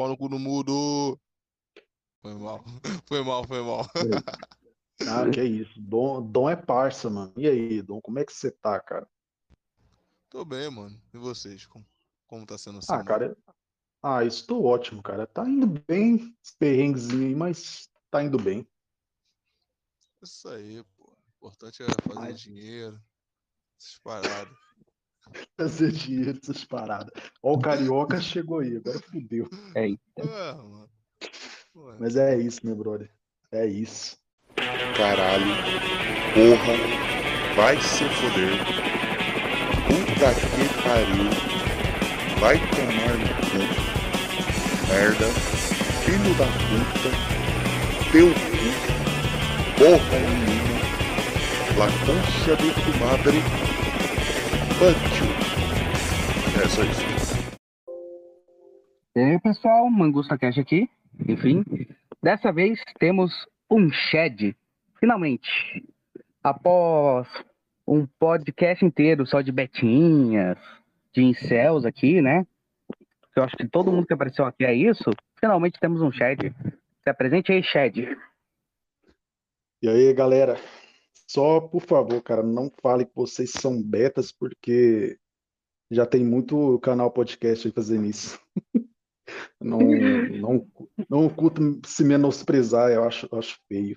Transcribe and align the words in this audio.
Pau 0.00 0.08
no 0.08 0.16
cu 0.16 0.30
no 0.30 0.38
mudo. 0.38 0.72
Foi 2.22 2.32
mal, 2.34 2.64
foi 3.06 3.22
mal, 3.22 3.46
foi 3.46 3.62
mal. 3.62 3.86
Ah, 5.06 5.30
que 5.30 5.42
isso. 5.42 5.78
Dom, 5.80 6.22
Dom 6.30 6.48
é 6.48 6.56
parça, 6.56 7.08
mano. 7.10 7.32
E 7.36 7.46
aí, 7.46 7.82
Dom, 7.82 8.00
como 8.00 8.18
é 8.18 8.24
que 8.24 8.32
você 8.32 8.50
tá, 8.50 8.78
cara? 8.80 9.06
Tô 10.30 10.44
bem, 10.44 10.70
mano. 10.70 10.98
E 11.12 11.18
vocês? 11.18 11.66
Como, 11.66 11.86
como 12.26 12.46
tá 12.46 12.56
sendo 12.56 12.78
a 12.78 12.94
Ah, 12.94 13.04
cara. 13.04 13.36
Ah, 14.02 14.24
estou 14.24 14.64
ótimo, 14.64 15.02
cara. 15.02 15.26
Tá 15.26 15.46
indo 15.46 15.66
bem, 15.66 16.34
esse 16.42 16.56
perrenguezinho 16.58 17.28
aí, 17.28 17.34
mas 17.34 17.90
tá 18.10 18.22
indo 18.22 18.38
bem. 18.38 18.66
Isso 20.22 20.48
aí, 20.48 20.82
pô. 20.96 21.10
O 21.10 21.36
importante 21.36 21.82
é 21.82 21.86
fazer 22.06 22.20
Ai. 22.20 22.32
dinheiro. 22.34 23.00
Essas 23.78 23.98
paradas. 23.98 24.69
Fazer 25.58 25.92
dinheiro 25.92 26.38
essas 26.42 26.64
paradas. 26.64 27.10
Ó, 27.42 27.54
o 27.54 27.60
carioca 27.60 28.20
chegou 28.20 28.60
aí, 28.60 28.76
agora 28.76 28.98
fudeu. 29.10 29.48
É, 29.74 29.88
mano. 29.88 30.90
Ué, 31.76 31.96
Mas 31.98 32.16
é 32.16 32.38
isso, 32.38 32.60
meu 32.64 32.76
brother. 32.76 33.10
É 33.52 33.66
isso. 33.66 34.16
Caralho. 34.96 35.46
Porra. 36.34 37.00
Vai 37.56 37.80
se 37.80 38.04
foder. 38.04 38.52
Puta 39.86 40.34
que 40.34 40.64
pariu. 40.82 41.30
Vai 42.40 42.58
tomar 42.70 43.16
no 43.18 43.28
cu. 43.50 43.60
Merda. 44.88 45.26
Filho 46.04 46.34
da 46.38 46.46
puta. 46.68 47.10
Teu 48.12 48.28
cu. 48.28 48.60
Porra 49.78 50.18
menina. 50.18 50.80
La 51.76 51.86
concha 52.04 52.56
de 52.56 52.70
tu 52.74 52.98
madre. 52.98 53.69
Fuck 54.80 54.96
you. 55.20 55.28
É 56.56 56.66
só 56.66 56.82
isso. 56.82 57.36
E 59.14 59.20
aí, 59.20 59.38
pessoal, 59.38 59.90
Mangusta 59.90 60.38
Cash 60.38 60.56
aqui. 60.56 60.88
Enfim, 61.28 61.62
dessa 62.22 62.50
vez 62.50 62.80
temos 62.98 63.30
um 63.70 63.90
Shed. 63.92 64.56
Finalmente. 64.98 65.86
Após 66.42 67.28
um 67.86 68.06
podcast 68.18 68.82
inteiro 68.82 69.26
só 69.26 69.42
de 69.42 69.52
betinhas, 69.52 70.56
de 71.12 71.24
incels 71.24 71.84
aqui, 71.84 72.22
né? 72.22 72.46
Eu 73.36 73.44
acho 73.44 73.58
que 73.58 73.68
todo 73.68 73.92
mundo 73.92 74.06
que 74.06 74.14
apareceu 74.14 74.46
aqui 74.46 74.64
é 74.64 74.72
isso. 74.72 75.10
Finalmente 75.38 75.78
temos 75.78 76.00
um 76.00 76.10
Shed. 76.10 76.54
Se 77.04 77.10
apresente 77.10 77.52
aí, 77.52 77.62
Shed. 77.62 78.16
E 79.82 79.88
aí, 79.90 80.14
galera, 80.14 80.56
só 81.30 81.60
por 81.60 81.82
favor, 81.82 82.20
cara, 82.22 82.42
não 82.42 82.68
fale 82.82 83.06
que 83.06 83.14
vocês 83.14 83.52
são 83.52 83.80
betas, 83.80 84.32
porque 84.32 85.16
já 85.88 86.04
tem 86.04 86.24
muito 86.24 86.80
canal 86.80 87.08
podcast 87.08 87.68
aí 87.68 87.72
fazendo 87.72 88.06
isso. 88.06 88.40
Não, 89.60 89.78
não, 89.78 90.66
não 91.08 91.28
curto 91.28 91.80
se 91.86 92.02
menosprezar, 92.02 92.90
eu 92.90 93.04
acho, 93.04 93.28
eu 93.30 93.38
acho 93.38 93.60
feio. 93.68 93.96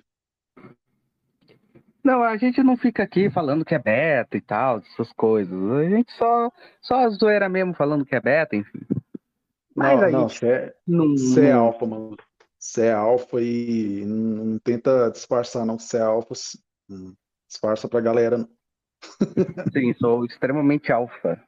Não, 2.04 2.22
a 2.22 2.36
gente 2.36 2.62
não 2.62 2.76
fica 2.76 3.02
aqui 3.02 3.28
falando 3.28 3.64
que 3.64 3.74
é 3.74 3.78
beta 3.80 4.36
e 4.36 4.40
tal, 4.40 4.78
essas 4.78 5.12
coisas. 5.12 5.52
A 5.72 5.88
gente 5.88 6.12
só, 6.12 6.52
só 6.80 7.08
zoeira 7.10 7.48
mesmo 7.48 7.74
falando 7.74 8.04
que 8.04 8.14
é 8.14 8.20
beta, 8.20 8.54
enfim. 8.54 8.78
Mas 9.74 9.98
Não, 9.98 10.06
aí 10.06 10.12
não, 10.12 10.28
você 10.28 10.46
é, 10.46 10.74
não, 10.86 11.14
é 11.42 11.50
alfa, 11.50 11.84
mano. 11.84 12.16
Você 12.58 12.86
é 12.86 12.92
alfa 12.92 13.42
e 13.42 14.04
não, 14.06 14.44
não 14.44 14.58
tenta 14.60 15.10
disfarçar, 15.10 15.66
não. 15.66 15.80
Você 15.80 15.96
é 15.96 16.02
alfa, 16.02 16.34
hum, 16.88 17.12
disfarça 17.48 17.88
pra 17.88 18.00
galera. 18.00 18.46
Sim, 19.72 19.92
sou 19.94 20.24
extremamente 20.24 20.90
alfa. 20.92 21.42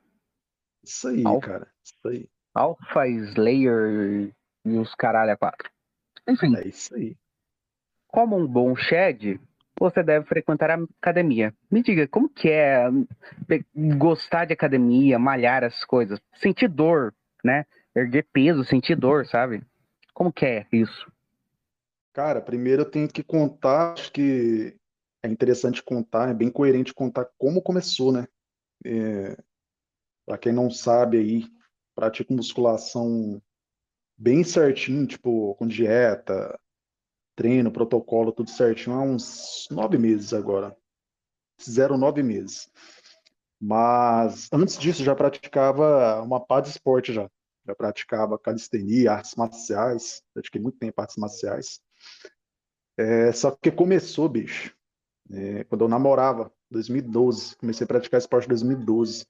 Isso 0.85 1.09
aí, 1.09 1.27
Alfa? 1.27 1.47
cara. 1.49 1.69
Isso 1.85 2.09
aí. 2.09 2.29
Alpha, 2.55 3.07
Slayer 3.09 4.33
e 4.65 4.79
os 4.79 4.95
caralho 4.95 5.33
a 5.33 5.37
quatro. 5.37 5.71
Enfim, 6.29 6.55
É 6.57 6.67
isso 6.67 6.95
aí. 6.95 7.17
como 8.09 8.37
um 8.37 8.47
bom 8.47 8.75
Shed, 8.77 9.41
você 9.79 10.03
deve 10.03 10.27
frequentar 10.27 10.71
a 10.71 10.79
academia. 11.01 11.53
Me 11.71 11.83
diga, 11.83 12.07
como 12.09 12.29
que 12.29 12.49
é 12.51 12.87
gostar 13.97 14.45
de 14.47 14.53
academia, 14.55 15.19
malhar 15.19 15.63
as 15.65 15.85
coisas, 15.85 16.19
sentir 16.35 16.69
dor, 16.69 17.15
né? 17.45 17.67
Erguer 17.95 18.27
peso, 18.33 18.65
sentir 18.65 18.97
dor, 18.97 19.27
sabe? 19.27 19.63
Como 20.15 20.33
que 20.33 20.47
é 20.47 20.67
isso? 20.73 21.11
Cara, 22.13 22.41
primeiro 22.41 22.83
eu 22.83 22.91
tenho 22.91 23.09
que 23.09 23.23
contar, 23.23 23.93
acho 23.93 24.11
que 24.13 24.75
é 25.27 25.31
interessante 25.31 25.83
contar, 25.83 26.29
é 26.31 26.35
bem 26.35 26.51
coerente 26.51 26.95
contar 26.95 27.29
como 27.37 27.61
começou, 27.61 28.13
né? 28.13 28.27
É, 28.85 29.37
para 30.25 30.39
quem 30.39 30.53
não 30.53 30.71
sabe 30.71 31.19
aí, 31.19 31.45
pratico 31.95 32.33
musculação 32.33 33.41
bem 34.17 34.45
certinho, 34.45 35.07
tipo, 35.07 35.55
com 35.57 35.67
dieta, 35.67 36.59
treino, 37.35 37.73
protocolo, 37.73 38.33
tudo 38.33 38.51
certinho 38.51 38.97
há 38.97 39.03
uns 39.03 39.67
nove 39.71 39.99
meses 39.99 40.33
agora. 40.33 40.77
Fizeram 41.59 41.97
nove 41.97 42.23
meses. 42.23 42.71
Mas 43.61 44.49
antes 44.53 44.79
disso 44.79 45.03
já 45.03 45.15
praticava 45.15 46.23
uma 46.23 46.45
pá 46.45 46.61
de 46.61 46.69
esporte 46.69 47.13
já. 47.13 47.31
Já 47.67 47.75
praticava 47.75 48.39
calistenia, 48.39 49.13
artes 49.13 49.35
marciais, 49.35 50.23
pratiquei 50.33 50.61
muito 50.61 50.79
tempo 50.79 51.01
artes 51.01 51.17
marciais. 51.17 51.81
É, 52.99 53.33
só 53.33 53.51
que 53.51 53.71
começou, 53.71 54.29
bicho, 54.29 54.76
é, 55.31 55.65
quando 55.65 55.83
eu 55.83 55.89
namorava, 55.89 56.53
2012, 56.71 57.57
comecei 57.57 57.85
a 57.85 57.89
praticar 57.89 58.19
esporte 58.19 58.47
em 58.47 58.49
2012. 58.49 59.27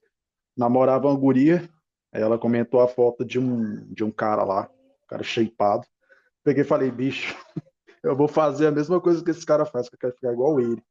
Namorava 0.55 1.07
uma 1.07 1.17
guria, 1.17 1.69
ela 2.11 2.37
comentou 2.37 2.79
a 2.79 2.87
foto 2.87 3.23
de 3.23 3.39
um, 3.39 3.85
de 3.93 4.03
um 4.03 4.11
cara 4.11 4.43
lá, 4.43 4.69
um 4.71 5.07
cara 5.07 5.23
shapeado. 5.23 5.85
Peguei 6.43 6.63
e 6.63 6.67
falei, 6.67 6.91
bicho, 6.91 7.35
eu 8.03 8.15
vou 8.15 8.27
fazer 8.27 8.67
a 8.67 8.71
mesma 8.71 8.99
coisa 9.01 9.23
que 9.23 9.31
esse 9.31 9.45
cara 9.45 9.65
faz, 9.65 9.89
que 9.89 9.95
eu 9.95 9.99
quero 9.99 10.13
ficar 10.13 10.33
igual 10.33 10.59
ele. 10.59 10.81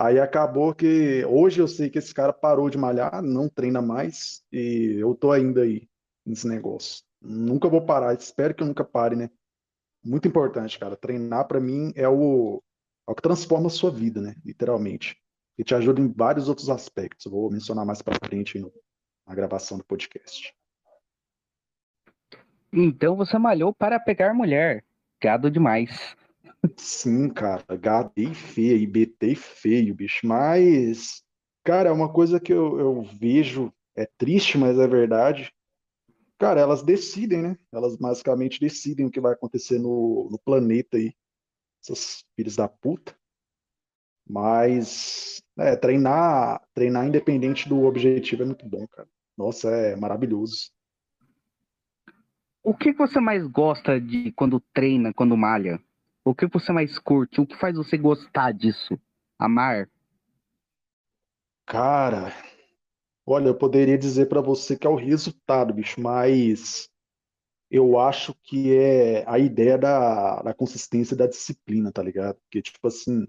Aí 0.00 0.20
acabou 0.20 0.72
que 0.74 1.24
hoje 1.24 1.60
eu 1.60 1.66
sei 1.66 1.90
que 1.90 1.98
esse 1.98 2.14
cara 2.14 2.32
parou 2.32 2.70
de 2.70 2.78
malhar, 2.78 3.20
não 3.20 3.48
treina 3.48 3.82
mais, 3.82 4.42
e 4.52 4.96
eu 5.00 5.14
tô 5.14 5.32
ainda 5.32 5.62
aí 5.62 5.88
nesse 6.24 6.46
negócio. 6.46 7.02
Nunca 7.20 7.68
vou 7.68 7.84
parar, 7.84 8.14
espero 8.14 8.54
que 8.54 8.62
eu 8.62 8.66
nunca 8.66 8.84
pare, 8.84 9.16
né? 9.16 9.28
Muito 10.04 10.28
importante, 10.28 10.78
cara. 10.78 10.96
Treinar 10.96 11.48
pra 11.48 11.58
mim 11.58 11.92
é 11.96 12.08
o, 12.08 12.62
é 13.08 13.10
o 13.10 13.14
que 13.14 13.22
transforma 13.22 13.68
a 13.68 13.70
sua 13.70 13.90
vida, 13.90 14.20
né? 14.20 14.36
Literalmente. 14.44 15.16
E 15.56 15.64
te 15.64 15.74
ajuda 15.74 16.00
em 16.00 16.12
vários 16.12 16.48
outros 16.48 16.68
aspectos. 16.68 17.24
Eu 17.26 17.32
vou 17.32 17.50
mencionar 17.50 17.84
mais 17.86 18.02
pra 18.02 18.14
frente 18.22 18.58
no- 18.58 18.72
na 19.26 19.34
gravação 19.34 19.78
do 19.78 19.84
podcast. 19.84 20.54
Então 22.72 23.16
você 23.16 23.38
malhou 23.38 23.72
para 23.74 23.98
pegar 23.98 24.34
mulher. 24.34 24.84
Gado 25.20 25.50
demais. 25.50 26.16
Sim, 26.76 27.28
cara, 27.30 27.64
gatei 27.80 28.34
feio, 28.34 28.76
IBT 28.76 29.34
feio, 29.34 29.94
bicho. 29.94 30.26
Mas, 30.26 31.22
cara, 31.64 31.88
é 31.88 31.92
uma 31.92 32.12
coisa 32.12 32.38
que 32.38 32.52
eu, 32.52 32.78
eu 32.78 33.02
vejo, 33.02 33.72
é 33.96 34.06
triste, 34.18 34.58
mas 34.58 34.78
é 34.78 34.86
verdade. 34.86 35.52
Cara, 36.38 36.60
elas 36.60 36.82
decidem, 36.82 37.42
né? 37.42 37.58
Elas 37.72 37.96
basicamente 37.96 38.60
decidem 38.60 39.06
o 39.06 39.10
que 39.10 39.20
vai 39.20 39.32
acontecer 39.32 39.78
no, 39.78 40.28
no 40.30 40.38
planeta 40.38 40.96
aí. 40.96 41.12
Essas 41.82 42.24
filhas 42.36 42.56
da 42.56 42.68
puta. 42.68 43.16
Mas, 44.28 45.42
é, 45.58 45.74
treinar, 45.76 46.60
treinar 46.74 47.06
independente 47.06 47.68
do 47.68 47.84
objetivo 47.84 48.42
é 48.42 48.46
muito 48.46 48.68
bom, 48.68 48.86
cara. 48.88 49.08
Nossa, 49.36 49.70
é 49.70 49.96
maravilhoso. 49.96 50.70
O 52.62 52.74
que 52.74 52.92
você 52.92 53.20
mais 53.20 53.46
gosta 53.46 54.00
de 54.00 54.30
quando 54.32 54.60
treina, 54.74 55.14
quando 55.14 55.36
malha? 55.36 55.80
O 56.24 56.34
que 56.34 56.46
você 56.46 56.72
mais 56.72 56.98
curte? 56.98 57.40
O 57.40 57.46
que 57.46 57.56
faz 57.56 57.76
você 57.76 57.96
gostar 57.96 58.52
disso? 58.52 58.98
Amar? 59.38 59.88
Cara, 61.64 62.32
olha, 63.24 63.48
eu 63.48 63.54
poderia 63.54 63.96
dizer 63.96 64.26
pra 64.26 64.40
você 64.40 64.76
que 64.76 64.86
é 64.86 64.90
o 64.90 64.96
resultado, 64.96 65.72
bicho, 65.72 66.00
mas 66.00 66.90
eu 67.70 67.98
acho 67.98 68.34
que 68.42 68.74
é 68.74 69.24
a 69.28 69.38
ideia 69.38 69.76
da, 69.76 70.42
da 70.42 70.54
consistência 70.54 71.16
da 71.16 71.26
disciplina, 71.26 71.92
tá 71.92 72.02
ligado? 72.02 72.36
Porque, 72.36 72.62
tipo 72.62 72.86
assim, 72.88 73.24
o 73.24 73.28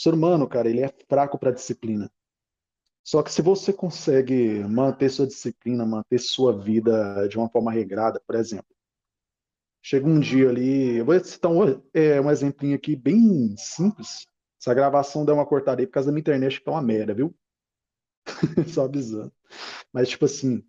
ser 0.00 0.14
humano, 0.14 0.48
cara, 0.48 0.68
ele 0.68 0.80
é 0.82 0.94
fraco 1.08 1.38
pra 1.38 1.50
disciplina. 1.50 2.10
Só 3.02 3.22
que 3.22 3.32
se 3.32 3.42
você 3.42 3.72
consegue 3.72 4.60
manter 4.64 5.08
sua 5.10 5.26
disciplina, 5.26 5.84
manter 5.84 6.18
sua 6.18 6.56
vida 6.56 7.26
de 7.28 7.36
uma 7.36 7.48
forma 7.48 7.72
regrada, 7.72 8.20
por 8.26 8.36
exemplo, 8.36 8.76
chega 9.82 10.06
um 10.06 10.20
dia 10.20 10.48
ali, 10.48 10.98
eu 10.98 11.04
vou 11.04 11.18
citar 11.24 11.50
um, 11.50 11.82
é, 11.92 12.20
um 12.20 12.30
exemplinho 12.30 12.76
aqui 12.76 12.94
bem 12.94 13.54
simples. 13.56 14.26
Se 14.58 14.70
a 14.70 14.74
gravação 14.74 15.24
der 15.24 15.32
uma 15.32 15.46
cortada 15.46 15.80
aí 15.80 15.86
por 15.86 15.94
causa 15.94 16.08
da 16.08 16.12
minha 16.12 16.20
internet, 16.20 16.58
que 16.58 16.64
tá 16.64 16.70
uma 16.70 16.82
merda, 16.82 17.14
viu? 17.14 17.34
Só 18.68 18.84
avisando. 18.84 19.32
Mas, 19.92 20.08
tipo 20.10 20.26
assim, 20.26 20.62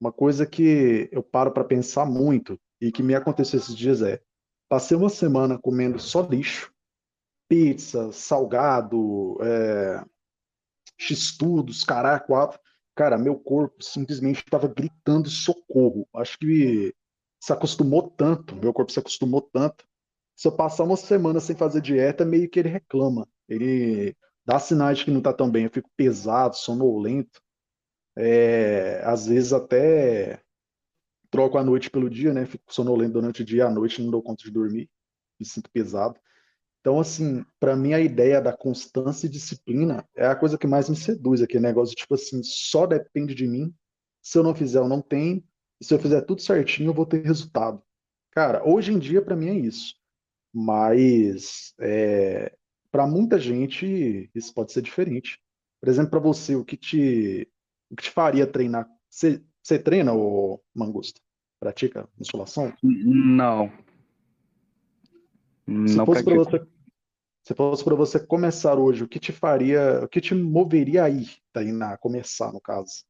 uma 0.00 0.12
coisa 0.12 0.46
que 0.46 1.08
eu 1.10 1.22
paro 1.22 1.50
pra 1.50 1.64
pensar 1.64 2.04
muito 2.04 2.58
e 2.80 2.92
que 2.92 3.02
me 3.02 3.14
aconteceu 3.14 3.58
esses 3.58 3.76
dias 3.76 4.02
é: 4.02 4.20
passei 4.68 4.96
uma 4.96 5.08
semana 5.08 5.58
comendo 5.58 5.98
só 5.98 6.22
lixo, 6.22 6.72
pizza, 7.48 8.12
salgado, 8.12 9.38
é, 9.42 10.04
x-tudos, 10.98 11.84
caralho, 11.84 12.24
quatro. 12.24 12.60
Cara, 12.94 13.18
meu 13.18 13.38
corpo 13.38 13.82
simplesmente 13.84 14.38
estava 14.38 14.68
gritando 14.68 15.28
socorro. 15.28 16.08
Acho 16.14 16.38
que 16.38 16.94
se 17.40 17.52
acostumou 17.52 18.10
tanto, 18.10 18.56
meu 18.56 18.72
corpo 18.72 18.90
se 18.90 18.98
acostumou 18.98 19.42
tanto. 19.42 19.86
Se 20.34 20.48
eu 20.48 20.52
passar 20.52 20.84
uma 20.84 20.96
semana 20.96 21.40
sem 21.40 21.56
fazer 21.56 21.80
dieta, 21.80 22.24
meio 22.24 22.48
que 22.48 22.58
ele 22.58 22.68
reclama. 22.68 23.28
Ele 23.48 24.16
dá 24.44 24.58
sinais 24.58 24.98
de 24.98 25.04
que 25.04 25.10
não 25.10 25.18
está 25.18 25.32
tão 25.32 25.50
bem. 25.50 25.64
Eu 25.64 25.70
fico 25.70 25.90
pesado, 25.96 26.56
sonolento. 26.56 27.40
É, 28.16 29.02
às 29.04 29.26
vezes 29.26 29.52
até 29.52 30.40
troco 31.30 31.58
a 31.58 31.64
noite 31.64 31.90
pelo 31.90 32.08
dia, 32.08 32.32
né? 32.32 32.46
Fico 32.46 32.72
sonolento 32.72 33.14
durante 33.14 33.42
o 33.42 33.44
dia 33.44 33.66
à 33.66 33.70
noite, 33.70 34.02
não 34.02 34.10
dou 34.10 34.22
conta 34.22 34.44
de 34.44 34.50
dormir, 34.50 34.88
me 35.38 35.46
sinto 35.46 35.70
pesado. 35.70 36.18
Então, 36.80 37.00
assim, 37.00 37.44
para 37.58 37.74
mim 37.76 37.92
a 37.94 38.00
ideia 38.00 38.40
da 38.40 38.56
constância 38.56 39.26
e 39.26 39.30
disciplina 39.30 40.08
é 40.14 40.26
a 40.26 40.36
coisa 40.36 40.56
que 40.56 40.68
mais 40.68 40.88
me 40.88 40.96
seduz 40.96 41.42
aqui, 41.42 41.58
negócio 41.58 41.96
tipo 41.96 42.14
assim, 42.14 42.42
só 42.42 42.86
depende 42.86 43.34
de 43.34 43.46
mim. 43.46 43.74
Se 44.22 44.38
eu 44.38 44.42
não 44.42 44.54
fizer, 44.54 44.78
eu 44.78 44.88
não 44.88 45.02
tenho. 45.02 45.42
E 45.80 45.84
se 45.84 45.92
eu 45.92 45.98
fizer 45.98 46.22
tudo 46.22 46.40
certinho, 46.40 46.90
eu 46.90 46.94
vou 46.94 47.04
ter 47.04 47.24
resultado. 47.24 47.82
Cara, 48.30 48.62
hoje 48.64 48.92
em 48.92 48.98
dia 48.98 49.20
para 49.20 49.36
mim 49.36 49.48
é 49.48 49.54
isso. 49.54 49.94
Mas 50.54 51.74
é, 51.80 52.56
para 52.90 53.06
muita 53.06 53.38
gente 53.38 54.30
isso 54.34 54.54
pode 54.54 54.72
ser 54.72 54.80
diferente. 54.80 55.40
Por 55.80 55.88
exemplo, 55.88 56.10
para 56.12 56.20
você, 56.20 56.54
o 56.54 56.64
que 56.64 56.76
te 56.76 57.48
o 57.90 57.96
que 57.96 58.04
te 58.04 58.10
faria 58.10 58.46
treinar? 58.46 58.88
Você, 59.08 59.42
você 59.62 59.78
treina, 59.78 60.12
o 60.12 60.60
Mangusta? 60.74 61.20
Pratica 61.58 62.08
musculação? 62.18 62.72
Não. 62.82 63.70
Se 65.66 65.96
Não 65.96 66.06
fosse 66.06 66.22
para 66.22 66.34
você 66.34 66.66
Se 67.42 67.54
fosse 67.54 67.84
para 67.84 67.94
você 67.94 68.26
começar 68.26 68.78
hoje, 68.78 69.04
o 69.04 69.08
que 69.08 69.18
te 69.18 69.32
faria, 69.32 70.04
o 70.04 70.08
que 70.08 70.20
te 70.20 70.34
moveria 70.34 71.04
a 71.04 71.10
ir, 71.10 71.38
treinar, 71.52 71.98
começar, 71.98 72.52
no 72.52 72.60
caso? 72.60 73.04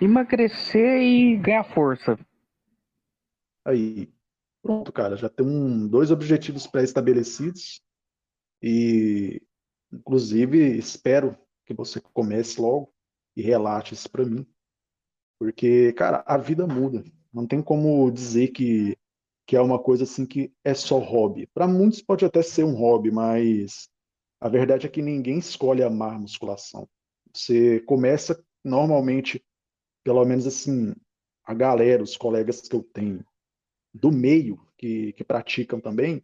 Emagrecer 0.00 1.00
e 1.00 1.36
ganhar 1.36 1.64
força. 1.64 2.18
Aí, 3.64 4.12
pronto, 4.62 4.92
cara, 4.92 5.16
já 5.16 5.28
tem 5.28 5.46
um, 5.46 5.88
dois 5.88 6.10
objetivos 6.10 6.66
pré-estabelecidos 6.66 7.82
e, 8.62 9.42
inclusive, 9.92 10.76
espero 10.76 11.36
que 11.68 11.74
você 11.74 12.00
comece 12.14 12.58
logo 12.58 12.90
e 13.36 13.42
relate 13.42 13.92
isso 13.92 14.10
para 14.10 14.24
mim, 14.24 14.46
porque, 15.38 15.92
cara, 15.92 16.24
a 16.26 16.38
vida 16.38 16.66
muda. 16.66 17.04
Não 17.30 17.46
tem 17.46 17.62
como 17.62 18.10
dizer 18.10 18.48
que 18.48 18.96
que 19.46 19.56
é 19.56 19.60
uma 19.62 19.78
coisa 19.78 20.04
assim 20.04 20.26
que 20.26 20.52
é 20.62 20.74
só 20.74 20.98
hobby. 20.98 21.46
Para 21.46 21.66
muitos 21.66 22.02
pode 22.02 22.22
até 22.22 22.42
ser 22.42 22.64
um 22.64 22.74
hobby, 22.74 23.10
mas 23.10 23.88
a 24.38 24.46
verdade 24.46 24.86
é 24.86 24.90
que 24.90 25.00
ninguém 25.00 25.38
escolhe 25.38 25.82
amar 25.82 26.20
musculação. 26.20 26.86
Você 27.32 27.80
começa 27.80 28.44
normalmente, 28.62 29.42
pelo 30.04 30.22
menos 30.26 30.46
assim, 30.46 30.94
a 31.42 31.54
galera, 31.54 32.02
os 32.02 32.14
colegas 32.14 32.60
que 32.60 32.76
eu 32.76 32.82
tenho 32.82 33.24
do 33.94 34.12
meio 34.12 34.60
que, 34.76 35.14
que 35.14 35.24
praticam 35.24 35.80
também, 35.80 36.22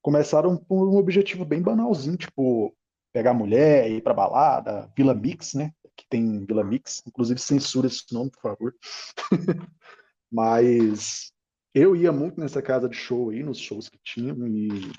começaram 0.00 0.56
por 0.56 0.88
um 0.88 0.96
objetivo 0.96 1.44
bem 1.44 1.60
banalzinho, 1.60 2.16
tipo 2.16 2.74
pegar 3.14 3.32
mulher, 3.32 3.88
ir 3.88 4.02
pra 4.02 4.12
balada, 4.12 4.90
Vila 4.96 5.14
Mix, 5.14 5.54
né? 5.54 5.72
Que 5.96 6.04
tem 6.10 6.44
Vila 6.44 6.64
Mix, 6.64 7.00
inclusive 7.06 7.40
censura 7.40 7.86
esse 7.86 8.12
nome, 8.12 8.32
por 8.32 8.42
favor. 8.42 8.74
Mas 10.30 11.32
eu 11.72 11.94
ia 11.94 12.10
muito 12.10 12.40
nessa 12.40 12.60
casa 12.60 12.88
de 12.88 12.96
show 12.96 13.30
aí, 13.30 13.44
nos 13.44 13.58
shows 13.58 13.88
que 13.88 14.00
tinham, 14.02 14.36
e 14.48 14.90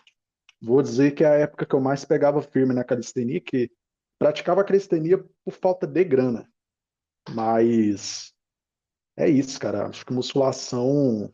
vou 0.61 0.81
dizer 0.81 1.11
que 1.11 1.25
é 1.25 1.27
a 1.27 1.39
época 1.39 1.65
que 1.65 1.75
eu 1.75 1.81
mais 1.81 2.05
pegava 2.05 2.41
firme 2.41 2.73
na 2.73 2.85
calistenia, 2.85 3.41
que 3.41 3.69
praticava 4.17 4.63
calistenia 4.63 5.17
por 5.43 5.51
falta 5.51 5.85
de 5.85 6.03
grana. 6.05 6.49
Mas 7.31 8.33
é 9.17 9.29
isso, 9.29 9.59
cara. 9.59 9.87
Acho 9.87 10.05
que 10.05 10.13
musculação, 10.13 11.33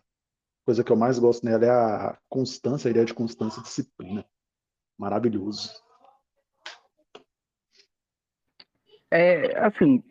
coisa 0.66 0.84
que 0.84 0.92
eu 0.92 0.96
mais 0.96 1.20
gosto 1.20 1.46
nela 1.46 1.64
é 1.64 1.70
a 1.70 2.18
constância, 2.28 2.90
a 2.90 2.92
ideia 2.92 3.06
de 3.06 3.14
constância 3.14 3.60
e 3.60 3.64
disciplina. 3.64 4.26
Maravilhoso. 4.98 5.72
É, 9.12 9.60
assim, 9.60 10.02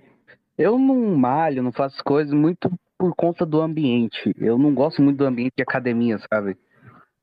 eu 0.58 0.78
não 0.78 1.16
malho, 1.16 1.62
não 1.62 1.72
faço 1.72 2.04
coisas 2.04 2.32
muito 2.32 2.70
por 2.98 3.14
conta 3.14 3.46
do 3.46 3.60
ambiente. 3.60 4.34
Eu 4.36 4.58
não 4.58 4.74
gosto 4.74 5.00
muito 5.00 5.16
do 5.16 5.24
ambiente 5.24 5.54
de 5.56 5.62
academia, 5.62 6.18
sabe? 6.30 6.56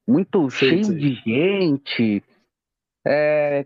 Muito 0.07 0.49
Sei, 0.49 0.69
cheio 0.69 0.85
sei. 0.85 0.95
de 0.95 1.13
gente, 1.15 2.23
é, 3.05 3.65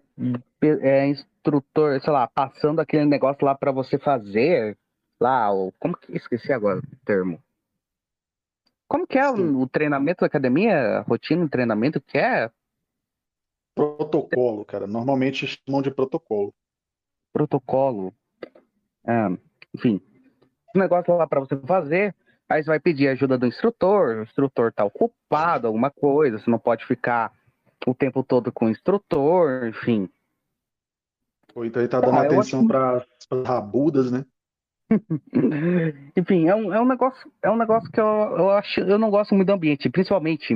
é, 0.61 1.07
instrutor, 1.07 2.01
sei 2.01 2.11
lá, 2.11 2.27
passando 2.27 2.81
aquele 2.81 3.05
negócio 3.05 3.45
lá 3.45 3.55
pra 3.55 3.71
você 3.71 3.97
fazer, 3.97 4.77
lá, 5.19 5.53
o, 5.53 5.71
como 5.79 5.95
que, 5.95 6.15
esqueci 6.17 6.51
agora 6.51 6.79
o 6.79 7.05
termo. 7.05 7.41
Como 8.87 9.07
que 9.07 9.17
é 9.17 9.27
Sim. 9.29 9.55
o, 9.55 9.61
o 9.61 9.69
treinamento 9.69 10.21
da 10.21 10.27
academia, 10.27 10.99
a 10.99 11.01
rotina 11.01 11.45
de 11.45 11.49
treinamento, 11.49 12.01
que 12.01 12.17
é 12.17 12.51
Protocolo, 13.73 14.65
cara. 14.65 14.85
Normalmente 14.85 15.47
chamam 15.47 15.81
de 15.81 15.91
protocolo. 15.91 16.53
Protocolo, 17.33 18.13
é, 19.05 19.27
enfim, 19.75 20.01
um 20.75 20.79
negócio 20.79 21.15
lá 21.15 21.27
pra 21.27 21.39
você 21.39 21.57
fazer, 21.57 22.15
aí 22.49 22.63
você 22.63 22.69
vai 22.69 22.79
pedir 22.79 23.07
ajuda 23.07 23.37
do 23.37 23.47
instrutor, 23.47 24.17
o 24.17 24.23
instrutor 24.23 24.71
tá 24.73 24.83
ocupado, 24.85 25.67
alguma 25.67 25.89
coisa, 25.89 26.37
você 26.37 26.49
não 26.49 26.59
pode 26.59 26.85
ficar 26.85 27.31
o 27.87 27.93
tempo 27.95 28.23
todo 28.23 28.51
com 28.51 28.65
o 28.65 28.69
instrutor, 28.69 29.65
enfim. 29.67 30.09
Ou 31.55 31.65
então 31.65 31.81
ele 31.81 31.89
tá 31.89 31.99
dando 31.99 32.17
Ah, 32.17 32.21
atenção 32.21 32.59
acho- 32.59 32.67
para 32.67 32.97
as 32.97 33.47
rabudas, 33.47 34.11
né? 34.11 34.25
Enfim, 36.17 36.47
é 36.47 36.55
um, 36.55 36.73
é 36.73 36.81
um 36.81 36.85
negócio, 36.85 37.31
é 37.41 37.49
um 37.49 37.55
negócio 37.57 37.89
que 37.91 37.99
eu, 37.99 38.05
eu 38.05 38.49
acho, 38.51 38.81
eu 38.81 38.97
não 38.99 39.09
gosto 39.09 39.33
muito 39.33 39.47
do 39.47 39.53
ambiente, 39.53 39.89
principalmente 39.89 40.53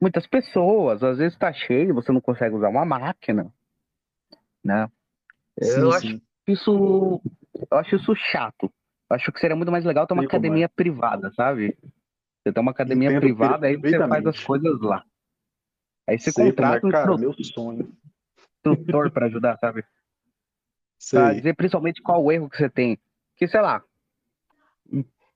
muitas 0.00 0.26
pessoas, 0.26 1.02
às 1.02 1.18
vezes 1.18 1.38
tá 1.38 1.52
cheio, 1.52 1.94
você 1.94 2.10
não 2.12 2.20
consegue 2.20 2.54
usar 2.54 2.68
uma 2.68 2.84
máquina, 2.84 3.52
né? 4.64 4.88
Sim, 5.62 5.80
eu 5.80 5.92
acho 5.92 6.20
isso, 6.46 7.20
eu 7.70 7.78
acho 7.78 7.96
isso 7.96 8.14
chato. 8.14 8.72
Eu 9.10 9.16
acho 9.16 9.32
que 9.32 9.40
seria 9.40 9.56
muito 9.56 9.72
mais 9.72 9.84
legal 9.84 10.06
ter 10.06 10.14
uma 10.14 10.22
Sei 10.22 10.26
é. 10.26 10.28
academia 10.28 10.68
privada, 10.68 11.32
sabe? 11.32 11.76
Você 12.42 12.52
tem 12.52 12.60
uma 12.60 12.70
academia 12.70 13.08
Entendo 13.10 13.20
privada, 13.20 13.66
aí 13.66 13.76
você 13.76 13.98
faz 13.98 14.26
as 14.26 14.40
coisas 14.44 14.80
lá. 14.80 15.04
Aí 16.06 16.18
você 16.18 16.30
Sei 16.32 16.44
é, 16.44 16.46
contrata 16.46 16.86
um 16.86 16.90
cara, 16.90 17.12
instru- 17.12 17.18
meu 17.18 17.32
sonho. 17.44 17.92
instrutor 18.66 19.10
para 19.10 19.26
ajudar, 19.26 19.58
sabe? 19.58 19.84
Pra 21.10 21.32
dizer 21.34 21.54
principalmente 21.54 22.02
qual 22.02 22.22
o 22.24 22.30
erro 22.32 22.48
que 22.50 22.56
você 22.56 22.68
tem. 22.68 22.98
Que, 23.36 23.46
sei 23.46 23.60
lá, 23.60 23.82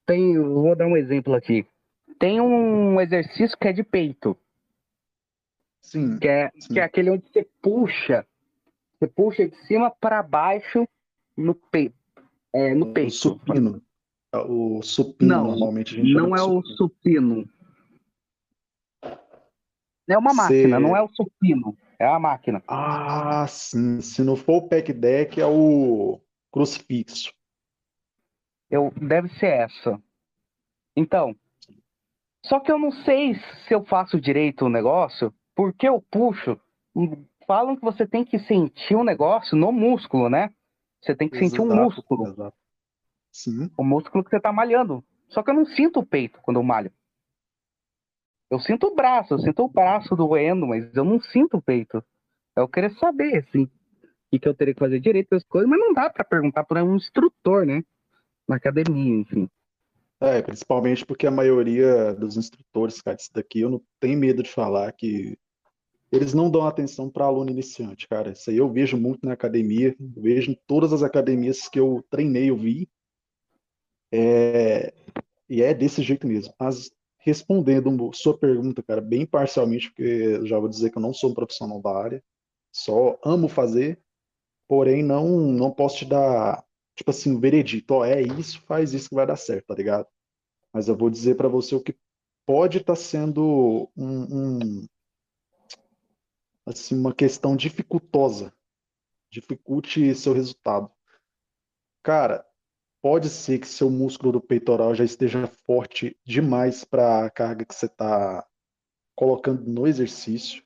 tem, 0.06 0.38
vou 0.38 0.74
dar 0.74 0.86
um 0.86 0.96
exemplo 0.96 1.34
aqui. 1.34 1.66
Tem 2.19 2.40
um 2.40 3.00
exercício 3.00 3.56
que 3.58 3.69
é 3.69 3.72
de 3.72 3.82
peito, 3.82 4.36
Sim, 5.81 6.19
que 6.19 6.29
é, 6.29 6.50
sim. 6.58 6.74
que 6.74 6.81
é 6.81 6.82
aquele 6.84 7.10
onde 7.10 7.29
você 7.29 7.46
puxa, 7.60 8.26
você 9.02 9.06
puxa 9.08 9.48
de 9.48 9.56
cima 9.66 9.90
para 9.90 10.22
baixo 10.22 10.86
no 11.36 11.54
peito. 11.54 11.96
É, 12.54 12.72
no 12.74 12.90
O 12.90 12.92
peito. 12.94 13.10
supino. 13.12 13.82
O 14.34 14.80
supino, 14.82 15.28
Não, 15.34 15.44
normalmente 15.48 15.94
a 15.94 15.98
gente 16.04 16.14
Não 16.14 16.36
é 16.36 16.42
o 16.42 16.62
supino. 16.62 16.76
supino. 16.76 17.50
É 20.08 20.16
uma 20.16 20.30
Cê- 20.30 20.36
máquina, 20.36 20.80
não 20.80 20.96
é 20.96 21.02
o 21.02 21.08
supino. 21.08 21.76
É 21.98 22.06
a 22.06 22.18
máquina. 22.18 22.62
Ah, 22.68 23.46
sim. 23.48 24.00
Se 24.00 24.22
não 24.22 24.36
for 24.36 24.64
o 24.64 24.68
pack 24.68 24.92
deck, 24.92 25.40
é 25.40 25.46
o 25.46 26.20
crucifixo. 26.52 27.32
Eu, 28.70 28.92
deve 29.00 29.28
ser 29.38 29.46
essa. 29.46 30.02
Então, 30.96 31.34
só 32.44 32.58
que 32.60 32.70
eu 32.72 32.78
não 32.78 32.90
sei 33.04 33.34
se 33.66 33.74
eu 33.74 33.84
faço 33.84 34.20
direito 34.20 34.64
o 34.64 34.70
negócio, 34.70 35.32
porque 35.54 35.88
eu 35.88 36.00
puxo. 36.10 36.58
Falam 37.46 37.77
que 37.77 37.82
você 37.82 38.06
tem 38.06 38.25
que 38.25 38.39
sentir 38.41 38.94
o 38.94 39.05
negócio 39.05 39.56
no 39.56 39.72
músculo, 39.72 40.29
né? 40.29 40.53
Você 41.03 41.15
tem 41.15 41.29
que 41.29 41.39
sentir 41.39 41.61
um 41.61 41.67
Exato, 41.67 41.82
músculo, 41.82 42.27
exato. 42.29 42.56
Sim. 43.32 43.70
o 43.77 43.84
músculo 43.84 44.22
que 44.22 44.31
você 44.31 44.41
tá 44.41 44.53
malhando. 44.53 45.05
Só 45.29 45.43
que 45.43 45.51
eu 45.51 45.55
não 45.55 45.65
sinto 45.65 46.01
o 46.01 46.06
peito 46.06 46.39
quando 46.43 46.58
eu 46.58 46.63
malho. 46.63 46.93
Eu 48.51 48.61
sinto 48.61 48.87
o 48.87 48.94
braço, 48.94 49.32
eu 49.32 49.39
sinto 49.39 49.65
o 49.65 49.69
braço 49.69 50.15
doendo, 50.15 50.67
mas 50.67 50.94
eu 50.94 51.05
não 51.05 51.20
sinto 51.20 51.56
o 51.56 51.63
peito. 51.63 52.05
Eu 52.55 52.69
queria 52.69 52.91
saber, 52.96 53.39
assim, 53.39 53.65
o 54.31 54.39
que, 54.39 54.46
eu 54.46 54.55
teria 54.55 54.75
que 54.75 54.81
fazer 54.81 55.01
direito 55.01 55.34
as 55.34 55.43
coisas, 55.44 55.69
mas 55.69 55.81
não 55.81 55.94
dá 55.94 56.11
pra 56.11 56.22
perguntar 56.22 56.65
para 56.65 56.84
um 56.84 56.96
instrutor, 56.96 57.65
né? 57.65 57.82
Na 58.46 58.56
academia, 58.56 59.20
enfim. 59.20 59.49
É, 60.20 60.41
principalmente 60.43 61.05
porque 61.05 61.27
a 61.27 61.31
maioria 61.31 62.15
dos 62.15 62.37
instrutores, 62.37 63.01
cara, 63.01 63.17
isso 63.19 63.32
daqui 63.32 63.63
eu 63.63 63.70
não 63.70 63.82
tenho 63.99 64.19
medo 64.19 64.43
de 64.43 64.51
falar 64.51 64.93
que 64.93 65.37
eles 66.12 66.34
não 66.34 66.50
dão 66.50 66.66
atenção 66.66 67.10
para 67.10 67.24
aluno 67.24 67.50
iniciante, 67.50 68.06
cara. 68.06 68.32
Isso 68.32 68.50
aí 68.50 68.56
eu 68.58 68.70
vejo 68.70 68.96
muito 68.96 69.24
na 69.24 69.32
academia, 69.32 69.96
vejo 69.98 70.50
em 70.52 70.58
todas 70.66 70.92
as 70.92 71.02
academias 71.02 71.69
que 71.69 71.81
eu 71.81 72.04
treinei, 72.10 72.50
eu 72.50 72.56
vi. 72.56 72.88
É, 74.12 74.92
e 75.48 75.62
é 75.62 75.72
desse 75.74 76.02
jeito 76.02 76.26
mesmo. 76.26 76.54
Mas 76.60 76.90
respondendo 77.19 78.10
sua 78.14 78.36
pergunta, 78.36 78.82
cara, 78.82 79.00
bem 79.00 79.24
parcialmente, 79.26 79.88
porque 79.90 80.44
já 80.46 80.58
vou 80.58 80.69
dizer 80.69 80.90
que 80.90 80.98
eu 80.98 81.02
não 81.02 81.14
sou 81.14 81.31
um 81.31 81.34
profissional 81.34 81.81
da 81.81 81.96
área, 81.96 82.24
só 82.72 83.19
amo 83.24 83.48
fazer, 83.48 83.98
porém 84.69 85.02
não 85.02 85.28
não 85.28 85.70
posso 85.70 85.98
te 85.98 86.04
dar, 86.06 86.64
tipo 86.96 87.10
assim, 87.10 87.32
um 87.32 87.40
veredito, 87.40 87.94
ó, 87.94 88.04
é 88.04 88.22
isso, 88.22 88.60
faz 88.62 88.92
isso 88.92 89.08
que 89.08 89.14
vai 89.14 89.26
dar 89.26 89.36
certo, 89.36 89.66
tá 89.66 89.74
ligado? 89.74 90.06
mas 90.72 90.88
eu 90.88 90.96
vou 90.96 91.10
dizer 91.10 91.36
para 91.36 91.48
você 91.48 91.74
o 91.74 91.82
que 91.82 91.94
pode 92.46 92.78
estar 92.78 92.96
sendo 92.96 93.90
um, 93.96 94.22
um, 94.22 94.86
assim, 96.66 96.98
uma 96.98 97.14
questão 97.14 97.56
dificultosa, 97.56 98.52
dificulte 99.31 100.14
seu 100.14 100.32
resultado. 100.32 100.90
Cara, 102.02 102.44
pode 103.00 103.28
ser 103.28 103.58
que 103.58 103.66
seu 103.66 103.90
músculo 103.90 104.32
do 104.32 104.40
peitoral 104.40 104.94
já 104.94 105.04
esteja 105.04 105.46
forte 105.46 106.16
demais 106.24 106.84
para 106.84 107.26
a 107.26 107.31
carga 107.31 107.64
que 107.64 107.74
você 107.74 107.86
está 107.86 108.46
colocando 109.14 109.64
no 109.64 109.86
exercício. 109.86 110.62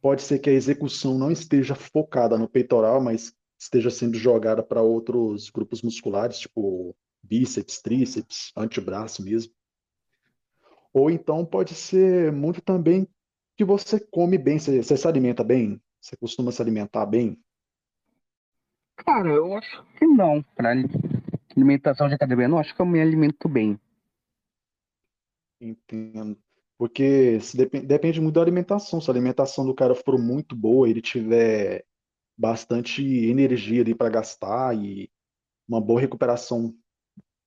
Pode 0.00 0.22
ser 0.22 0.38
que 0.38 0.50
a 0.50 0.52
execução 0.52 1.18
não 1.18 1.30
esteja 1.30 1.74
focada 1.74 2.38
no 2.38 2.48
peitoral, 2.48 3.00
mas 3.00 3.34
esteja 3.58 3.90
sendo 3.90 4.16
jogada 4.18 4.62
para 4.62 4.82
outros 4.82 5.50
grupos 5.50 5.82
musculares, 5.82 6.38
tipo 6.38 6.94
bíceps, 7.22 7.80
tríceps, 7.80 8.52
antebraço 8.56 9.22
mesmo. 9.22 9.52
Ou 10.92 11.10
então 11.10 11.44
pode 11.44 11.74
ser 11.74 12.32
muito 12.32 12.60
também 12.60 13.08
que 13.56 13.64
você 13.64 13.98
come 13.98 14.36
bem, 14.36 14.58
você, 14.58 14.82
você 14.82 14.96
se 14.96 15.08
alimenta 15.08 15.42
bem, 15.42 15.80
você 16.00 16.16
costuma 16.16 16.52
se 16.52 16.60
alimentar 16.60 17.06
bem. 17.06 17.40
Cara, 18.96 19.28
eu 19.28 19.56
acho 19.56 19.84
que 19.98 20.06
não. 20.06 20.42
Para 20.54 20.74
alimentação 21.56 22.08
de 22.08 22.14
academia, 22.14 22.48
não 22.48 22.58
acho 22.58 22.74
que 22.74 22.80
eu 22.80 22.86
me 22.86 23.00
alimento 23.00 23.48
bem. 23.48 23.78
Entendo. 25.60 26.38
Porque 26.78 27.40
se 27.40 27.56
depende, 27.56 27.86
depende 27.86 28.20
muito 28.20 28.34
da 28.34 28.42
alimentação. 28.42 29.00
Se 29.00 29.10
a 29.10 29.12
alimentação 29.12 29.64
do 29.64 29.74
cara 29.74 29.94
for 29.94 30.18
muito 30.18 30.54
boa, 30.54 30.88
ele 30.88 31.00
tiver 31.00 31.84
bastante 32.36 33.02
energia 33.02 33.80
ali 33.80 33.94
para 33.94 34.10
gastar 34.10 34.76
e 34.76 35.10
uma 35.66 35.80
boa 35.80 36.00
recuperação 36.00 36.74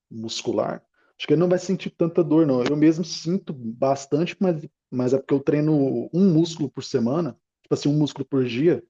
muscular, 0.10 0.84
acho 1.16 1.28
que 1.28 1.34
ele 1.34 1.40
não 1.40 1.48
vai 1.48 1.60
sentir 1.60 1.92
tanta 1.92 2.24
dor, 2.24 2.48
não. 2.48 2.64
Eu 2.64 2.76
mesmo 2.76 3.06
sinto 3.06 3.54
bastante, 3.54 4.36
mas, 4.40 4.68
mas 4.92 5.14
é 5.14 5.18
porque 5.18 5.34
eu 5.34 5.40
treino 5.40 6.10
um 6.14 6.34
músculo 6.34 6.70
por 6.70 6.84
semana, 6.84 7.40
tipo 7.62 7.74
assim, 7.74 7.90
um 7.90 7.98
músculo 7.98 8.26
por 8.26 8.46
dia. 8.46 8.84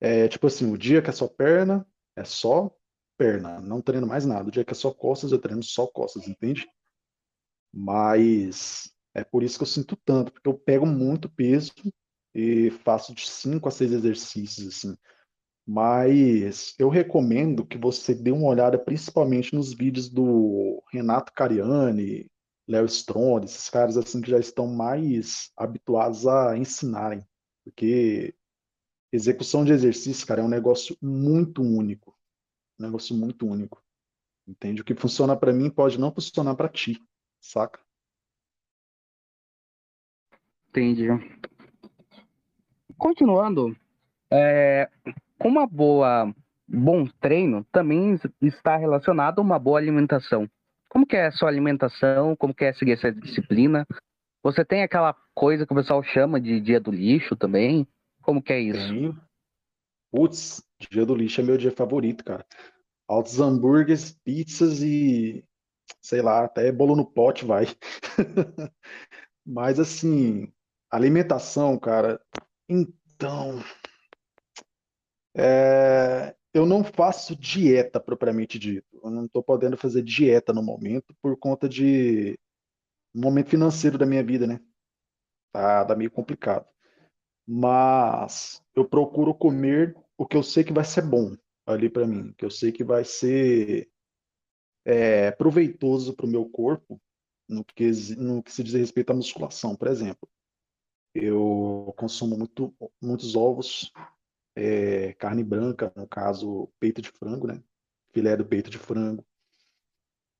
É 0.00 0.26
tipo 0.28 0.46
assim, 0.46 0.70
o 0.72 0.76
dia 0.76 1.00
que 1.00 1.10
é 1.10 1.12
só 1.12 1.28
perna, 1.28 1.86
é 2.16 2.24
só 2.24 2.74
perna, 3.16 3.60
não 3.60 3.80
treino 3.80 4.06
mais 4.06 4.26
nada. 4.26 4.48
O 4.48 4.50
dia 4.50 4.64
que 4.64 4.72
é 4.72 4.74
só 4.74 4.92
costas, 4.92 5.30
eu 5.30 5.38
treino 5.38 5.62
só 5.62 5.86
costas, 5.86 6.26
entende? 6.26 6.66
Mas 7.72 8.92
é 9.14 9.22
por 9.22 9.42
isso 9.42 9.58
que 9.58 9.62
eu 9.62 9.68
sinto 9.68 9.96
tanto, 9.96 10.32
porque 10.32 10.48
eu 10.48 10.58
pego 10.58 10.86
muito 10.86 11.28
peso 11.28 11.72
e 12.34 12.70
faço 12.70 13.14
de 13.14 13.28
5 13.28 13.68
a 13.68 13.70
6 13.70 13.92
exercícios, 13.92 14.66
assim. 14.66 14.96
Mas 15.66 16.74
eu 16.78 16.88
recomendo 16.88 17.64
que 17.64 17.78
você 17.78 18.14
dê 18.14 18.32
uma 18.32 18.48
olhada 18.48 18.78
principalmente 18.78 19.54
nos 19.54 19.72
vídeos 19.72 20.08
do 20.08 20.82
Renato 20.90 21.32
Cariani, 21.32 22.28
Léo 22.72 22.86
Stronda, 22.86 23.44
esses 23.44 23.68
caras 23.68 23.98
assim 23.98 24.22
que 24.22 24.30
já 24.30 24.38
estão 24.38 24.66
mais 24.66 25.52
habituados 25.54 26.26
a 26.26 26.56
ensinarem, 26.56 27.22
porque 27.62 28.34
execução 29.12 29.62
de 29.62 29.72
exercício, 29.72 30.26
cara, 30.26 30.40
é 30.40 30.44
um 30.44 30.48
negócio 30.48 30.96
muito 31.02 31.60
único, 31.60 32.16
um 32.80 32.84
negócio 32.84 33.14
muito 33.14 33.46
único. 33.46 33.84
Entende? 34.48 34.80
O 34.80 34.84
que 34.84 34.94
funciona 34.94 35.36
para 35.36 35.52
mim 35.52 35.68
pode 35.68 36.00
não 36.00 36.10
funcionar 36.10 36.54
para 36.54 36.68
ti, 36.68 36.98
saca? 37.40 37.78
Entendi. 40.70 41.08
Continuando, 42.96 43.76
é, 44.30 44.90
com 45.38 45.48
uma 45.48 45.66
boa, 45.66 46.34
bom 46.66 47.06
treino 47.20 47.64
também 47.70 48.18
está 48.40 48.78
relacionado 48.78 49.40
a 49.40 49.42
uma 49.42 49.58
boa 49.58 49.78
alimentação. 49.78 50.48
Como 50.92 51.06
que 51.06 51.16
é 51.16 51.28
a 51.28 51.32
sua 51.32 51.48
alimentação? 51.48 52.36
Como 52.36 52.54
que 52.54 52.66
é 52.66 52.74
seguir 52.74 52.92
essa 52.92 53.10
disciplina? 53.10 53.86
Você 54.42 54.62
tem 54.62 54.82
aquela 54.82 55.16
coisa 55.34 55.64
que 55.64 55.72
o 55.72 55.76
pessoal 55.76 56.02
chama 56.02 56.38
de 56.38 56.60
dia 56.60 56.78
do 56.78 56.90
lixo 56.90 57.34
também? 57.34 57.88
Como 58.20 58.42
que 58.42 58.52
é 58.52 58.60
isso? 58.60 59.16
Putz, 60.12 60.62
dia 60.90 61.06
do 61.06 61.14
lixo 61.14 61.40
é 61.40 61.44
meu 61.44 61.56
dia 61.56 61.72
favorito, 61.72 62.22
cara. 62.22 62.44
Altos 63.08 63.40
hambúrgueres, 63.40 64.12
pizzas 64.22 64.82
e 64.82 65.42
sei 66.02 66.20
lá, 66.20 66.44
até 66.44 66.70
bolo 66.70 66.94
no 66.94 67.06
pote 67.06 67.46
vai. 67.46 67.64
Mas 69.46 69.80
assim, 69.80 70.52
alimentação, 70.90 71.78
cara. 71.78 72.20
Então, 72.68 73.64
é, 75.34 76.36
eu 76.54 76.66
não 76.66 76.84
faço 76.84 77.34
dieta 77.34 77.98
propriamente 77.98 78.58
dito. 78.58 79.00
Eu 79.02 79.10
não 79.10 79.24
estou 79.24 79.42
podendo 79.42 79.76
fazer 79.76 80.02
dieta 80.02 80.52
no 80.52 80.62
momento 80.62 81.14
por 81.22 81.36
conta 81.36 81.68
de 81.68 82.38
momento 83.14 83.50
financeiro 83.50 83.96
da 83.96 84.06
minha 84.06 84.22
vida, 84.22 84.46
né? 84.46 84.60
Tá, 85.52 85.84
tá 85.84 85.96
meio 85.96 86.10
complicado. 86.10 86.66
Mas 87.46 88.62
eu 88.74 88.88
procuro 88.88 89.34
comer 89.34 89.96
o 90.16 90.26
que 90.26 90.36
eu 90.36 90.42
sei 90.42 90.62
que 90.62 90.72
vai 90.72 90.84
ser 90.84 91.02
bom 91.02 91.36
ali 91.66 91.88
para 91.88 92.06
mim, 92.06 92.32
que 92.36 92.44
eu 92.44 92.50
sei 92.50 92.70
que 92.70 92.84
vai 92.84 93.04
ser 93.04 93.90
é, 94.84 95.30
proveitoso 95.32 96.14
para 96.14 96.26
o 96.26 96.28
meu 96.28 96.48
corpo 96.48 97.00
no 97.48 97.64
que, 97.64 97.90
no 98.16 98.42
que 98.42 98.52
se 98.52 98.62
diz 98.62 98.74
respeito 98.74 99.10
à 99.10 99.14
musculação, 99.14 99.76
por 99.76 99.88
exemplo. 99.88 100.28
Eu 101.14 101.92
consumo 101.96 102.36
muito, 102.38 102.74
muitos 103.00 103.36
ovos, 103.36 103.92
é, 104.54 105.12
carne 105.14 105.42
branca, 105.42 105.92
no 105.96 106.06
caso, 106.06 106.68
peito 106.78 107.00
de 107.00 107.10
frango, 107.10 107.46
né? 107.46 107.62
Filé 108.12 108.36
do 108.36 108.44
peito 108.44 108.70
de 108.70 108.78
frango. 108.78 109.24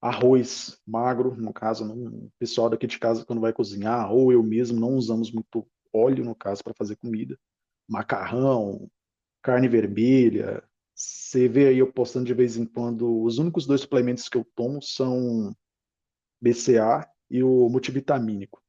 Arroz 0.01 0.81
magro, 0.87 1.35
no 1.37 1.53
caso, 1.53 1.85
não, 1.85 2.27
o 2.27 2.33
pessoal 2.39 2.69
daqui 2.69 2.87
de 2.87 2.99
casa 2.99 3.25
quando 3.25 3.41
vai 3.41 3.53
cozinhar, 3.53 4.13
ou 4.13 4.33
eu 4.33 4.43
mesmo, 4.43 4.81
não 4.81 4.97
usamos 4.97 5.31
muito 5.31 5.67
óleo, 5.93 6.25
no 6.25 6.35
caso, 6.35 6.63
para 6.63 6.75
fazer 6.75 6.97
comida. 6.97 7.39
Macarrão, 7.89 8.91
carne 9.41 9.69
vermelha. 9.69 10.63
Você 10.95 11.49
vê 11.49 11.69
aí 11.69 11.79
eu 11.79 11.93
postando 11.93 12.27
de 12.27 12.35
vez 12.35 12.57
em 12.57 12.67
quando, 12.67 13.23
os 13.23 13.39
únicos 13.39 13.67
dois 13.67 13.81
suplementos 13.81 14.29
que 14.29 14.37
eu 14.37 14.45
tomo 14.55 14.83
são 14.83 15.55
BCA 16.41 17.09
e 17.31 17.43
o 17.43 17.69
multivitamínico. 17.69 18.63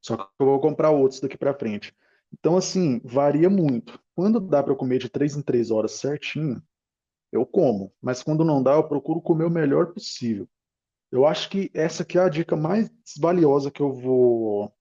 Só 0.00 0.16
que 0.16 0.30
eu 0.38 0.46
vou 0.46 0.60
comprar 0.60 0.90
outros 0.90 1.20
daqui 1.20 1.36
para 1.36 1.58
frente. 1.58 1.94
Então, 2.32 2.56
assim, 2.56 3.00
varia 3.04 3.48
muito. 3.48 3.98
Quando 4.14 4.40
dá 4.40 4.62
para 4.62 4.74
comer 4.74 4.98
de 4.98 5.08
três 5.08 5.36
em 5.36 5.42
três 5.42 5.70
horas 5.70 5.92
certinho, 5.92 6.62
eu 7.32 7.46
como. 7.46 7.92
Mas 8.00 8.22
quando 8.22 8.44
não 8.44 8.62
dá, 8.62 8.72
eu 8.74 8.88
procuro 8.88 9.20
comer 9.20 9.44
o 9.44 9.50
melhor 9.50 9.92
possível. 9.92 10.48
Eu 11.10 11.26
acho 11.26 11.48
que 11.48 11.70
essa 11.74 12.02
aqui 12.02 12.18
é 12.18 12.22
a 12.22 12.28
dica 12.28 12.54
mais 12.54 12.90
valiosa 13.18 13.70
que 13.70 13.80
eu 13.80 13.92
vou 13.92 14.72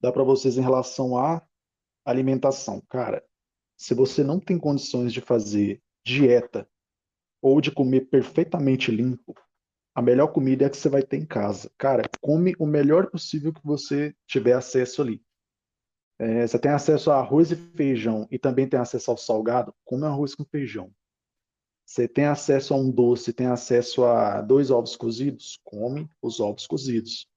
dar 0.00 0.12
para 0.12 0.22
vocês 0.22 0.56
em 0.56 0.62
relação 0.62 1.18
à 1.18 1.42
alimentação. 2.04 2.80
Cara, 2.88 3.24
se 3.76 3.94
você 3.94 4.22
não 4.22 4.38
tem 4.38 4.58
condições 4.58 5.12
de 5.12 5.20
fazer 5.20 5.82
dieta 6.04 6.68
ou 7.42 7.60
de 7.60 7.72
comer 7.72 8.02
perfeitamente 8.02 8.90
limpo, 8.90 9.34
a 9.94 10.00
melhor 10.00 10.28
comida 10.28 10.64
é 10.64 10.66
a 10.66 10.70
que 10.70 10.76
você 10.76 10.88
vai 10.88 11.02
ter 11.02 11.16
em 11.16 11.26
casa. 11.26 11.70
Cara, 11.76 12.02
come 12.20 12.54
o 12.58 12.66
melhor 12.66 13.10
possível 13.10 13.52
que 13.52 13.64
você 13.64 14.14
tiver 14.26 14.52
acesso 14.52 15.02
ali. 15.02 15.24
É, 16.18 16.46
você 16.46 16.58
tem 16.58 16.70
acesso 16.70 17.10
a 17.10 17.18
arroz 17.18 17.50
e 17.50 17.56
feijão 17.56 18.26
e 18.30 18.38
também 18.38 18.68
tem 18.68 18.80
acesso 18.80 19.10
ao 19.10 19.16
salgado, 19.16 19.74
come 19.84 20.04
arroz 20.06 20.34
com 20.34 20.44
feijão. 20.44 20.90
Você 21.84 22.08
tem 22.08 22.24
acesso 22.24 22.74
a 22.74 22.76
um 22.76 22.90
doce, 22.90 23.32
tem 23.32 23.46
acesso 23.46 24.04
a 24.04 24.40
dois 24.40 24.70
ovos 24.70 24.96
cozidos, 24.96 25.60
come 25.62 26.08
os 26.20 26.40
ovos 26.40 26.66
cozidos. 26.66 27.28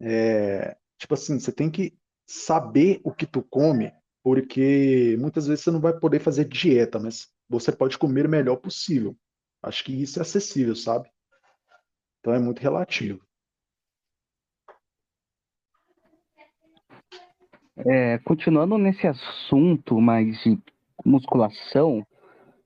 É, 0.00 0.76
tipo 0.98 1.14
assim, 1.14 1.40
você 1.40 1.50
tem 1.50 1.70
que 1.70 1.98
saber 2.26 3.00
o 3.02 3.12
que 3.12 3.26
tu 3.26 3.42
come, 3.42 3.92
porque 4.22 5.16
muitas 5.18 5.46
vezes 5.46 5.64
você 5.64 5.70
não 5.70 5.80
vai 5.80 5.98
poder 5.98 6.20
fazer 6.20 6.44
dieta, 6.44 7.00
mas 7.00 7.28
você 7.48 7.72
pode 7.72 7.98
comer 7.98 8.26
o 8.26 8.30
melhor 8.30 8.56
possível. 8.56 9.16
Acho 9.62 9.82
que 9.82 9.92
isso 9.92 10.18
é 10.18 10.22
acessível, 10.22 10.76
sabe? 10.76 11.10
Então 12.20 12.34
é 12.34 12.38
muito 12.38 12.60
relativo. 12.60 13.26
É, 17.86 18.18
continuando 18.18 18.76
nesse 18.76 19.06
assunto 19.06 20.00
mais 20.00 20.42
de 20.42 20.58
musculação, 21.04 22.04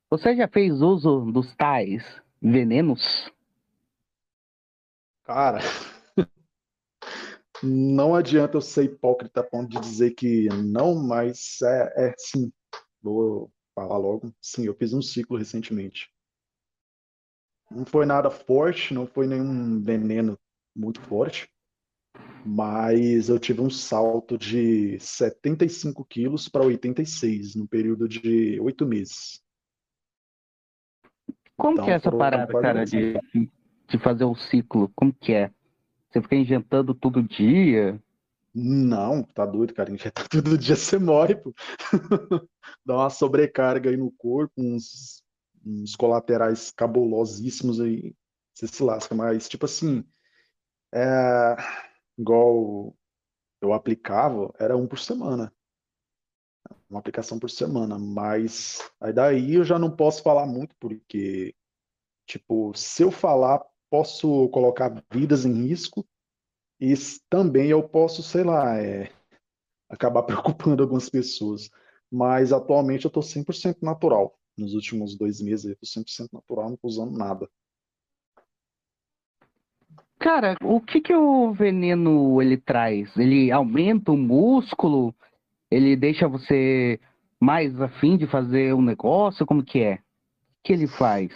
você 0.08 0.34
já 0.34 0.48
fez 0.48 0.80
uso 0.80 1.30
dos 1.30 1.54
tais 1.54 2.02
venenos? 2.40 3.30
Cara, 5.24 5.58
não 7.62 8.14
adianta 8.14 8.56
eu 8.56 8.62
ser 8.62 8.84
hipócrita 8.84 9.40
a 9.40 9.44
ponto 9.44 9.68
de 9.68 9.80
dizer 9.80 10.12
que 10.12 10.48
não, 10.48 10.94
mas 10.94 11.60
é, 11.62 12.08
é 12.08 12.14
sim. 12.16 12.50
Vou 13.02 13.50
falar 13.74 13.98
logo. 13.98 14.32
Sim, 14.40 14.64
eu 14.64 14.74
fiz 14.74 14.94
um 14.94 15.02
ciclo 15.02 15.36
recentemente. 15.36 16.10
Não 17.70 17.84
foi 17.84 18.06
nada 18.06 18.30
forte, 18.30 18.94
não 18.94 19.06
foi 19.06 19.26
nenhum 19.26 19.82
veneno 19.82 20.38
muito 20.74 21.02
forte 21.02 21.51
mas 22.44 23.28
eu 23.28 23.38
tive 23.38 23.60
um 23.60 23.70
salto 23.70 24.36
de 24.36 24.98
75 24.98 26.04
quilos 26.04 26.48
para 26.48 26.64
86 26.64 27.54
no 27.54 27.66
período 27.66 28.08
de 28.08 28.58
oito 28.60 28.86
meses. 28.86 29.40
Como 31.56 31.74
então, 31.74 31.84
que 31.84 31.90
é 31.92 31.94
essa 31.94 32.10
parada, 32.10 32.52
cara, 32.60 32.84
de, 32.84 33.14
de 33.88 33.98
fazer 33.98 34.24
o 34.24 34.34
ciclo? 34.34 34.90
Como 34.96 35.12
que 35.12 35.32
é? 35.32 35.50
Você 36.10 36.20
fica 36.20 36.36
injetando 36.36 36.94
todo 36.94 37.22
dia? 37.22 38.02
Não, 38.54 39.22
tá 39.22 39.46
doido, 39.46 39.72
cara. 39.72 39.90
Injetar 39.90 40.26
todo 40.28 40.58
dia 40.58 40.76
você 40.76 40.98
morre, 40.98 41.36
pô. 41.36 41.54
Dá 42.84 42.96
uma 42.96 43.10
sobrecarga 43.10 43.90
aí 43.90 43.96
no 43.96 44.10
corpo, 44.10 44.52
uns, 44.58 45.22
uns 45.64 45.94
colaterais 45.94 46.72
cabulosíssimos 46.72 47.80
aí. 47.80 48.14
Você 48.52 48.66
se 48.66 48.82
lasca, 48.82 49.14
mas 49.14 49.48
tipo 49.48 49.64
assim, 49.64 50.04
é, 50.92 51.56
igual 52.18 52.94
eu 53.60 53.72
aplicava, 53.72 54.52
era 54.58 54.76
um 54.76 54.86
por 54.86 54.98
semana. 54.98 55.52
Uma 56.88 57.00
aplicação 57.00 57.38
por 57.38 57.50
semana, 57.50 57.98
mas 57.98 58.78
aí 59.00 59.12
daí 59.12 59.54
eu 59.54 59.64
já 59.64 59.78
não 59.78 59.94
posso 59.94 60.22
falar 60.22 60.46
muito, 60.46 60.76
porque, 60.78 61.54
tipo, 62.26 62.72
se 62.74 63.02
eu 63.02 63.10
falar, 63.10 63.64
posso 63.90 64.48
colocar 64.48 65.02
vidas 65.12 65.44
em 65.44 65.52
risco 65.68 66.06
e 66.80 66.94
também 67.28 67.68
eu 67.70 67.88
posso, 67.88 68.22
sei 68.22 68.42
lá, 68.44 68.78
é, 68.78 69.12
acabar 69.88 70.22
preocupando 70.24 70.82
algumas 70.82 71.08
pessoas. 71.08 71.70
Mas 72.10 72.52
atualmente 72.52 73.06
eu 73.06 73.10
tô 73.10 73.22
100% 73.22 73.78
natural. 73.82 74.38
Nos 74.56 74.74
últimos 74.74 75.16
dois 75.16 75.40
meses 75.40 75.64
eu 75.64 75.76
tô 75.76 75.86
100% 75.86 76.28
natural, 76.32 76.70
não 76.70 76.76
tô 76.76 76.88
usando 76.88 77.16
nada. 77.16 77.48
Cara, 80.22 80.56
o 80.62 80.80
que 80.80 81.00
que 81.00 81.12
o 81.12 81.52
veneno 81.52 82.40
ele 82.40 82.56
traz? 82.56 83.10
Ele 83.16 83.50
aumenta 83.50 84.12
o 84.12 84.16
músculo? 84.16 85.12
Ele 85.68 85.96
deixa 85.96 86.28
você 86.28 87.00
mais 87.40 87.80
afim 87.80 88.16
de 88.16 88.28
fazer 88.28 88.72
um 88.72 88.80
negócio? 88.80 89.44
Como 89.44 89.64
que 89.64 89.80
é? 89.80 89.94
O 89.94 89.98
que 90.62 90.72
ele 90.72 90.86
faz? 90.86 91.32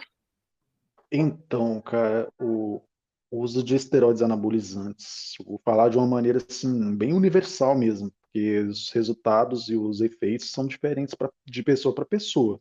Então, 1.11 1.81
cara, 1.81 2.33
o 2.41 2.81
uso 3.29 3.61
de 3.61 3.75
esteroides 3.75 4.23
anabolizantes, 4.23 5.35
vou 5.45 5.61
falar 5.65 5.89
de 5.89 5.99
uma 5.99 6.07
maneira 6.07 6.39
assim, 6.39 6.95
bem 6.95 7.13
universal 7.13 7.77
mesmo, 7.77 8.13
porque 8.13 8.61
os 8.61 8.91
resultados 8.91 9.69
e 9.69 9.77
os 9.77 10.01
efeitos 10.01 10.53
são 10.53 10.65
diferentes 10.65 11.13
pra, 11.13 11.29
de 11.45 11.61
pessoa 11.65 11.93
para 11.93 12.05
pessoa. 12.05 12.61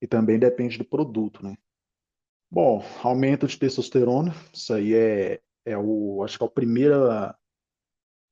E 0.00 0.06
também 0.06 0.38
depende 0.38 0.78
do 0.78 0.84
produto, 0.84 1.44
né? 1.44 1.56
Bom, 2.52 2.82
aumento 3.04 3.46
de 3.46 3.56
testosterona, 3.56 4.34
isso 4.52 4.74
aí 4.74 4.92
é, 4.92 5.40
é 5.64 5.78
o, 5.78 6.24
acho 6.24 6.36
que 6.36 6.42
é 6.42 6.46
o 6.46 6.50
primeiro, 6.50 6.96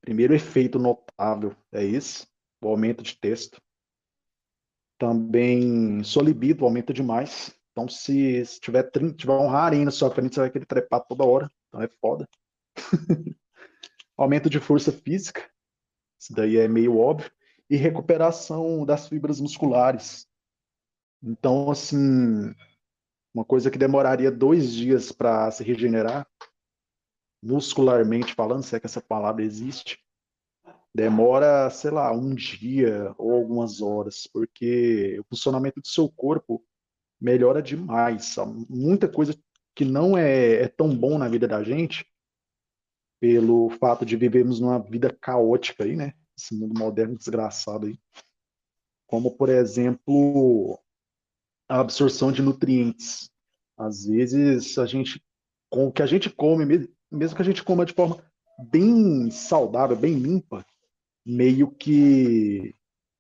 primeiro 0.01 0.35
efeito 0.35 0.77
notável, 0.77 1.55
é 1.71 1.85
esse, 1.85 2.27
o 2.61 2.67
aumento 2.67 3.01
de 3.01 3.17
testo. 3.17 3.63
Também 4.99 6.03
sua 6.03 6.25
libido 6.25 6.65
aumenta 6.65 6.93
demais. 6.93 7.57
Então, 7.71 7.89
se, 7.89 8.45
se 8.45 8.59
tiver, 8.59 8.91
tiver 9.17 9.35
um 9.35 9.47
rarinho 9.47 9.85
na 9.85 9.93
sua 9.93 10.11
frente, 10.11 10.35
você 10.35 10.41
vai 10.41 10.51
querer 10.51 10.67
trepar 10.67 11.07
toda 11.07 11.25
hora. 11.25 11.49
Então 11.69 11.81
é 11.81 11.89
foda. 12.01 12.29
aumento 14.17 14.51
de 14.51 14.59
força 14.59 14.91
física, 14.91 15.49
isso 16.21 16.33
daí 16.33 16.57
é 16.57 16.67
meio 16.67 16.99
óbvio. 16.99 17.31
E 17.71 17.77
recuperação 17.77 18.85
das 18.85 19.07
fibras 19.07 19.41
musculares. 19.41 20.27
Então, 21.23 21.71
assim, 21.71 22.53
uma 23.39 23.45
coisa 23.45 23.71
que 23.71 23.79
demoraria 23.79 24.33
dois 24.33 24.73
dias 24.73 25.13
para 25.13 25.49
se 25.53 25.63
regenerar, 25.63 26.27
muscularmente 27.41 28.35
falando, 28.35 28.65
se 28.65 28.75
é 28.75 28.81
que 28.81 28.87
essa 28.87 29.01
palavra 29.01 29.45
existe, 29.45 30.01
demora, 30.93 31.71
sei 31.71 31.93
lá, 31.93 32.13
um 32.13 32.35
dia 32.35 33.15
ou 33.17 33.33
algumas 33.33 33.81
horas, 33.81 34.27
porque 34.27 35.21
o 35.21 35.25
funcionamento 35.25 35.81
do 35.81 35.87
seu 35.87 36.09
corpo 36.09 36.65
melhora 37.21 37.63
demais. 37.63 38.35
Muita 38.69 39.09
coisa 39.09 39.39
que 39.73 39.85
não 39.85 40.19
é, 40.19 40.63
é 40.63 40.69
tão 40.69 40.93
bom 40.95 41.17
na 41.17 41.29
vida 41.29 41.47
da 41.47 41.63
gente, 41.63 42.05
pelo 43.21 43.71
fato 43.71 44.05
de 44.05 44.17
vivermos 44.17 44.59
numa 44.59 44.81
vida 44.81 45.17
caótica 45.21 45.85
aí, 45.85 45.95
né? 45.95 46.13
Esse 46.37 46.57
mundo 46.57 46.77
moderno 46.77 47.17
desgraçado 47.17 47.87
aí. 47.87 47.97
Como, 49.07 49.37
por 49.37 49.49
exemplo, 49.49 50.81
a 51.69 51.81
absorção 51.81 52.33
de 52.33 52.43
nutrientes. 52.43 53.31
Às 53.77 54.07
vezes 54.07 54.79
a 54.79 54.87
gente 54.87 55.23
com 55.71 55.89
o 55.89 55.93
que 55.93 56.03
a 56.03 56.07
gente 56.07 56.31
come, 56.31 56.89
mesmo 57.11 57.37
que 57.37 57.43
a 57.43 57.45
gente 57.45 57.63
coma 57.63 57.85
de 57.85 57.93
forma 57.93 58.25
bem 58.71 59.31
saudável, 59.31 59.97
bem 59.97 60.15
limpa, 60.15 60.65
meio 61.25 61.71
que 61.71 62.75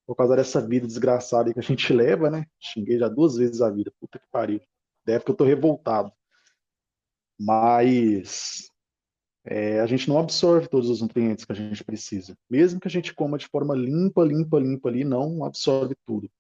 por 0.06 0.16
causa 0.16 0.34
dessa 0.36 0.66
vida 0.66 0.86
desgraçada 0.86 1.52
que 1.52 1.58
a 1.58 1.62
gente 1.62 1.92
leva, 1.92 2.30
né? 2.30 2.46
Xinguei 2.58 2.98
já 2.98 3.08
duas 3.08 3.36
vezes 3.36 3.60
a 3.60 3.68
vida, 3.68 3.92
puta 4.00 4.18
que 4.18 4.26
pariu. 4.32 4.60
Deve 5.04 5.24
que 5.24 5.30
eu 5.30 5.34
tô 5.34 5.44
revoltado. 5.44 6.10
Mas 7.38 8.70
é, 9.44 9.80
a 9.80 9.86
gente 9.86 10.08
não 10.08 10.18
absorve 10.18 10.66
todos 10.66 10.88
os 10.88 11.02
nutrientes 11.02 11.44
que 11.44 11.52
a 11.52 11.54
gente 11.54 11.84
precisa. 11.84 12.34
Mesmo 12.48 12.80
que 12.80 12.88
a 12.88 12.90
gente 12.90 13.14
coma 13.14 13.36
de 13.36 13.46
forma 13.46 13.74
limpa, 13.74 14.24
limpa, 14.24 14.58
limpa 14.58 14.88
ali, 14.88 15.04
não 15.04 15.44
absorve 15.44 15.94
tudo. 16.06 16.30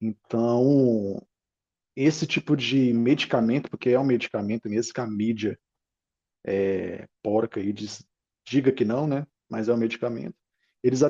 Então, 0.00 1.22
esse 1.96 2.26
tipo 2.26 2.56
de 2.56 2.92
medicamento, 2.92 3.70
porque 3.70 3.90
é 3.90 4.00
um 4.00 4.04
medicamento 4.04 4.68
mesmo 4.68 4.92
que 4.92 5.00
a 5.00 5.06
mídia 5.06 5.58
é, 6.44 7.08
porca 7.22 7.60
aí 7.60 7.72
diz, 7.72 8.04
diga 8.46 8.72
que 8.72 8.84
não, 8.84 9.06
né? 9.06 9.26
Mas 9.48 9.68
é 9.68 9.74
um 9.74 9.76
medicamento. 9.76 10.36
Eles 10.82 11.02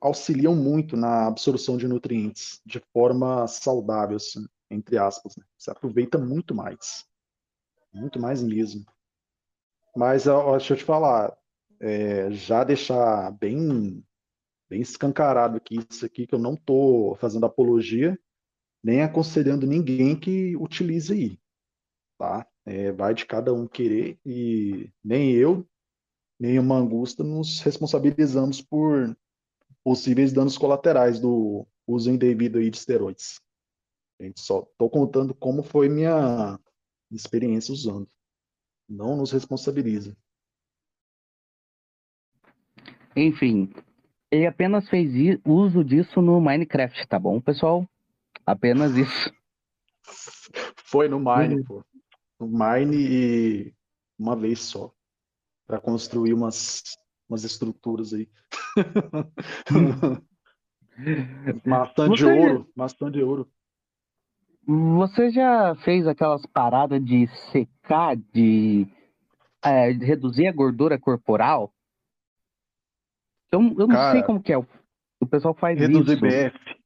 auxiliam 0.00 0.54
muito 0.54 0.96
na 0.96 1.26
absorção 1.26 1.76
de 1.76 1.88
nutrientes 1.88 2.60
de 2.64 2.80
forma 2.92 3.46
saudável, 3.46 4.16
assim, 4.16 4.46
entre 4.70 4.98
aspas. 4.98 5.36
Né? 5.36 5.44
Você 5.58 5.70
aproveita 5.70 6.18
muito 6.18 6.54
mais. 6.54 7.04
Muito 7.92 8.20
mais 8.20 8.42
mesmo. 8.42 8.84
Mas 9.96 10.26
ó, 10.26 10.56
deixa 10.56 10.74
eu 10.74 10.78
te 10.78 10.84
falar, 10.84 11.36
é, 11.80 12.30
já 12.30 12.62
deixar 12.62 13.32
bem, 13.32 14.04
bem 14.68 14.80
escancarado 14.80 15.56
aqui 15.56 15.80
isso 15.90 16.06
aqui, 16.06 16.26
que 16.26 16.34
eu 16.34 16.38
não 16.38 16.54
estou 16.54 17.16
fazendo 17.16 17.46
apologia, 17.46 18.18
nem 18.82 19.02
aconselhando 19.02 19.66
ninguém 19.66 20.18
que 20.18 20.56
utilize 20.56 21.12
aí, 21.12 21.38
tá? 22.18 22.46
É, 22.64 22.92
vai 22.92 23.14
de 23.14 23.26
cada 23.26 23.52
um 23.52 23.66
querer 23.66 24.18
e 24.24 24.90
nem 25.02 25.32
eu, 25.32 25.66
nem 26.38 26.58
o 26.58 26.62
Mangusta 26.62 27.22
nos 27.22 27.60
responsabilizamos 27.60 28.62
por 28.62 29.16
possíveis 29.84 30.32
danos 30.32 30.56
colaterais 30.56 31.20
do 31.20 31.66
uso 31.86 32.10
indevido 32.10 32.58
aí 32.58 32.70
de 32.70 32.76
esteroides. 32.76 33.40
Gente 34.20 34.40
só 34.40 34.60
estou 34.60 34.88
contando 34.90 35.34
como 35.34 35.62
foi 35.62 35.88
minha 35.88 36.58
experiência 37.10 37.72
usando. 37.72 38.08
Não 38.88 39.16
nos 39.16 39.32
responsabiliza. 39.32 40.16
Enfim, 43.16 43.72
ele 44.30 44.46
apenas 44.46 44.88
fez 44.88 45.40
uso 45.44 45.82
disso 45.82 46.22
no 46.22 46.40
Minecraft, 46.40 47.06
tá 47.08 47.18
bom, 47.18 47.40
pessoal? 47.40 47.89
Apenas 48.50 48.96
isso. 48.96 49.32
Foi 50.84 51.08
no 51.08 51.20
Mine, 51.20 51.62
pô. 51.64 51.84
No 52.40 52.48
Mine 52.48 52.96
e 52.96 53.74
uma 54.18 54.34
vez 54.34 54.58
só. 54.60 54.92
para 55.66 55.80
construir 55.80 56.32
umas, 56.34 56.82
umas 57.28 57.44
estruturas 57.44 58.12
aí. 58.12 58.28
maçã 61.64 62.04
de 62.10 62.10
Você 62.10 62.16
já- 62.16 62.34
ouro, 62.34 62.68
maçã 62.74 63.10
de 63.10 63.22
ouro. 63.22 63.48
Você 64.66 65.30
já 65.30 65.74
fez 65.84 66.06
aquelas 66.08 66.44
paradas 66.46 67.02
de 67.04 67.26
secar, 67.52 68.16
de, 68.16 68.86
é, 69.64 69.92
de 69.92 70.04
reduzir 70.04 70.46
a 70.48 70.52
gordura 70.52 70.98
corporal? 70.98 71.72
Eu, 73.52 73.60
eu 73.60 73.86
não 73.86 73.88
Cara, 73.88 74.12
sei 74.12 74.22
como 74.22 74.42
que 74.42 74.52
é. 74.52 74.58
O, 74.58 74.66
pessoal 75.28 75.54
faz 75.54 75.78
Reduzir 75.78 76.14
isso. 76.14 76.20
BF. 76.20 76.79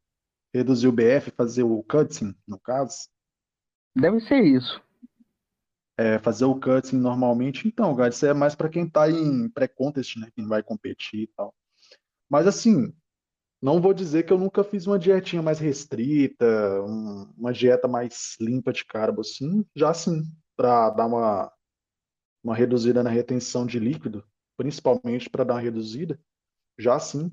Reduzir 0.55 0.87
o 0.87 0.93
BF, 0.93 1.33
fazer 1.33 1.65
o 1.65 1.83
cutting, 1.83 2.35
no 2.47 2.59
caso. 2.59 3.09
Deve 3.97 4.21
ser 4.21 4.43
isso. 4.45 4.81
É, 5.99 6.19
fazer 6.21 6.45
o 6.45 6.59
cutting 6.59 6.97
normalmente. 6.97 7.67
Então, 7.67 7.95
cara, 7.97 8.09
isso 8.11 8.25
é 8.25 8.33
mais 8.33 8.55
para 8.55 8.69
quem 8.69 8.89
tá 8.89 9.11
em 9.11 9.49
pré-contest, 9.49 10.17
né? 10.17 10.31
Quem 10.35 10.47
vai 10.47 10.63
competir 10.63 11.23
e 11.23 11.27
tal. 11.37 11.55
Mas 12.29 12.47
assim, 12.47 12.93
não 13.63 13.81
vou 13.81 13.95
dizer 13.95 14.25
que 14.25 14.33
eu 14.33 14.39
nunca 14.39 14.63
fiz 14.65 14.87
uma 14.87 14.99
dietinha 14.99 15.43
mais 15.43 15.59
restrita, 15.59 16.45
um- 16.83 17.33
uma 17.37 17.53
dieta 17.53 17.89
mais 17.89 18.37
limpa 18.41 18.73
de 18.73 18.85
carbo, 18.85 19.21
assim, 19.23 19.65
já 19.75 19.93
sim, 19.95 20.23
para 20.57 20.91
dar 20.91 21.07
uma, 21.07 21.53
uma 22.43 22.55
reduzida 22.55 23.03
na 23.03 23.11
retenção 23.11 23.67
de 23.67 23.79
líquido, 23.79 24.25
principalmente 24.57 25.31
para 25.31 25.45
dar 25.45 25.55
uma 25.55 25.61
reduzida, 25.61 26.21
já 26.79 26.99
sim. 26.99 27.31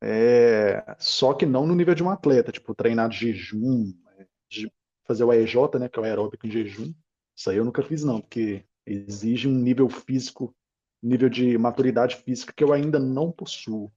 É, 0.00 0.96
só 0.98 1.34
que 1.34 1.44
não 1.44 1.66
no 1.66 1.74
nível 1.74 1.94
de 1.94 2.02
um 2.02 2.10
atleta, 2.10 2.52
tipo, 2.52 2.74
treinar 2.74 3.08
de 3.08 3.32
jejum, 3.32 3.92
é, 4.16 4.26
de 4.50 4.72
fazer 5.06 5.24
o 5.24 5.30
AEJ, 5.30 5.54
né, 5.80 5.88
que 5.88 5.98
é 5.98 6.02
o 6.02 6.04
aeróbico 6.04 6.46
em 6.46 6.50
jejum. 6.50 6.94
Isso 7.36 7.50
aí 7.50 7.56
eu 7.56 7.64
nunca 7.64 7.82
fiz 7.82 8.04
não, 8.04 8.20
porque 8.20 8.64
exige 8.86 9.48
um 9.48 9.54
nível 9.54 9.88
físico, 9.88 10.54
nível 11.02 11.28
de 11.28 11.56
maturidade 11.58 12.16
física 12.16 12.52
que 12.52 12.62
eu 12.62 12.72
ainda 12.72 12.98
não 12.98 13.32
possuo. 13.32 13.92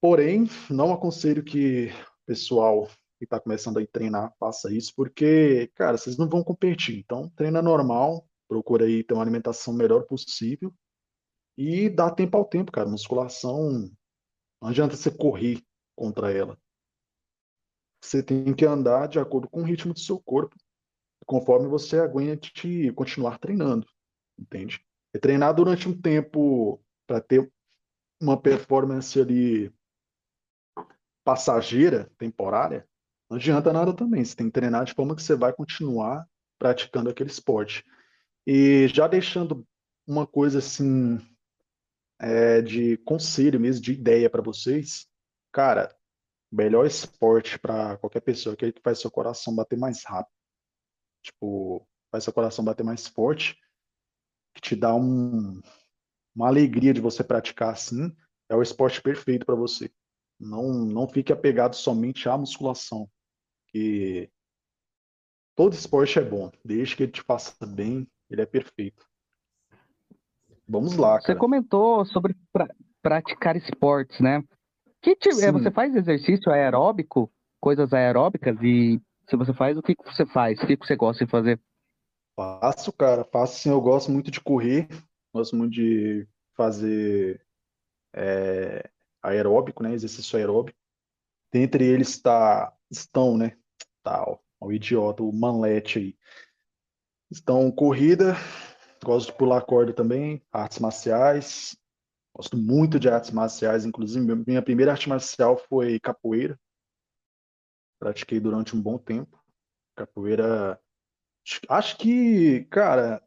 Porém, 0.00 0.48
não 0.70 0.92
aconselho 0.92 1.42
que 1.42 1.88
o 2.22 2.26
pessoal 2.26 2.86
que 3.18 3.24
está 3.24 3.38
começando 3.38 3.78
a 3.78 3.86
treinar 3.86 4.34
faça 4.38 4.72
isso, 4.72 4.94
porque, 4.96 5.70
cara, 5.74 5.98
vocês 5.98 6.16
não 6.16 6.26
vão 6.26 6.42
competir. 6.42 6.98
Então, 6.98 7.28
treina 7.36 7.60
normal, 7.60 8.26
procura 8.48 8.86
aí 8.86 9.04
ter 9.04 9.12
uma 9.12 9.22
alimentação 9.22 9.74
melhor 9.74 10.04
possível 10.04 10.72
e 11.56 11.90
dá 11.90 12.10
tempo 12.10 12.38
ao 12.38 12.46
tempo, 12.46 12.72
cara. 12.72 12.88
Musculação, 12.88 13.90
não 14.60 14.68
adianta 14.68 14.96
você 14.96 15.10
correr 15.10 15.62
contra 15.96 16.32
ela. 16.32 16.58
Você 18.02 18.22
tem 18.22 18.54
que 18.54 18.64
andar 18.64 19.08
de 19.08 19.18
acordo 19.18 19.48
com 19.48 19.60
o 19.60 19.64
ritmo 19.64 19.92
do 19.92 20.00
seu 20.00 20.18
corpo, 20.18 20.56
conforme 21.26 21.68
você 21.68 21.98
aguente 21.98 22.92
continuar 22.92 23.38
treinando, 23.38 23.86
entende? 24.38 24.84
E 25.14 25.18
treinar 25.18 25.54
durante 25.54 25.88
um 25.88 26.00
tempo 26.00 26.82
para 27.06 27.20
ter 27.20 27.50
uma 28.20 28.40
performance 28.40 29.20
ali 29.20 29.72
passageira, 31.24 32.10
temporária, 32.18 32.88
não 33.28 33.36
adianta 33.36 33.72
nada 33.72 33.94
também. 33.94 34.24
Você 34.24 34.34
tem 34.34 34.46
que 34.46 34.52
treinar 34.52 34.84
de 34.84 34.94
forma 34.94 35.14
que 35.14 35.22
você 35.22 35.36
vai 35.36 35.52
continuar 35.52 36.26
praticando 36.58 37.10
aquele 37.10 37.30
esporte. 37.30 37.84
E 38.46 38.88
já 38.88 39.06
deixando 39.06 39.66
uma 40.06 40.26
coisa 40.26 40.58
assim 40.58 41.18
é, 42.20 42.60
de 42.60 42.98
conselho 42.98 43.58
mesmo, 43.58 43.82
de 43.82 43.92
ideia 43.92 44.28
para 44.28 44.42
vocês, 44.42 45.08
cara, 45.50 45.94
melhor 46.52 46.86
esporte 46.86 47.58
para 47.58 47.96
qualquer 47.96 48.20
pessoa, 48.20 48.52
aquele 48.52 48.72
que 48.72 48.82
faz 48.82 48.98
seu 48.98 49.10
coração 49.10 49.54
bater 49.54 49.78
mais 49.78 50.04
rápido. 50.04 50.34
Tipo, 51.22 51.86
faz 52.10 52.24
seu 52.24 52.32
coração 52.32 52.64
bater 52.64 52.84
mais 52.84 53.06
forte, 53.06 53.56
que 54.54 54.60
te 54.60 54.76
dá 54.76 54.94
um, 54.94 55.60
uma 56.34 56.48
alegria 56.48 56.92
de 56.92 57.00
você 57.00 57.24
praticar 57.24 57.72
assim, 57.72 58.14
é 58.48 58.54
o 58.54 58.62
esporte 58.62 59.00
perfeito 59.00 59.46
para 59.46 59.54
você. 59.54 59.90
Não, 60.38 60.72
não 60.72 61.08
fique 61.08 61.32
apegado 61.32 61.74
somente 61.74 62.28
à 62.28 62.36
musculação, 62.36 63.10
que 63.68 64.30
todo 65.54 65.72
esporte 65.72 66.18
é 66.18 66.24
bom, 66.24 66.50
desde 66.64 66.96
que 66.96 67.02
ele 67.04 67.12
te 67.12 67.22
faça 67.22 67.54
bem, 67.66 68.10
ele 68.28 68.42
é 68.42 68.46
perfeito. 68.46 69.09
Vamos 70.70 70.96
lá, 70.96 71.20
Você 71.20 71.28
cara. 71.28 71.38
comentou 71.38 72.04
sobre 72.04 72.36
pra- 72.52 72.72
praticar 73.02 73.56
esportes, 73.56 74.20
né? 74.20 74.42
Que 75.02 75.16
tipo, 75.16 75.34
Sim. 75.34 75.50
você 75.50 75.70
faz 75.70 75.96
exercício 75.96 76.52
aeróbico, 76.52 77.30
coisas 77.58 77.92
aeróbicas, 77.92 78.56
e 78.62 79.00
se 79.28 79.36
você 79.36 79.52
faz, 79.52 79.76
o 79.76 79.82
que 79.82 79.96
você 80.04 80.24
faz? 80.26 80.62
O 80.62 80.66
que 80.66 80.76
que 80.76 80.86
você 80.86 80.94
gosta 80.94 81.24
de 81.24 81.30
fazer? 81.30 81.60
Faço, 82.36 82.92
cara, 82.92 83.24
faço 83.24 83.58
sim. 83.58 83.70
Eu 83.70 83.80
gosto 83.80 84.12
muito 84.12 84.30
de 84.30 84.40
correr, 84.40 84.88
gosto 85.34 85.56
muito 85.56 85.72
de 85.72 86.28
fazer 86.56 87.44
é, 88.14 88.88
aeróbico, 89.22 89.82
né? 89.82 89.92
Exercício 89.92 90.38
aeróbico. 90.38 90.78
Dentre 91.52 91.84
eles 91.84 92.20
tá, 92.20 92.72
estão, 92.88 93.36
né? 93.36 93.56
Tá, 94.02 94.24
ó, 94.24 94.38
o 94.60 94.72
idiota, 94.72 95.22
o 95.22 95.32
manlete 95.32 95.98
aí. 95.98 96.16
Estão 97.30 97.70
corrida, 97.72 98.34
gosto 99.04 99.28
de 99.28 99.38
pular 99.38 99.62
corda 99.62 99.92
também, 99.92 100.42
artes 100.52 100.78
marciais. 100.78 101.76
Gosto 102.34 102.56
muito 102.56 102.98
de 103.00 103.08
artes 103.08 103.30
marciais, 103.32 103.84
inclusive 103.84 104.24
minha- 104.46 104.62
primeira 104.62 104.92
arte 104.92 105.08
marcial 105.08 105.58
foi 105.58 106.00
capoeira. 106.00 106.58
Pratiquei 107.98 108.40
durante 108.40 108.74
um 108.74 108.80
bom 108.80 108.98
tempo. 108.98 109.38
Capoeira 109.96 110.80
Acho 111.68 111.96
que, 111.98 112.64
cara, 112.70 113.22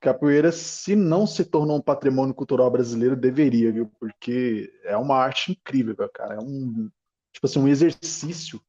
capoeira, 0.00 0.52
se 0.52 0.96
não 0.96 1.26
se 1.26 1.44
tornou 1.44 1.76
um 1.78 1.82
patrimônio 1.82 2.34
cultural 2.34 2.70
brasileiro, 2.70 3.16
deveria, 3.16 3.72
viu? 3.72 3.88
Porque 4.00 4.72
é 4.84 4.96
uma 4.96 5.16
arte 5.16 5.52
incrível, 5.52 6.08
cara. 6.10 6.34
É 6.36 6.38
um, 6.40 6.90
tipo 7.32 7.46
assim, 7.46 7.58
um 7.60 7.68
exercício, 7.68 8.60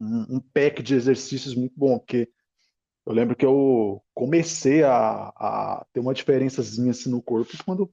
um, 0.00 0.36
um 0.36 0.40
pack 0.40 0.82
de 0.82 0.94
exercícios 0.94 1.54
muito 1.54 1.74
bom. 1.76 1.98
Porque 1.98 2.30
eu 3.06 3.12
lembro 3.12 3.34
que 3.34 3.44
eu 3.44 4.02
comecei 4.14 4.82
a, 4.82 5.28
a 5.36 5.86
ter 5.92 6.00
uma 6.00 6.14
diferençazinha 6.14 6.90
assim 6.90 7.10
no 7.10 7.22
corpo 7.22 7.52
quando 7.64 7.90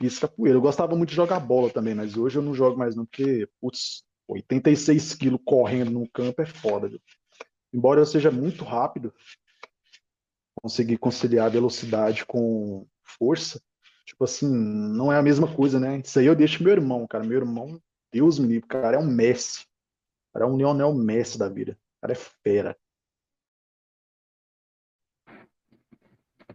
fiz 0.00 0.18
capoeira. 0.18 0.56
Eu 0.56 0.62
gostava 0.62 0.96
muito 0.96 1.10
de 1.10 1.16
jogar 1.16 1.40
bola 1.40 1.70
também, 1.70 1.94
mas 1.94 2.16
hoje 2.16 2.38
eu 2.38 2.42
não 2.42 2.54
jogo 2.54 2.78
mais 2.78 2.96
não, 2.96 3.04
porque, 3.04 3.48
putz, 3.60 4.04
86 4.28 5.14
quilos 5.14 5.40
correndo 5.44 5.90
no 5.90 6.08
campo 6.10 6.40
é 6.42 6.46
foda, 6.46 6.88
viu? 6.88 7.00
Embora 7.72 8.00
eu 8.00 8.06
seja 8.06 8.30
muito 8.30 8.64
rápido, 8.64 9.14
conseguir 10.54 10.98
conciliar 10.98 11.50
velocidade 11.50 12.26
com 12.26 12.86
força, 13.04 13.62
tipo 14.04 14.24
assim, 14.24 14.48
não 14.48 15.12
é 15.12 15.16
a 15.16 15.22
mesma 15.22 15.52
coisa, 15.54 15.78
né? 15.78 16.00
Isso 16.04 16.18
aí 16.18 16.26
eu 16.26 16.34
deixo 16.34 16.62
meu 16.62 16.72
irmão, 16.72 17.06
cara. 17.06 17.24
Meu 17.24 17.38
irmão, 17.38 17.80
Deus 18.12 18.38
me 18.38 18.48
livre, 18.48 18.68
cara, 18.68 18.96
é 18.96 18.98
um 18.98 19.06
Messi. 19.06 19.66
Cara, 20.32 20.44
é 20.44 20.48
um 20.48 20.56
Lionel 20.56 20.92
Messi 20.94 21.38
da 21.38 21.48
vida. 21.48 21.78
Cara, 22.00 22.12
é 22.12 22.16
fera. 22.16 22.76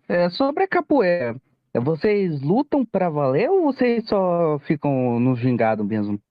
É, 0.08 0.30
sobre 0.30 0.64
a 0.64 0.68
capoeira, 0.68 1.36
vocês 1.74 2.42
lutam 2.42 2.86
pra 2.86 3.10
valer 3.10 3.50
ou 3.50 3.64
vocês 3.64 4.08
só 4.08 4.60
ficam 4.60 5.20
no 5.20 5.36
gingado 5.36 5.84
mesmo? 5.84 6.22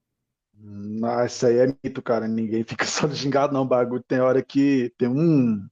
Mas 0.57 1.33
isso 1.33 1.45
aí 1.45 1.57
é 1.57 1.75
mito, 1.83 2.01
cara. 2.01 2.27
Ninguém 2.27 2.63
fica 2.65 2.85
só 2.85 3.07
de 3.07 3.15
gingado, 3.15 3.53
não. 3.53 3.67
Bagulho 3.67 4.03
tem 4.03 4.19
hora 4.19 4.41
que 4.41 4.93
tem 4.97 5.07
um, 5.07 5.67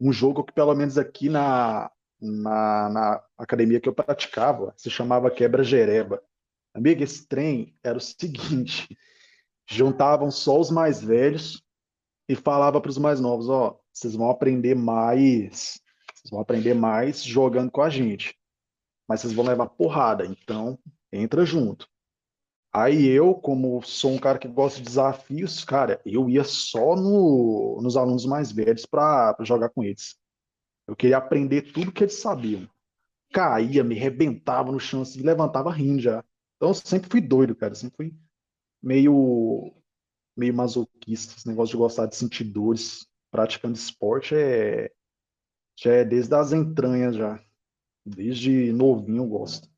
um 0.00 0.12
jogo 0.12 0.42
que, 0.42 0.52
pelo 0.52 0.74
menos 0.74 0.98
aqui 0.98 1.28
na, 1.28 1.90
na, 2.20 2.88
na 2.88 3.22
academia 3.36 3.80
que 3.80 3.88
eu 3.88 3.94
praticava, 3.94 4.72
se 4.76 4.90
chamava 4.90 5.30
quebra-jereba. 5.30 6.22
Amigo, 6.74 7.02
esse 7.02 7.26
trem 7.26 7.74
era 7.82 7.98
o 7.98 8.00
seguinte: 8.00 8.88
juntavam 9.68 10.30
só 10.30 10.58
os 10.58 10.70
mais 10.70 11.02
velhos 11.02 11.62
e 12.28 12.34
falava 12.34 12.80
para 12.80 12.90
os 12.90 12.98
mais 12.98 13.20
novos: 13.20 13.48
ó, 13.48 13.78
vocês 13.92 14.14
vão 14.14 14.30
aprender 14.30 14.74
mais, 14.74 15.80
vocês 16.28 16.30
vão 16.30 16.40
aprender 16.40 16.74
mais 16.74 17.22
jogando 17.22 17.70
com 17.70 17.80
a 17.80 17.88
gente, 17.88 18.36
mas 19.08 19.20
vocês 19.20 19.32
vão 19.32 19.44
levar 19.46 19.66
porrada, 19.66 20.26
então 20.26 20.78
entra 21.10 21.44
junto. 21.44 21.88
Aí 22.70 23.06
eu, 23.06 23.34
como 23.34 23.82
sou 23.82 24.12
um 24.12 24.18
cara 24.18 24.38
que 24.38 24.46
gosta 24.46 24.78
de 24.78 24.84
desafios, 24.84 25.64
cara, 25.64 26.00
eu 26.04 26.28
ia 26.28 26.44
só 26.44 26.94
no, 26.94 27.80
nos 27.82 27.96
alunos 27.96 28.26
mais 28.26 28.52
velhos 28.52 28.84
para 28.84 29.34
jogar 29.40 29.70
com 29.70 29.82
eles. 29.82 30.16
Eu 30.86 30.94
queria 30.94 31.16
aprender 31.16 31.72
tudo 31.72 31.90
que 31.90 32.04
eles 32.04 32.20
sabiam. 32.20 32.68
Caía, 33.32 33.82
me 33.82 33.94
rebentava 33.94 34.70
no 34.70 34.78
chão, 34.78 35.02
assim, 35.02 35.22
levantava 35.22 35.70
rindo 35.72 36.00
já. 36.00 36.22
Então 36.56 36.68
eu 36.68 36.74
sempre 36.74 37.10
fui 37.10 37.20
doido, 37.20 37.54
cara. 37.56 37.74
Sempre 37.74 37.96
fui 37.96 38.14
meio, 38.82 39.74
meio 40.36 40.54
masoquista. 40.54 41.34
Esse 41.36 41.48
negócio 41.48 41.72
de 41.72 41.78
gostar 41.78 42.06
de 42.06 42.16
sentir 42.16 42.44
dores 42.44 43.06
praticando 43.30 43.76
esporte 43.76 44.34
é, 44.34 44.90
já 45.80 45.92
é 45.92 46.04
desde 46.04 46.34
as 46.34 46.52
entranhas 46.52 47.14
já. 47.14 47.40
Desde 48.04 48.72
novinho 48.72 49.22
eu 49.22 49.28
gosto. 49.28 49.68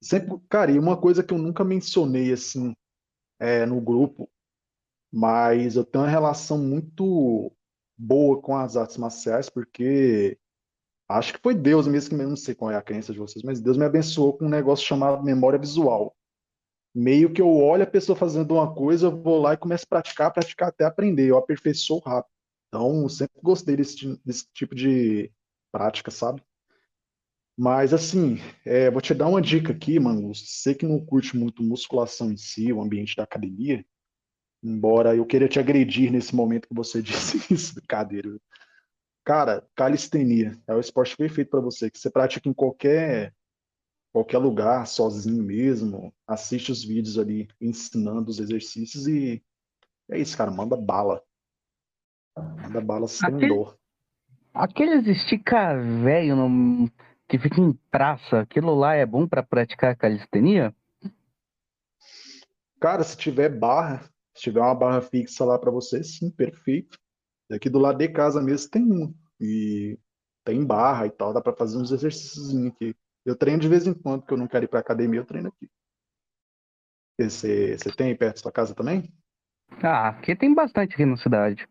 Sempre, 0.00 0.38
cara, 0.48 0.70
e 0.70 0.78
uma 0.78 0.96
coisa 0.96 1.22
que 1.22 1.34
eu 1.34 1.38
nunca 1.38 1.64
mencionei 1.64 2.32
assim 2.32 2.72
é, 3.40 3.66
no 3.66 3.80
grupo, 3.80 4.30
mas 5.12 5.76
eu 5.76 5.84
tenho 5.84 6.04
uma 6.04 6.10
relação 6.10 6.58
muito 6.58 7.52
boa 7.98 8.40
com 8.40 8.56
as 8.56 8.76
artes 8.76 8.96
marciais, 8.96 9.48
porque 9.48 10.38
acho 11.08 11.34
que 11.34 11.40
foi 11.40 11.54
Deus 11.54 11.86
mesmo 11.86 12.10
que 12.16 12.24
não 12.24 12.36
sei 12.36 12.54
qual 12.54 12.70
é 12.70 12.76
a 12.76 12.82
crença 12.82 13.12
de 13.12 13.18
vocês, 13.18 13.42
mas 13.44 13.60
Deus 13.60 13.76
me 13.76 13.84
abençoou 13.84 14.36
com 14.36 14.46
um 14.46 14.50
negócio 14.50 14.86
chamado 14.86 15.22
memória 15.22 15.58
visual. 15.58 16.16
Meio 16.94 17.32
que 17.32 17.40
eu 17.40 17.48
olho 17.48 17.84
a 17.84 17.86
pessoa 17.86 18.16
fazendo 18.16 18.54
uma 18.54 18.74
coisa, 18.74 19.06
eu 19.06 19.22
vou 19.22 19.40
lá 19.40 19.54
e 19.54 19.56
começo 19.56 19.84
a 19.84 19.88
praticar, 19.88 20.32
praticar 20.32 20.68
até 20.68 20.84
aprender, 20.84 21.28
eu 21.28 21.38
aperfeiçoo 21.38 22.00
rápido. 22.00 22.31
Então, 22.72 23.06
sempre 23.08 23.38
gostei 23.42 23.76
desse, 23.76 24.18
desse 24.24 24.46
tipo 24.54 24.74
de 24.74 25.30
prática, 25.70 26.10
sabe? 26.10 26.42
Mas 27.56 27.92
assim, 27.92 28.38
é, 28.64 28.90
vou 28.90 29.00
te 29.02 29.12
dar 29.14 29.28
uma 29.28 29.42
dica 29.42 29.72
aqui, 29.72 30.00
mano. 30.00 30.34
Você 30.34 30.74
que 30.74 30.86
não 30.86 31.04
curte 31.04 31.36
muito 31.36 31.62
musculação 31.62 32.32
em 32.32 32.36
si, 32.36 32.72
o 32.72 32.80
ambiente 32.80 33.14
da 33.14 33.24
academia, 33.24 33.84
embora 34.62 35.16
eu 35.16 35.26
queira 35.26 35.48
te 35.48 35.60
agredir 35.60 36.12
nesse 36.12 36.34
momento 36.34 36.68
que 36.68 36.74
você 36.74 37.02
disse 37.02 37.38
isso, 37.52 37.74
brincadeira. 37.74 38.30
Cara, 39.24 39.66
calistenia 39.76 40.58
é 40.68 40.74
o 40.74 40.80
esporte 40.80 41.16
perfeito 41.16 41.50
para 41.50 41.60
você, 41.60 41.90
que 41.90 41.98
você 41.98 42.10
pratica 42.10 42.48
em 42.48 42.54
qualquer 42.54 43.34
qualquer 44.12 44.38
lugar, 44.38 44.86
sozinho 44.86 45.42
mesmo. 45.42 46.14
Assiste 46.26 46.72
os 46.72 46.84
vídeos 46.84 47.18
ali 47.18 47.48
ensinando 47.60 48.30
os 48.30 48.40
exercícios 48.40 49.06
e 49.08 49.42
é 50.10 50.18
isso, 50.20 50.36
cara. 50.36 50.50
Manda 50.50 50.76
bala. 50.76 51.22
Manda 52.36 52.80
bala 52.80 53.08
sem 53.08 53.28
Aquele- 53.28 53.48
dor. 53.48 53.78
Aqueles 54.54 55.06
estica 55.06 55.74
velho 55.76 56.36
no- 56.36 56.90
que 57.28 57.38
fica 57.38 57.60
em 57.60 57.72
praça, 57.90 58.40
aquilo 58.40 58.74
lá 58.74 58.94
é 58.94 59.06
bom 59.06 59.26
pra 59.26 59.42
praticar 59.42 59.96
calistenia? 59.96 60.74
Cara, 62.80 63.02
se 63.02 63.16
tiver 63.16 63.48
barra, 63.48 64.02
se 64.34 64.42
tiver 64.42 64.60
uma 64.60 64.74
barra 64.74 65.00
fixa 65.00 65.44
lá 65.44 65.58
para 65.58 65.70
você, 65.70 66.02
sim, 66.02 66.30
perfeito. 66.30 66.98
Aqui 67.50 67.70
do 67.70 67.78
lado 67.78 67.98
de 67.98 68.08
casa 68.08 68.42
mesmo 68.42 68.70
tem 68.70 68.82
um. 68.82 69.14
E 69.40 69.98
tem 70.44 70.64
barra 70.64 71.06
e 71.06 71.10
tal, 71.10 71.32
dá 71.32 71.40
para 71.40 71.54
fazer 71.56 71.78
uns 71.78 71.90
exercícios 71.92 72.54
aqui. 72.66 72.94
Eu 73.24 73.36
treino 73.36 73.60
de 73.60 73.68
vez 73.68 73.86
em 73.86 73.94
quando, 73.94 74.20
porque 74.22 74.34
eu 74.34 74.38
não 74.38 74.48
quero 74.48 74.64
ir 74.64 74.68
para 74.68 74.80
academia, 74.80 75.20
eu 75.20 75.24
treino 75.24 75.48
aqui. 75.48 75.70
Você, 77.18 77.76
você 77.78 77.92
tem 77.94 78.16
perto 78.16 78.36
da 78.36 78.42
sua 78.42 78.52
casa 78.52 78.74
também? 78.74 79.12
Ah, 79.82 80.08
aqui 80.08 80.34
tem 80.34 80.52
bastante 80.52 80.94
aqui 80.94 81.04
na 81.06 81.16
cidade. 81.16 81.68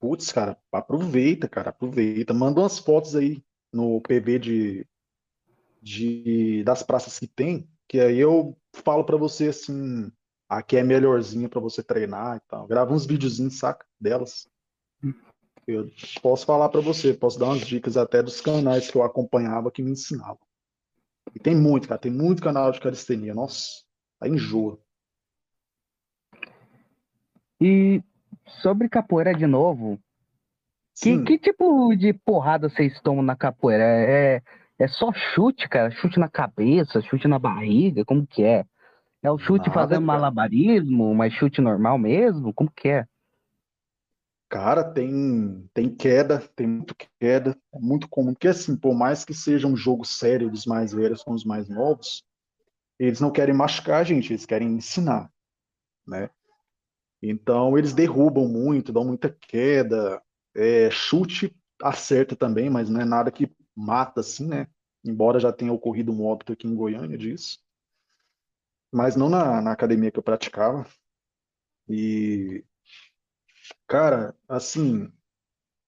Putz, 0.00 0.32
cara, 0.32 0.56
aproveita, 0.72 1.46
cara, 1.46 1.68
aproveita. 1.70 2.32
Manda 2.32 2.60
umas 2.60 2.78
fotos 2.78 3.14
aí 3.14 3.44
no 3.70 4.00
PV 4.00 4.38
de, 4.38 4.86
de 5.82 6.64
das 6.64 6.82
praças 6.82 7.18
que 7.18 7.26
tem, 7.26 7.68
que 7.86 8.00
aí 8.00 8.18
eu 8.18 8.56
falo 8.72 9.04
pra 9.04 9.18
você 9.18 9.48
assim, 9.48 10.10
aqui 10.48 10.78
é 10.78 10.82
melhorzinha 10.82 11.48
pra 11.48 11.60
você 11.60 11.82
treinar 11.82 12.38
e 12.38 12.40
tal. 12.48 12.66
Gravo 12.66 12.94
uns 12.94 13.04
videozinhos, 13.04 13.58
saca? 13.58 13.86
Delas. 14.00 14.48
Eu 15.66 15.90
posso 16.22 16.46
falar 16.46 16.70
pra 16.70 16.80
você, 16.80 17.12
posso 17.12 17.38
dar 17.38 17.46
umas 17.46 17.60
dicas 17.60 17.96
até 17.96 18.22
dos 18.22 18.40
canais 18.40 18.90
que 18.90 18.96
eu 18.96 19.02
acompanhava 19.02 19.70
que 19.70 19.82
me 19.82 19.90
ensinavam. 19.90 20.38
E 21.34 21.38
tem 21.38 21.54
muito, 21.54 21.86
cara, 21.86 22.00
tem 22.00 22.10
muito 22.10 22.42
canal 22.42 22.72
de 22.72 22.80
calistenia. 22.80 23.34
Nossa, 23.34 23.84
aí 24.20 24.30
enjoa. 24.30 24.80
E 27.60 28.02
sobre 28.62 28.88
capoeira 28.88 29.34
de 29.34 29.46
novo, 29.46 29.98
que, 31.00 31.22
que 31.24 31.38
tipo 31.38 31.94
de 31.96 32.12
porrada 32.12 32.68
vocês 32.68 33.00
tomam 33.00 33.22
na 33.22 33.34
capoeira? 33.34 33.84
É, 33.84 34.42
é 34.78 34.88
só 34.88 35.10
chute, 35.12 35.68
cara? 35.68 35.90
Chute 35.90 36.18
na 36.18 36.28
cabeça, 36.28 37.00
chute 37.00 37.26
na 37.26 37.38
barriga? 37.38 38.04
Como 38.04 38.26
que 38.26 38.44
é? 38.44 38.64
É 39.22 39.30
o 39.30 39.38
chute 39.38 39.68
nada, 39.68 39.72
fazendo 39.72 40.06
cara. 40.06 40.18
malabarismo, 40.18 41.14
mas 41.14 41.32
chute 41.32 41.60
normal 41.60 41.98
mesmo? 41.98 42.52
Como 42.52 42.70
que 42.70 42.88
é? 42.88 43.06
Cara, 44.48 44.82
tem, 44.82 45.68
tem 45.72 45.88
queda, 45.88 46.40
tem 46.56 46.66
muito 46.66 46.94
queda, 47.20 47.56
é 47.72 47.78
muito 47.78 48.08
comum, 48.08 48.34
porque 48.34 48.48
assim, 48.48 48.76
por 48.76 48.94
mais 48.94 49.24
que 49.24 49.32
seja 49.32 49.68
um 49.68 49.76
jogo 49.76 50.04
sério 50.04 50.50
dos 50.50 50.66
mais 50.66 50.92
velhos 50.92 51.22
com 51.22 51.32
os 51.32 51.44
mais 51.44 51.68
novos, 51.68 52.24
eles 52.98 53.20
não 53.20 53.30
querem 53.30 53.54
machucar 53.54 54.00
a 54.00 54.04
gente, 54.04 54.32
eles 54.32 54.44
querem 54.44 54.68
ensinar, 54.74 55.30
né? 56.04 56.28
Então 57.22 57.76
eles 57.76 57.92
derrubam 57.92 58.48
muito, 58.48 58.92
dão 58.92 59.04
muita 59.04 59.30
queda, 59.30 60.22
é, 60.54 60.90
chute 60.90 61.54
acerta 61.82 62.36
também, 62.36 62.68
mas 62.70 62.88
não 62.88 63.00
é 63.00 63.04
nada 63.04 63.30
que 63.30 63.50
mata 63.74 64.20
assim, 64.20 64.46
né? 64.46 64.66
Embora 65.04 65.40
já 65.40 65.52
tenha 65.52 65.72
ocorrido 65.72 66.12
um 66.12 66.24
óbito 66.24 66.52
aqui 66.52 66.66
em 66.66 66.74
Goiânia 66.74 67.16
disso, 67.16 67.58
mas 68.92 69.16
não 69.16 69.28
na, 69.28 69.62
na 69.62 69.72
academia 69.72 70.10
que 70.10 70.18
eu 70.18 70.22
praticava. 70.22 70.86
E, 71.88 72.64
cara, 73.86 74.34
assim, 74.48 75.10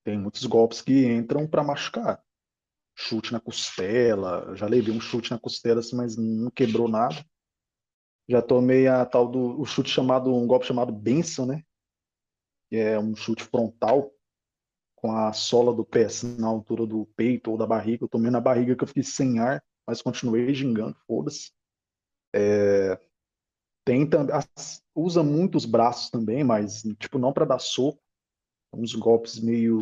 tem 0.04 0.18
muitos 0.18 0.44
golpes 0.46 0.80
que 0.80 1.06
entram 1.06 1.46
para 1.46 1.64
machucar. 1.64 2.22
Chute 2.94 3.32
na 3.32 3.40
costela, 3.40 4.54
já 4.54 4.66
levei 4.66 4.94
um 4.94 5.00
chute 5.00 5.30
na 5.30 5.38
costela, 5.38 5.80
assim, 5.80 5.96
mas 5.96 6.16
não 6.16 6.50
quebrou 6.50 6.88
nada. 6.88 7.24
Já 8.28 8.40
tomei 8.40 8.86
a 8.86 9.04
tal 9.04 9.28
do 9.28 9.60
o 9.60 9.64
chute 9.64 9.90
chamado, 9.90 10.34
um 10.34 10.46
golpe 10.46 10.66
chamado 10.66 10.92
Benção, 10.92 11.46
né? 11.46 11.62
Que 12.70 12.76
é 12.76 12.98
um 12.98 13.14
chute 13.14 13.42
frontal 13.44 14.10
com 14.96 15.14
a 15.14 15.32
sola 15.32 15.74
do 15.74 15.84
pé 15.84 16.04
assim, 16.04 16.36
na 16.38 16.46
altura 16.46 16.86
do 16.86 17.06
peito 17.16 17.50
ou 17.50 17.58
da 17.58 17.66
barriga. 17.66 18.04
Eu 18.04 18.08
tomei 18.08 18.30
na 18.30 18.40
barriga 18.40 18.76
que 18.76 18.84
eu 18.84 18.88
fiquei 18.88 19.02
sem 19.02 19.40
ar, 19.40 19.62
mas 19.86 20.00
continuei 20.00 20.54
gingando, 20.54 20.96
foda-se. 21.06 21.50
Também, 23.84 24.08
usa 24.94 25.22
muito 25.22 25.56
os 25.56 25.64
braços 25.64 26.08
também, 26.08 26.44
mas 26.44 26.82
tipo 27.00 27.18
não 27.18 27.32
para 27.32 27.44
dar 27.44 27.58
soco, 27.58 28.00
uns 28.72 28.94
golpes 28.94 29.40
meio 29.40 29.80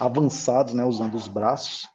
avançados, 0.00 0.72
né, 0.72 0.84
usando 0.84 1.14
os 1.14 1.28
braços. 1.28 1.86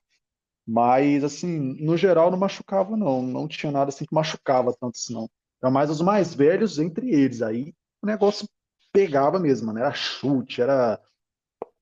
Mas 0.66 1.24
assim, 1.24 1.76
no 1.84 1.98
geral 1.98 2.32
não 2.32 2.38
machucava 2.38 2.96
não, 2.96 3.22
não 3.22 3.48
tinha 3.48 3.72
nada 3.72 3.90
assim 3.90 4.06
que 4.06 4.16
machucava 4.16 4.74
tanto 4.80 4.96
assim 4.96 5.14
não. 5.14 5.30
Era 5.62 5.72
mais 5.72 5.90
os 5.90 6.02
mais 6.02 6.34
velhos 6.34 6.80
entre 6.80 7.12
eles, 7.12 7.42
aí 7.42 7.74
o 8.02 8.08
negócio 8.08 8.48
pegava 8.92 9.40
mesmo, 9.40 9.74
né? 9.74 9.82
Era 9.82 9.94
chute, 9.94 10.62
era 10.62 11.00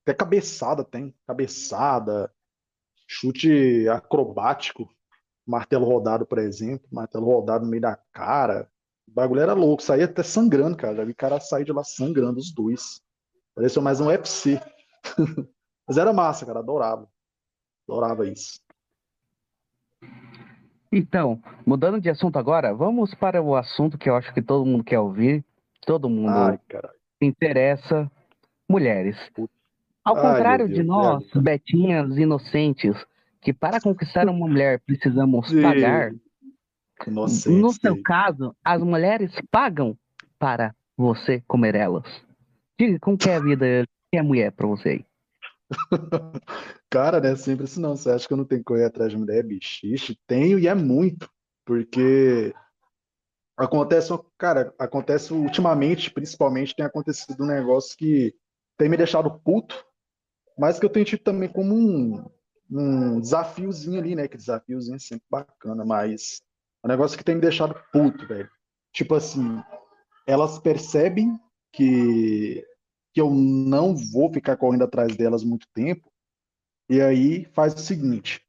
até 0.02 0.14
cabeçada 0.14 0.84
tem, 0.84 1.14
cabeçada, 1.26 2.32
chute 3.06 3.88
acrobático, 3.88 4.88
martelo 5.46 5.84
rodado, 5.84 6.26
por 6.26 6.38
exemplo, 6.38 6.88
martelo 6.90 7.26
rodado 7.26 7.64
no 7.64 7.70
meio 7.70 7.82
da 7.82 7.96
cara. 8.12 8.68
O 9.06 9.12
bagulho 9.12 9.40
era 9.40 9.52
louco, 9.52 9.82
saía 9.82 10.06
até 10.06 10.22
sangrando, 10.22 10.76
cara. 10.76 10.96
Já 10.96 11.04
vi 11.04 11.14
cara 11.14 11.40
sair 11.40 11.64
de 11.64 11.72
lá 11.72 11.84
sangrando, 11.84 12.38
os 12.38 12.52
dois. 12.52 13.00
Pareceu 13.54 13.82
mais 13.82 14.00
um 14.00 14.06
UFC. 14.06 14.60
Mas 15.86 15.98
era 15.98 16.12
massa, 16.12 16.46
cara, 16.46 16.60
adorava. 16.60 17.08
Adorava 17.88 18.26
isso. 18.26 18.60
Então, 20.92 21.42
mudando 21.66 21.98
de 21.98 22.10
assunto 22.10 22.38
agora, 22.38 22.74
vamos 22.74 23.14
para 23.14 23.40
o 23.40 23.56
assunto 23.56 23.96
que 23.96 24.10
eu 24.10 24.14
acho 24.14 24.32
que 24.34 24.42
todo 24.42 24.66
mundo 24.66 24.84
quer 24.84 24.98
ouvir, 24.98 25.42
todo 25.86 26.10
mundo 26.10 26.28
Ai, 26.28 26.60
se 27.18 27.26
interessa, 27.26 28.10
mulheres. 28.68 29.16
Ao 30.04 30.14
Ai, 30.14 30.20
contrário 30.20 30.68
de 30.68 30.74
Deus, 30.74 30.86
nós, 30.86 31.24
betinhas 31.34 32.14
inocentes, 32.18 32.94
que 33.40 33.54
para 33.54 33.80
conquistar 33.80 34.28
uma 34.28 34.46
mulher 34.46 34.80
precisamos 34.86 35.48
Sim. 35.48 35.62
pagar, 35.62 36.12
Inocente. 37.06 37.48
no 37.48 37.72
seu 37.72 38.00
caso, 38.02 38.54
as 38.62 38.82
mulheres 38.82 39.32
pagam 39.50 39.96
para 40.38 40.74
você 40.96 41.42
comer 41.48 41.74
elas. 41.74 42.04
Diga 42.78 42.98
como 43.00 43.16
que 43.16 43.30
é 43.30 43.36
a 43.36 43.40
vida, 43.40 43.84
que 44.10 44.18
é 44.18 44.22
mulher 44.22 44.52
para 44.52 44.66
você 44.66 44.88
aí? 44.90 45.06
Cara, 46.90 47.20
né? 47.20 47.34
Sempre 47.36 47.64
assim, 47.64 47.80
não. 47.80 47.96
Você 47.96 48.10
acha 48.10 48.26
que 48.26 48.32
eu 48.32 48.36
não 48.36 48.44
tenho 48.44 48.60
que 48.60 48.66
correr 48.66 48.84
atrás 48.84 49.10
de 49.10 49.16
mulher, 49.16 49.42
bicho? 49.44 49.86
Ixi, 49.86 50.18
tenho 50.26 50.58
e 50.58 50.68
é 50.68 50.74
muito. 50.74 51.30
Porque 51.64 52.54
acontece, 53.56 54.12
cara, 54.36 54.74
acontece 54.78 55.32
ultimamente, 55.32 56.10
principalmente, 56.10 56.74
tem 56.74 56.84
acontecido 56.84 57.44
um 57.44 57.46
negócio 57.46 57.96
que 57.96 58.34
tem 58.76 58.88
me 58.88 58.96
deixado 58.96 59.30
puto, 59.40 59.84
mas 60.58 60.78
que 60.78 60.84
eu 60.84 60.90
tenho 60.90 61.06
tido 61.06 61.22
também 61.22 61.48
como 61.48 61.74
um, 61.74 62.24
um 62.70 63.20
desafiozinho 63.20 64.00
ali, 64.00 64.14
né? 64.14 64.26
Que 64.26 64.36
desafiozinho 64.36 64.96
é 64.96 64.98
sempre 64.98 65.24
bacana, 65.30 65.84
mas 65.84 66.42
é 66.82 66.86
um 66.86 66.90
negócio 66.90 67.16
que 67.16 67.24
tem 67.24 67.36
me 67.36 67.40
deixado 67.40 67.80
puto, 67.92 68.26
velho. 68.26 68.50
Tipo 68.92 69.14
assim, 69.14 69.62
elas 70.26 70.58
percebem 70.58 71.38
que, 71.72 72.66
que 73.12 73.20
eu 73.20 73.30
não 73.30 73.94
vou 73.94 74.32
ficar 74.32 74.56
correndo 74.56 74.84
atrás 74.84 75.16
delas 75.16 75.44
muito 75.44 75.66
tempo, 75.74 76.10
e 76.88 77.00
aí 77.00 77.44
faz 77.52 77.74
o 77.74 77.78
seguinte: 77.78 78.42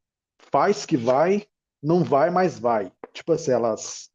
faz 0.51 0.85
que 0.85 0.97
vai, 0.97 1.45
não 1.81 2.03
vai, 2.03 2.29
mas 2.29 2.59
vai. 2.59 2.91
Tipo 3.13 3.33
assim, 3.33 3.51
elas 3.51 4.09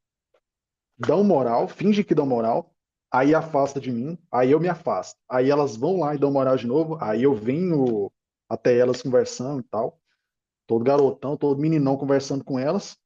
dão 0.98 1.22
moral, 1.22 1.68
fingem 1.68 2.04
que 2.04 2.14
dão 2.14 2.26
moral, 2.26 2.74
aí 3.11 3.34
afasta 3.34 3.80
de 3.80 3.92
mim, 3.92 4.18
aí 4.30 4.50
eu 4.50 4.61
me 4.61 4.68
afasto. 4.68 5.18
Aí 5.28 5.50
elas 5.50 5.76
vão 5.76 6.00
lá 6.00 6.14
e 6.14 6.18
dão 6.18 6.32
moral 6.32 6.56
de 6.56 6.66
novo, 6.66 6.98
aí 7.00 7.22
eu 7.22 7.34
venho 7.34 8.11
até 8.48 8.76
elas 8.76 9.02
conversando 9.02 9.61
e 9.61 9.64
tal. 9.64 10.00
Todo 10.66 10.84
garotão, 10.84 11.37
todo 11.37 11.61
meninão 11.61 11.96
conversando 11.96 12.44
com 12.44 12.58
elas. 12.58 12.96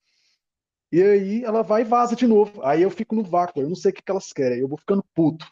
E 0.91 1.03
aí 1.03 1.45
ela 1.45 1.63
vai 1.63 1.83
e 1.83 1.85
vaza 1.85 2.15
de 2.17 2.27
novo. 2.27 2.63
Aí 2.63 2.83
eu 2.83 2.91
fico 2.91 3.15
no 3.15 3.23
vácuo, 3.23 3.63
eu 3.63 3.69
não 3.69 3.77
sei 3.77 3.91
o 3.91 3.95
que 3.95 4.03
que 4.03 4.11
elas 4.11 4.33
querem, 4.33 4.59
eu 4.59 4.69
vou 4.69 4.79
ficando 4.79 5.05
puto. 5.15 5.47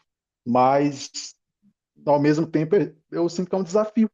Mas 0.45 1.35
ao 2.05 2.19
mesmo 2.19 2.47
tempo 2.47 2.75
eu 3.11 3.29
sinto 3.29 3.49
que 3.49 3.55
é 3.55 3.57
um 3.57 3.63
desafio. 3.63 4.09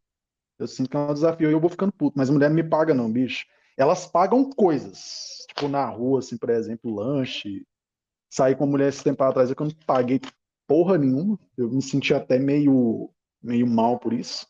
Eu 0.59 0.67
sinto 0.67 0.89
que 0.89 0.97
é 0.97 0.99
um 0.99 1.13
desafio 1.13 1.49
e 1.49 1.53
eu 1.53 1.59
vou 1.59 1.69
ficando 1.69 1.91
puto. 1.93 2.17
Mas 2.17 2.29
mulher 2.29 2.49
não 2.49 2.55
me 2.55 2.63
paga, 2.63 2.93
não, 2.93 3.11
bicho. 3.11 3.45
Elas 3.77 4.05
pagam 4.07 4.49
coisas. 4.49 5.45
Tipo, 5.49 5.67
na 5.67 5.85
rua, 5.85 6.19
assim, 6.19 6.37
por 6.37 6.49
exemplo, 6.49 6.93
lanche. 6.93 7.65
Saí 8.31 8.55
com 8.55 8.65
a 8.65 8.67
mulher 8.67 8.89
esse 8.89 9.03
tempo 9.03 9.23
atrás, 9.23 9.51
é 9.51 9.55
eu 9.57 9.65
não 9.65 9.73
paguei 9.85 10.19
porra 10.67 10.97
nenhuma. 10.97 11.39
Eu 11.57 11.69
me 11.71 11.81
senti 11.81 12.13
até 12.13 12.39
meio, 12.39 13.11
meio 13.41 13.67
mal 13.67 13.99
por 13.99 14.13
isso. 14.13 14.47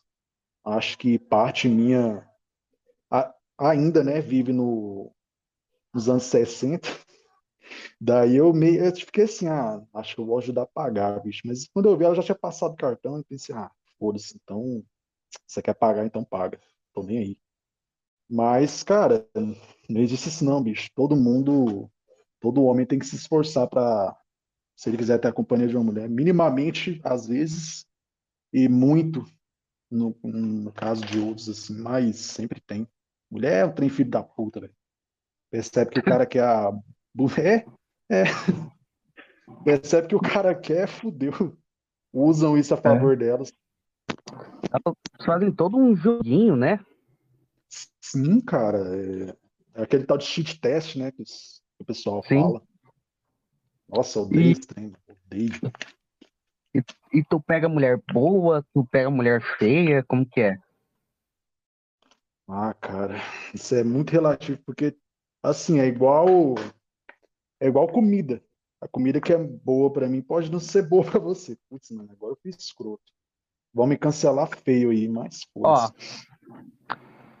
Acho 0.64 0.98
que 0.98 1.18
parte 1.18 1.68
minha 1.68 2.26
a- 3.10 3.34
ainda, 3.58 4.02
né, 4.04 4.20
vive 4.20 4.52
no, 4.52 5.12
nos 5.94 6.08
anos 6.08 6.24
60. 6.24 6.88
Daí 8.00 8.36
eu 8.36 8.52
meio, 8.52 8.84
eu 8.84 8.94
fiquei 8.94 9.24
assim, 9.24 9.46
ah, 9.48 9.82
acho 9.94 10.14
que 10.14 10.20
eu 10.20 10.26
vou 10.26 10.38
ajudar 10.38 10.62
a 10.62 10.66
pagar, 10.66 11.20
bicho. 11.22 11.42
Mas 11.44 11.66
quando 11.68 11.88
eu 11.88 11.96
vi, 11.96 12.04
ela 12.04 12.14
já 12.14 12.22
tinha 12.22 12.34
passado 12.38 12.72
o 12.72 12.76
cartão, 12.76 13.16
eu 13.16 13.24
pensei, 13.24 13.54
ah, 13.54 13.70
foda-se, 13.98 14.36
então, 14.42 14.84
você 15.46 15.62
quer 15.62 15.74
pagar, 15.74 16.06
então 16.06 16.24
paga. 16.24 16.60
Tô 16.92 17.02
nem 17.02 17.18
aí. 17.18 17.38
Mas, 18.28 18.82
cara, 18.82 19.26
não 19.88 20.00
existe 20.00 20.28
isso 20.28 20.44
não, 20.44 20.62
bicho. 20.62 20.90
Todo 20.94 21.16
mundo, 21.16 21.90
todo 22.40 22.64
homem 22.64 22.86
tem 22.86 22.98
que 22.98 23.06
se 23.06 23.16
esforçar 23.16 23.66
pra, 23.68 24.16
se 24.76 24.88
ele 24.88 24.96
quiser 24.96 25.18
ter 25.18 25.28
a 25.28 25.32
companhia 25.32 25.66
de 25.66 25.76
uma 25.76 25.84
mulher, 25.84 26.08
minimamente, 26.08 27.00
às 27.02 27.26
vezes, 27.26 27.84
e 28.52 28.68
muito, 28.68 29.24
no, 29.90 30.16
no 30.22 30.72
caso 30.72 31.04
de 31.04 31.18
outros, 31.18 31.48
assim, 31.48 31.76
mas 31.80 32.16
sempre 32.16 32.60
tem. 32.60 32.86
Mulher 33.30 33.62
é 33.62 33.64
um 33.66 33.72
trem 33.72 33.88
filho 33.88 34.10
da 34.10 34.22
puta, 34.22 34.60
velho. 34.60 34.74
Percebe 35.50 35.90
que 35.90 35.98
o 35.98 36.04
cara 36.04 36.26
quer 36.26 36.44
a. 36.44 36.70
É, 37.38 37.64
é. 38.10 38.24
Percebe 39.64 40.08
que 40.08 40.14
o 40.14 40.20
cara 40.20 40.54
quer, 40.54 40.86
fudeu. 40.86 41.32
Usam 42.12 42.56
isso 42.56 42.72
a 42.74 42.76
favor 42.76 43.16
delas. 43.16 43.52
Elas 44.70 44.96
fazem 45.24 45.52
todo 45.52 45.76
um 45.76 45.96
joguinho, 45.96 46.56
né? 46.56 46.84
Sim, 48.00 48.40
cara. 48.40 48.78
É, 48.96 49.36
é 49.74 49.82
aquele 49.82 50.04
tal 50.04 50.16
de 50.18 50.24
cheat 50.24 50.60
test, 50.60 50.96
né? 50.96 51.10
Que 51.10 51.22
o 51.78 51.84
pessoal 51.84 52.22
Sim. 52.24 52.40
fala. 52.40 52.62
Nossa, 53.88 54.20
odeio 54.20 54.42
E- 54.48 54.52
esse 54.52 54.66
trem. 54.66 54.92
Odeio. 55.26 55.52
E 57.12 57.24
tu 57.24 57.40
pega 57.40 57.68
mulher 57.68 58.00
boa, 58.12 58.64
tu 58.72 58.86
pega 58.86 59.10
mulher 59.10 59.42
feia, 59.58 60.02
como 60.04 60.24
que 60.24 60.40
é? 60.40 60.58
Ah, 62.46 62.72
cara, 62.74 63.16
isso 63.52 63.74
é 63.74 63.82
muito 63.82 64.10
relativo, 64.10 64.58
porque 64.64 64.96
assim, 65.42 65.80
é 65.80 65.86
igual 65.86 66.26
é 67.60 67.66
igual 67.68 67.88
comida. 67.88 68.42
A 68.80 68.86
comida 68.86 69.20
que 69.20 69.32
é 69.32 69.38
boa 69.38 69.92
pra 69.92 70.08
mim 70.08 70.22
pode 70.22 70.50
não 70.50 70.60
ser 70.60 70.82
boa 70.82 71.04
pra 71.10 71.18
você. 71.18 71.56
Putz, 71.68 71.90
mano, 71.90 72.10
agora 72.12 72.32
eu 72.32 72.38
fui 72.40 72.50
escroto. 72.50 73.02
Vão 73.74 73.86
me 73.86 73.96
cancelar 73.96 74.48
feio 74.48 74.90
aí, 74.90 75.08
mas 75.08 75.40
Ó, 75.56 75.90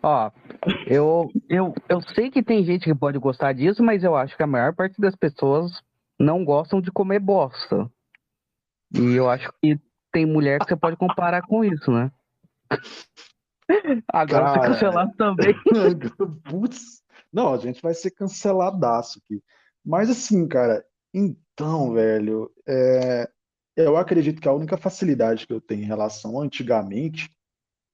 ó, 0.02 0.30
eu, 0.86 1.28
eu, 1.48 1.74
eu 1.88 2.02
sei 2.14 2.30
que 2.30 2.42
tem 2.42 2.64
gente 2.64 2.84
que 2.84 2.94
pode 2.94 3.18
gostar 3.18 3.54
disso, 3.54 3.82
mas 3.82 4.04
eu 4.04 4.14
acho 4.14 4.36
que 4.36 4.42
a 4.42 4.46
maior 4.46 4.74
parte 4.74 5.00
das 5.00 5.16
pessoas 5.16 5.72
não 6.18 6.44
gostam 6.44 6.80
de 6.80 6.92
comer 6.92 7.18
bosta. 7.18 7.90
E 8.94 9.14
eu 9.14 9.28
acho 9.28 9.50
que 9.62 9.80
tem 10.12 10.26
mulher 10.26 10.60
que 10.60 10.66
você 10.66 10.76
pode 10.76 10.96
comparar 10.96 11.42
com 11.42 11.64
isso, 11.64 11.90
né? 11.90 12.10
Agora 14.12 14.48
você 14.48 14.58
Cara. 14.58 14.72
cancelado 14.72 15.12
também. 15.16 15.54
Putz, 16.44 17.02
não, 17.32 17.54
a 17.54 17.58
gente 17.58 17.80
vai 17.80 17.94
ser 17.94 18.10
canceladaço 18.10 19.20
aqui. 19.24 19.42
Mas 19.88 20.10
assim, 20.10 20.46
cara, 20.46 20.84
então, 21.14 21.94
velho, 21.94 22.52
é, 22.68 23.26
eu 23.74 23.96
acredito 23.96 24.38
que 24.38 24.46
a 24.46 24.52
única 24.52 24.76
facilidade 24.76 25.46
que 25.46 25.52
eu 25.54 25.62
tenho 25.62 25.80
em 25.82 25.86
relação 25.86 26.38
a 26.38 26.44
antigamente 26.44 27.34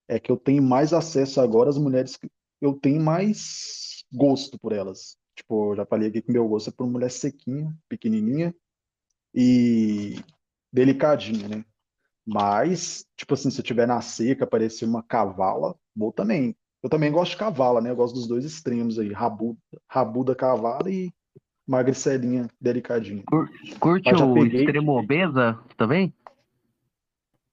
é 0.08 0.18
que 0.18 0.32
eu 0.32 0.36
tenho 0.36 0.60
mais 0.60 0.92
acesso 0.92 1.40
agora 1.40 1.70
às 1.70 1.78
mulheres 1.78 2.16
que 2.16 2.28
eu 2.60 2.74
tenho 2.74 3.00
mais 3.00 4.04
gosto 4.12 4.58
por 4.58 4.72
elas. 4.72 5.16
Tipo, 5.36 5.70
eu 5.70 5.76
já 5.76 5.86
falei 5.86 6.08
aqui 6.08 6.20
que 6.20 6.32
meu 6.32 6.48
gosto 6.48 6.70
é 6.70 6.72
por 6.72 6.84
mulher 6.88 7.12
sequinha, 7.12 7.72
pequenininha 7.88 8.52
e 9.32 10.16
delicadinha, 10.72 11.46
né? 11.46 11.64
Mas, 12.26 13.06
tipo 13.16 13.34
assim, 13.34 13.50
se 13.50 13.60
eu 13.60 13.64
tiver 13.64 13.86
na 13.86 14.00
seca, 14.00 14.42
aparecer 14.42 14.84
uma 14.84 15.02
cavala, 15.04 15.76
vou 15.94 16.12
também. 16.12 16.56
Eu 16.82 16.90
também 16.90 17.12
gosto 17.12 17.32
de 17.32 17.36
cavala, 17.38 17.80
né? 17.80 17.90
Eu 17.90 17.96
gosto 17.96 18.14
dos 18.16 18.26
dois 18.26 18.44
extremos 18.44 18.98
aí, 18.98 19.12
rabuda, 19.12 19.60
rabuda 19.88 20.34
cavala 20.34 20.90
e 20.90 21.14
magricelinha, 21.66 22.48
delicadinha. 22.60 23.22
Curte 23.80 24.10
Mas 24.10 24.18
já 24.18 24.26
o 24.26 24.34
peguei. 24.34 24.60
extremo 24.60 24.92
obesa 24.98 25.58
também? 25.76 26.12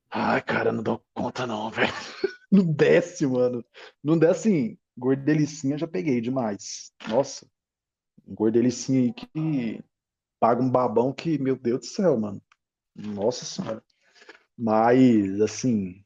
Ai, 0.09 0.41
cara, 0.41 0.71
não 0.71 0.83
dou 0.83 1.01
conta 1.13 1.47
não, 1.47 1.69
velho. 1.69 1.91
Não 2.51 2.65
desce, 2.65 3.25
mano. 3.25 3.63
Não 4.03 4.17
desce, 4.17 4.49
assim, 4.49 4.77
gordelicinha 4.97 5.77
já 5.77 5.87
peguei 5.87 6.19
demais. 6.19 6.91
Nossa, 7.07 7.47
um 8.27 8.35
gordelicinha 8.35 9.01
aí 9.01 9.13
que 9.13 9.83
paga 10.39 10.61
um 10.61 10.69
babão 10.69 11.13
que, 11.13 11.37
meu 11.37 11.55
Deus 11.55 11.79
do 11.81 11.85
céu, 11.87 12.19
mano. 12.19 12.41
Nossa 12.95 13.45
senhora. 13.45 13.83
Mas, 14.57 15.41
assim, 15.41 16.03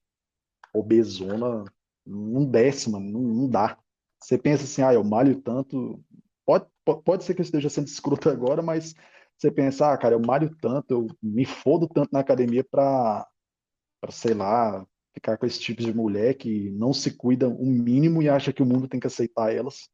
obesona 0.73 1.65
não 2.05 2.45
desce, 2.45 2.89
mano. 2.89 3.11
Não, 3.11 3.21
não 3.21 3.49
dá. 3.49 3.77
Você 4.21 4.37
pensa 4.37 4.63
assim, 4.63 4.81
ah, 4.83 4.93
eu 4.93 5.03
malho 5.03 5.41
tanto. 5.41 6.03
Pode, 6.45 6.65
po- 6.65 6.71
pode 6.85 7.23
ser 7.23 7.33
que 7.33 7.41
eu 7.41 7.45
esteja 7.45 7.69
sendo 7.69 7.87
escroto 7.87 8.29
agora, 8.29 8.61
mas 8.61 8.93
você 9.37 9.51
pensa, 9.51 9.91
ah, 9.91 9.97
cara, 9.97 10.15
eu 10.15 10.19
malho 10.19 10.55
tanto, 10.61 10.91
eu 10.91 11.07
me 11.21 11.45
fodo 11.45 11.87
tanto 11.87 12.09
na 12.11 12.19
academia 12.19 12.63
pra, 12.63 13.27
sei 14.09 14.33
lá, 14.33 14.85
ficar 15.13 15.37
com 15.37 15.45
esse 15.45 15.59
tipo 15.59 15.81
de 15.81 15.93
mulher 15.93 16.35
que 16.35 16.69
não 16.71 16.93
se 16.93 17.11
cuida 17.15 17.47
o 17.47 17.65
mínimo 17.65 18.21
e 18.21 18.29
acha 18.29 18.53
que 18.53 18.61
o 18.61 18.65
mundo 18.65 18.87
tem 18.87 18.99
que 18.99 19.07
aceitar 19.07 19.53
elas. 19.53 19.89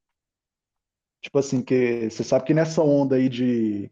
Tipo 1.21 1.39
assim, 1.39 1.61
que 1.63 2.09
você 2.09 2.23
sabe 2.23 2.45
que 2.45 2.53
nessa 2.53 2.81
onda 2.81 3.15
aí 3.15 3.29
de, 3.29 3.91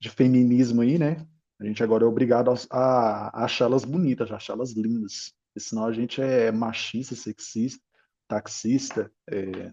de 0.00 0.10
feminismo 0.10 0.82
aí, 0.82 0.98
né? 0.98 1.26
A 1.60 1.64
gente 1.64 1.82
agora 1.82 2.04
é 2.04 2.06
obrigado 2.06 2.50
a, 2.50 2.58
a 2.70 3.44
achá-las 3.44 3.84
bonitas, 3.84 4.30
a 4.30 4.36
achá-las 4.36 4.72
lindas. 4.72 5.32
Porque 5.48 5.60
senão 5.60 5.86
a 5.86 5.92
gente 5.92 6.20
é 6.20 6.50
machista, 6.52 7.14
sexista, 7.14 7.82
taxista, 8.28 9.10
é... 9.30 9.72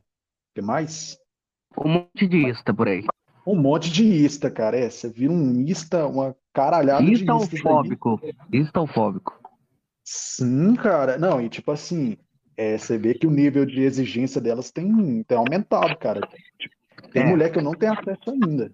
que 0.56 0.62
mais? 0.62 1.18
Um 1.78 1.90
monte 1.90 2.28
de 2.28 2.50
ista 2.50 2.74
por 2.74 2.88
aí. 2.88 3.04
Um 3.46 3.56
monte 3.56 3.92
de 3.92 4.04
ista, 4.04 4.50
cara. 4.50 4.78
É, 4.78 4.90
você 4.90 5.10
vira 5.10 5.32
um 5.32 5.62
ista, 5.62 6.08
uma 6.08 6.36
caralhada 6.54 7.04
de 7.04 7.14
istas 7.14 7.36
aí. 7.36 7.44
Istofóbico. 7.44 8.22
Istofóbico. 8.52 9.40
Sim, 10.04 10.76
cara. 10.76 11.18
Não, 11.18 11.42
e 11.42 11.50
tipo 11.50 11.72
assim, 11.72 12.18
é, 12.56 12.78
você 12.78 12.98
vê 12.98 13.14
que 13.14 13.28
o 13.28 13.32
nível 13.32 13.66
de 13.66 13.82
exigência 13.82 14.40
delas 14.40 14.72
tem, 14.72 15.24
tem 15.24 15.38
aumentado, 15.38 15.98
cara. 15.98 16.22
Tem 17.12 17.24
É. 17.24 17.26
mulher 17.26 17.52
que 17.52 17.60
eu 17.60 17.64
não 17.64 17.74
tenho 17.74 17.94
acesso 17.94 18.30
ainda. 18.30 18.72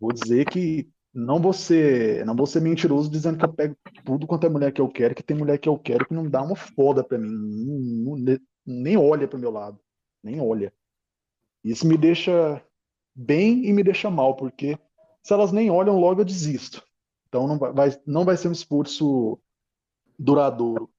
Vou 0.00 0.12
dizer 0.12 0.46
que 0.46 0.88
não 1.12 1.40
vou 1.40 1.52
ser, 1.52 2.24
não 2.24 2.34
vou 2.36 2.46
ser 2.46 2.60
mentiroso 2.60 3.10
dizendo 3.10 3.38
que 3.38 3.44
eu 3.44 3.52
pego 3.52 3.76
tudo 4.04 4.26
quanto 4.26 4.46
é 4.46 4.48
mulher 4.50 4.72
que 4.72 4.80
eu 4.80 4.88
quero, 4.88 5.14
que 5.14 5.22
tem 5.22 5.36
mulher 5.36 5.58
que 5.58 5.68
eu 5.68 5.76
quero 5.78 6.06
que 6.06 6.14
não 6.14 6.28
dá 6.28 6.42
uma 6.42 6.56
foda 6.56 7.02
pra 7.04 7.18
mim, 7.18 7.28
não- 8.04 8.16
não- 8.16 8.38
nem 8.66 8.96
olha 8.96 9.26
pro 9.26 9.38
meu 9.38 9.50
lado, 9.50 9.78
nem 10.22 10.40
olha. 10.40 10.72
Isso 11.64 11.86
me 11.86 11.96
deixa 11.96 12.62
bem 13.14 13.66
e 13.66 13.72
me 13.72 13.82
deixa 13.82 14.10
mal, 14.10 14.34
porque 14.34 14.78
se 15.22 15.32
elas 15.32 15.52
nem 15.52 15.70
olham, 15.70 15.98
logo 15.98 16.20
eu 16.20 16.24
desisto. 16.24 16.82
Então 17.28 17.46
não 17.46 17.58
vai, 17.58 17.90
não 18.06 18.24
vai 18.24 18.36
ser 18.36 18.48
um 18.48 18.52
esforço 18.52 19.38
duradouro 20.18 20.90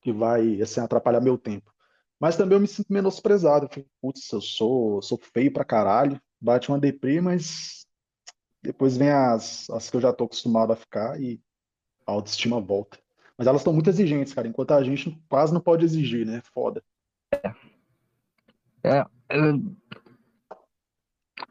que 0.00 0.12
vai 0.12 0.60
assim, 0.60 0.80
atrapalhar 0.80 1.20
meu 1.20 1.38
tempo. 1.38 1.72
Mas 2.20 2.36
também 2.36 2.56
eu 2.56 2.60
me 2.60 2.68
sinto 2.68 2.92
menosprezado. 2.92 3.68
Putz, 4.00 4.30
eu 4.32 4.40
sou, 4.40 5.02
sou 5.02 5.18
feio 5.18 5.52
pra 5.52 5.64
caralho, 5.64 6.20
bate 6.40 6.68
uma 6.68 6.78
deprê, 6.78 7.20
mas 7.20 7.86
depois 8.62 8.96
vem 8.96 9.10
as, 9.10 9.68
as 9.70 9.90
que 9.90 9.96
eu 9.96 10.00
já 10.00 10.12
tô 10.12 10.24
acostumado 10.24 10.72
a 10.72 10.76
ficar 10.76 11.20
e 11.20 11.40
a 12.06 12.12
autoestima 12.12 12.60
volta. 12.60 12.98
Mas 13.36 13.46
elas 13.46 13.60
estão 13.60 13.72
muito 13.72 13.90
exigentes, 13.90 14.32
cara, 14.32 14.46
enquanto 14.46 14.72
a 14.72 14.84
gente 14.84 15.18
quase 15.28 15.52
não 15.52 15.60
pode 15.60 15.84
exigir, 15.84 16.24
né? 16.24 16.42
Foda. 16.54 16.82
É, 18.84 19.04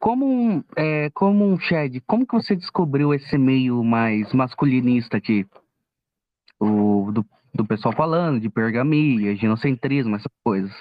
Como 0.02 0.26
um, 0.26 0.64
é, 0.76 1.12
como 1.12 1.46
um 1.46 1.60
Shed, 1.60 2.02
como 2.08 2.26
que 2.26 2.34
você 2.34 2.56
descobriu 2.56 3.14
esse 3.14 3.38
meio 3.38 3.84
mais 3.84 4.34
masculinista 4.34 5.18
aqui? 5.18 5.46
O, 6.60 7.12
do, 7.12 7.24
do 7.54 7.64
pessoal 7.68 7.96
falando 7.96 8.40
de 8.40 8.50
pergamia, 8.50 9.36
ginocentrismo, 9.36 10.16
essas 10.16 10.32
coisas. 10.44 10.72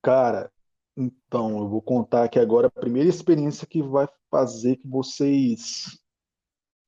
Cara, 0.00 0.48
então, 0.96 1.58
eu 1.58 1.68
vou 1.68 1.82
contar 1.82 2.22
aqui 2.22 2.38
agora 2.38 2.68
a 2.68 2.70
primeira 2.70 3.08
experiência 3.08 3.66
que 3.66 3.82
vai 3.82 4.06
fazer 4.30 4.76
que 4.76 4.86
vocês 4.86 6.00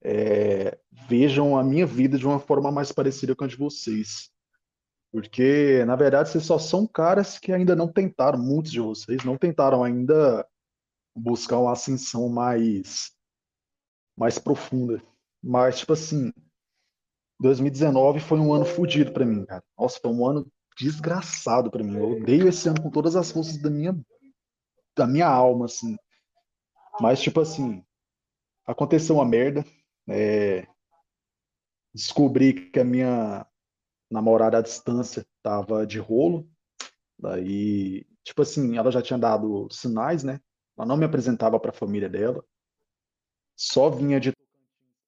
é, 0.00 0.78
vejam 1.08 1.58
a 1.58 1.64
minha 1.64 1.86
vida 1.86 2.16
de 2.16 2.24
uma 2.24 2.38
forma 2.38 2.70
mais 2.70 2.92
parecida 2.92 3.34
com 3.34 3.42
a 3.42 3.48
de 3.48 3.56
vocês. 3.56 4.30
Porque, 5.10 5.84
na 5.86 5.96
verdade, 5.96 6.28
vocês 6.28 6.44
só 6.44 6.56
são 6.56 6.86
caras 6.86 7.36
que 7.36 7.52
ainda 7.52 7.74
não 7.74 7.88
tentaram, 7.88 8.38
muitos 8.38 8.70
de 8.70 8.80
vocês 8.80 9.24
não 9.24 9.36
tentaram 9.36 9.82
ainda 9.82 10.46
buscar 11.18 11.59
uma 11.59 11.72
ascensão 11.72 12.28
mais, 12.28 13.12
mais 14.16 14.38
profunda. 14.38 15.02
Mas, 15.42 15.78
tipo 15.81 15.92
assim, 15.92 16.33
2019 17.40 18.20
foi 18.20 18.38
um 18.38 18.52
ano 18.52 18.64
fodido 18.64 19.12
pra 19.12 19.24
mim, 19.24 19.44
cara. 19.44 19.62
Nossa, 19.78 19.98
foi 20.00 20.11
um 20.11 20.26
ano 20.26 20.50
desgraçado 20.76 21.70
pra 21.70 21.83
mim. 21.83 21.96
Eu 21.96 22.12
odeio 22.12 22.48
esse 22.48 22.68
ano 22.68 22.83
com 22.83 22.90
todas 22.90 23.16
as 23.16 23.31
forças 23.31 23.61
da 23.61 23.70
minha, 23.70 23.98
da 24.96 25.07
minha 25.07 25.28
alma, 25.28 25.66
assim. 25.66 25.96
Mas, 27.00 27.20
tipo 27.20 27.40
assim, 27.40 27.85
aconteceu 28.66 29.16
uma 29.16 29.24
merda. 29.24 29.64
é, 30.09 30.66
Descobri 31.94 32.70
que 32.70 32.78
a 32.78 32.85
minha 32.85 33.46
namorada 34.11 34.59
à 34.59 34.62
distância 34.62 35.26
tava 35.42 35.87
de 35.87 35.98
rolo. 35.98 36.48
Daí, 37.18 38.07
tipo 38.22 38.42
assim, 38.42 38.76
ela 38.76 38.90
já 38.90 39.02
tinha 39.02 39.18
dado 39.18 39.68
sinais, 39.70 40.22
né? 40.22 40.40
Ela 40.78 40.86
não 40.86 40.96
me 40.96 41.04
apresentava 41.04 41.58
pra 41.58 41.72
família 41.72 42.08
dela. 42.08 42.44
Só 43.56 43.90
vinha 43.90 44.20
de 44.20 44.32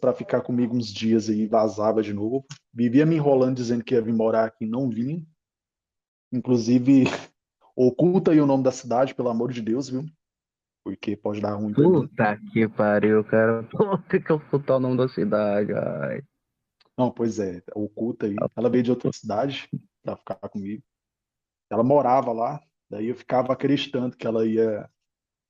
para 0.00 0.12
ficar 0.14 0.40
comigo 0.40 0.74
uns 0.74 0.86
dias 0.86 1.28
e 1.28 1.46
vazava 1.46 2.02
de 2.02 2.12
novo. 2.12 2.44
Vivia 2.72 3.06
me 3.06 3.16
enrolando 3.16 3.56
dizendo 3.56 3.84
que 3.84 3.94
ia 3.94 4.02
vir 4.02 4.14
morar 4.14 4.46
aqui 4.46 4.66
não 4.66 4.88
vinha. 4.88 5.24
Inclusive, 6.32 7.04
oculta 7.76 8.32
aí 8.32 8.40
o 8.40 8.46
nome 8.46 8.64
da 8.64 8.72
cidade, 8.72 9.14
pelo 9.14 9.28
amor 9.28 9.52
de 9.52 9.60
Deus, 9.60 9.88
viu? 9.90 10.04
Porque 10.82 11.16
pode 11.16 11.40
dar 11.40 11.54
ruim. 11.54 11.74
Puta 11.74 12.40
que 12.52 12.66
pariu, 12.66 13.22
cara. 13.24 13.68
Ter 14.08 14.24
que 14.24 14.32
ocultar 14.32 14.78
o 14.78 14.80
nome 14.80 14.96
da 14.96 15.08
cidade. 15.08 15.72
Ai. 15.74 16.22
Não, 16.96 17.10
pois 17.10 17.38
é, 17.38 17.62
oculta 17.74 18.26
aí. 18.26 18.34
Ela 18.56 18.70
veio 18.70 18.82
de 18.82 18.90
outra 18.90 19.12
cidade 19.12 19.68
pra 20.02 20.16
ficar 20.16 20.36
comigo. 20.48 20.82
Ela 21.70 21.84
morava 21.84 22.32
lá, 22.32 22.60
daí 22.90 23.08
eu 23.08 23.14
ficava 23.14 23.52
acreditando 23.52 24.16
que 24.16 24.26
ela 24.26 24.46
ia 24.46 24.88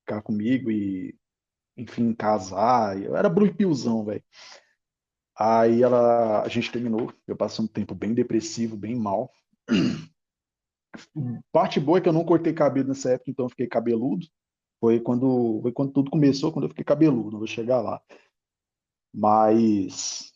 ficar 0.00 0.22
comigo 0.22 0.70
e, 0.70 1.16
enfim, 1.76 2.14
casar. 2.14 3.00
Eu 3.00 3.16
era 3.16 3.28
brupiuzão, 3.28 4.04
velho. 4.04 4.22
Aí 5.38 5.82
ela, 5.82 6.42
a 6.42 6.48
gente 6.48 6.70
terminou. 6.70 7.12
Eu 7.26 7.36
passei 7.36 7.64
um 7.64 7.68
tempo 7.68 7.94
bem 7.94 8.12
depressivo, 8.12 8.76
bem 8.76 8.94
mal. 8.94 9.30
Parte 11.52 11.80
boa 11.80 11.98
é 11.98 12.00
que 12.00 12.08
eu 12.08 12.12
não 12.12 12.24
cortei 12.24 12.52
cabelo 12.52 12.88
nessa 12.88 13.12
época, 13.12 13.30
então 13.30 13.46
eu 13.46 13.50
fiquei 13.50 13.66
cabeludo. 13.66 14.26
Foi 14.80 15.00
quando, 15.00 15.60
foi 15.62 15.72
quando 15.72 15.92
tudo 15.92 16.10
começou, 16.10 16.52
quando 16.52 16.64
eu 16.64 16.68
fiquei 16.70 16.84
cabeludo. 16.84 17.38
Vou 17.38 17.46
chegar 17.46 17.80
lá. 17.80 18.02
Mas 19.14 20.32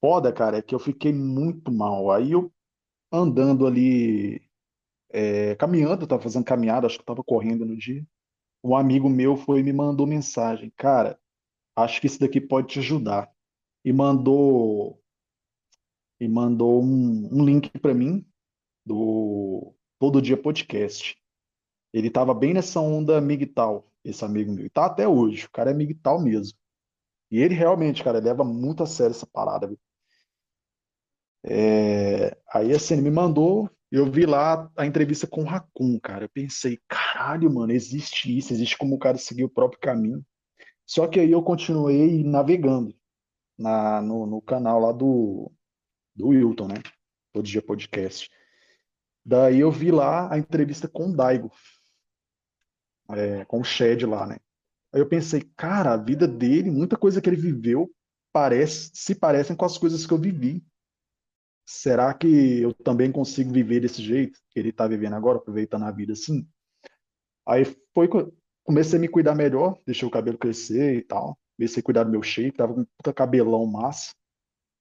foda, 0.00 0.32
cara, 0.32 0.58
é 0.58 0.62
que 0.62 0.74
eu 0.74 0.78
fiquei 0.78 1.12
muito 1.12 1.72
mal. 1.72 2.10
Aí 2.10 2.32
eu 2.32 2.52
andando 3.12 3.66
ali 3.66 4.42
é, 5.10 5.54
caminhando, 5.56 6.06
tava 6.06 6.22
fazendo 6.22 6.44
caminhada, 6.44 6.86
acho 6.86 6.98
que 6.98 7.04
tava 7.04 7.24
correndo 7.24 7.64
no 7.64 7.76
dia. 7.76 8.04
Um 8.62 8.76
amigo 8.76 9.08
meu 9.08 9.36
foi 9.36 9.60
e 9.60 9.62
me 9.62 9.72
mandou 9.72 10.06
mensagem, 10.06 10.70
cara, 10.76 11.18
acho 11.74 12.00
que 12.00 12.06
isso 12.06 12.20
daqui 12.20 12.40
pode 12.40 12.68
te 12.68 12.78
ajudar. 12.78 13.30
E 13.84 13.92
mandou 13.92 15.00
e 16.20 16.28
mandou 16.28 16.82
um, 16.82 17.28
um 17.32 17.44
link 17.44 17.70
para 17.78 17.94
mim 17.94 18.26
do 18.84 19.74
Todo 19.98 20.20
Dia 20.20 20.36
Podcast. 20.36 21.16
Ele 21.92 22.10
tava 22.10 22.34
bem 22.34 22.52
nessa 22.52 22.80
onda 22.80 23.20
migtal, 23.20 23.90
esse 24.04 24.24
amigo 24.24 24.52
meu. 24.52 24.66
E 24.66 24.70
tá 24.70 24.84
até 24.86 25.08
hoje, 25.08 25.46
o 25.46 25.50
cara 25.50 25.70
é 25.70 25.74
migtal 25.74 26.20
mesmo. 26.20 26.58
E 27.30 27.38
ele 27.38 27.54
realmente, 27.54 28.04
cara, 28.04 28.18
leva 28.18 28.44
muito 28.44 28.82
a 28.82 28.86
sério 28.86 29.12
essa 29.12 29.26
parada. 29.26 29.74
É, 31.44 32.36
aí 32.52 32.72
assim, 32.72 32.94
ele 32.94 33.02
me 33.02 33.10
mandou, 33.10 33.70
eu 33.90 34.10
vi 34.10 34.24
lá 34.24 34.70
a 34.76 34.86
entrevista 34.86 35.26
com 35.26 35.42
o 35.42 35.46
Raccoon, 35.46 35.98
cara. 35.98 36.24
Eu 36.24 36.28
pensei, 36.28 36.78
caralho, 36.88 37.52
mano, 37.52 37.72
existe 37.72 38.36
isso, 38.36 38.52
existe 38.52 38.78
como 38.78 38.94
o 38.94 38.98
cara 38.98 39.18
seguir 39.18 39.44
o 39.44 39.50
próprio 39.50 39.80
caminho. 39.80 40.24
Só 40.86 41.06
que 41.06 41.18
aí 41.18 41.30
eu 41.32 41.42
continuei 41.42 42.22
navegando 42.22 42.94
na, 43.58 44.00
no, 44.00 44.26
no 44.26 44.40
canal 44.40 44.80
lá 44.80 44.92
do, 44.92 45.50
do 46.14 46.28
Wilton, 46.28 46.68
né? 46.68 46.74
Todo 47.32 47.44
dia 47.44 47.62
podcast. 47.62 48.30
Daí 49.24 49.60
eu 49.60 49.70
vi 49.70 49.90
lá 49.90 50.32
a 50.32 50.38
entrevista 50.38 50.88
com 50.88 51.08
o 51.08 51.16
Daigo, 51.16 51.52
é, 53.10 53.44
com 53.44 53.60
o 53.60 53.64
Shed 53.64 54.06
lá, 54.06 54.26
né? 54.26 54.38
Aí 54.92 55.00
eu 55.00 55.08
pensei, 55.08 55.42
cara, 55.56 55.92
a 55.92 55.96
vida 55.96 56.26
dele, 56.26 56.70
muita 56.70 56.96
coisa 56.96 57.20
que 57.20 57.28
ele 57.28 57.36
viveu, 57.36 57.90
parece, 58.32 58.90
se 58.94 59.14
parecem 59.14 59.54
com 59.54 59.64
as 59.64 59.78
coisas 59.78 60.06
que 60.06 60.12
eu 60.12 60.18
vivi. 60.18 60.64
Será 61.72 62.12
que 62.12 62.60
eu 62.60 62.74
também 62.74 63.12
consigo 63.12 63.52
viver 63.52 63.78
desse 63.78 64.02
jeito 64.02 64.40
que 64.50 64.58
ele 64.58 64.70
está 64.70 64.88
vivendo 64.88 65.14
agora, 65.14 65.38
aproveitando 65.38 65.84
a 65.84 65.92
vida 65.92 66.14
assim? 66.14 66.44
Aí 67.46 67.64
foi 67.94 68.08
comecei 68.64 68.98
a 68.98 69.00
me 69.00 69.06
cuidar 69.06 69.36
melhor, 69.36 69.78
deixei 69.86 70.06
o 70.06 70.10
cabelo 70.10 70.36
crescer 70.36 70.96
e 70.96 71.02
tal. 71.02 71.38
Comecei 71.56 71.80
a 71.80 71.84
cuidar 71.84 72.02
do 72.02 72.10
meu 72.10 72.24
shape, 72.24 72.56
tava 72.56 72.74
com 72.74 72.80
um 72.80 72.86
puta 72.96 73.12
cabelão 73.12 73.64
massa, 73.66 74.12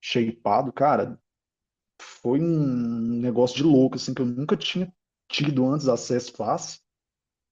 shapeado, 0.04 0.74
cara. 0.74 1.22
Foi 2.02 2.42
um 2.42 3.20
negócio 3.22 3.56
de 3.56 3.64
louco, 3.64 3.98
assim, 3.98 4.12
que 4.12 4.24
eu 4.24 4.26
nunca 4.26 4.58
tinha 4.58 4.92
tido 5.32 5.72
antes 5.72 5.88
acesso 5.88 6.34
fácil. 6.34 6.82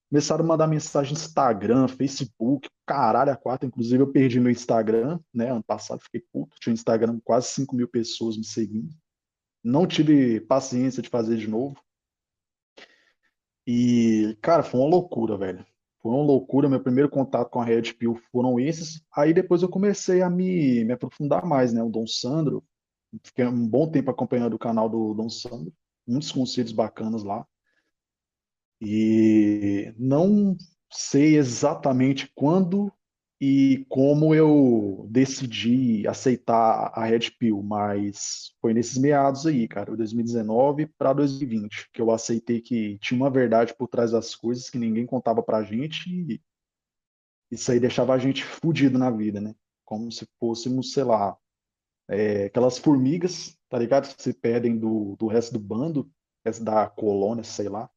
Começaram 0.10 0.44
a 0.44 0.48
mandar 0.48 0.66
mensagem 0.66 1.14
no 1.14 1.20
Instagram, 1.20 1.88
Facebook, 1.88 2.68
caralho, 2.88 3.32
a 3.32 3.38
quatro. 3.38 3.68
Inclusive, 3.68 4.02
eu 4.02 4.12
perdi 4.12 4.40
meu 4.40 4.52
Instagram, 4.52 5.20
né? 5.32 5.52
Ano 5.52 5.64
passado, 5.64 6.02
fiquei 6.02 6.24
puto. 6.34 6.56
Tinha 6.60 6.72
um 6.72 6.74
Instagram 6.74 7.14
com 7.14 7.22
quase 7.22 7.50
5 7.50 7.76
mil 7.76 7.88
pessoas 7.88 8.36
me 8.36 8.44
seguindo. 8.44 8.90
Não 9.68 9.86
tive 9.86 10.40
paciência 10.40 11.04
de 11.04 11.10
fazer 11.10 11.36
de 11.36 11.46
novo. 11.46 11.78
E, 13.68 14.38
cara, 14.42 14.64
foi 14.64 14.80
uma 14.80 14.90
loucura, 14.90 15.38
velho. 15.38 15.66
Foi 16.02 16.10
uma 16.10 16.24
loucura. 16.24 16.70
Meu 16.70 16.82
primeiro 16.82 17.10
contato 17.10 17.50
com 17.50 17.60
a 17.60 17.66
Red 17.66 17.94
Pill 17.96 18.16
foram 18.32 18.58
esses. 18.58 19.04
Aí 19.14 19.34
depois 19.34 19.62
eu 19.62 19.68
comecei 19.68 20.22
a 20.22 20.30
me, 20.30 20.86
me 20.86 20.94
aprofundar 20.94 21.46
mais, 21.46 21.74
né? 21.74 21.84
O 21.84 21.90
Dom 21.90 22.08
Sandro. 22.08 22.64
Fiquei 23.22 23.46
um 23.46 23.68
bom 23.68 23.92
tempo 23.92 24.10
acompanhando 24.10 24.54
o 24.54 24.60
canal 24.60 24.88
do 24.88 25.14
Dom 25.14 25.30
Sandro. 25.30 25.74
Muitos 26.08 26.32
conselhos 26.32 26.72
bacanas 26.72 27.24
lá. 27.24 27.46
E 28.80 29.94
não 29.98 30.56
sei 30.90 31.36
exatamente 31.36 32.32
quando 32.34 32.90
e 33.40 33.86
como 33.88 34.34
eu 34.34 35.08
decidi 35.12 36.08
aceitar 36.08 36.92
a 36.94 37.06
Red 37.06 37.32
Pill, 37.38 37.62
mas 37.62 38.52
foi 38.60 38.74
nesses 38.74 38.98
meados 38.98 39.46
aí, 39.46 39.68
cara, 39.68 39.96
2019 39.96 40.88
para 40.98 41.14
2020, 41.14 41.90
que 41.94 42.02
eu 42.02 42.10
aceitei 42.12 42.62
que 42.62 42.98
tinha 43.00 43.20
uma 43.20 43.30
verdade 43.30 43.76
por 43.76 43.88
trás 43.88 44.12
das 44.12 44.36
coisas 44.36 44.70
que 44.70 44.80
ninguém 44.80 45.06
contava 45.06 45.44
pra 45.44 45.64
gente 45.64 46.10
e 46.10 46.42
isso 47.52 47.72
aí 47.72 47.80
deixava 47.80 48.14
a 48.14 48.18
gente 48.18 48.44
fudido 48.44 48.98
na 48.98 49.12
vida, 49.12 49.40
né? 49.40 49.56
Como 49.86 50.12
se 50.12 50.28
fôssemos, 50.40 50.92
sei 50.92 51.04
lá, 51.04 51.38
é, 52.10 52.46
aquelas 52.46 52.78
formigas, 52.78 53.58
tá 53.70 53.78
ligado? 53.78 54.14
Que 54.16 54.22
se 54.22 54.34
perdem 54.34 54.78
do, 54.78 55.16
do 55.18 55.28
resto 55.28 55.54
do 55.54 55.60
bando, 55.60 56.12
da 56.62 56.90
colônia, 56.90 57.44
sei 57.44 57.70
lá. 57.70 57.90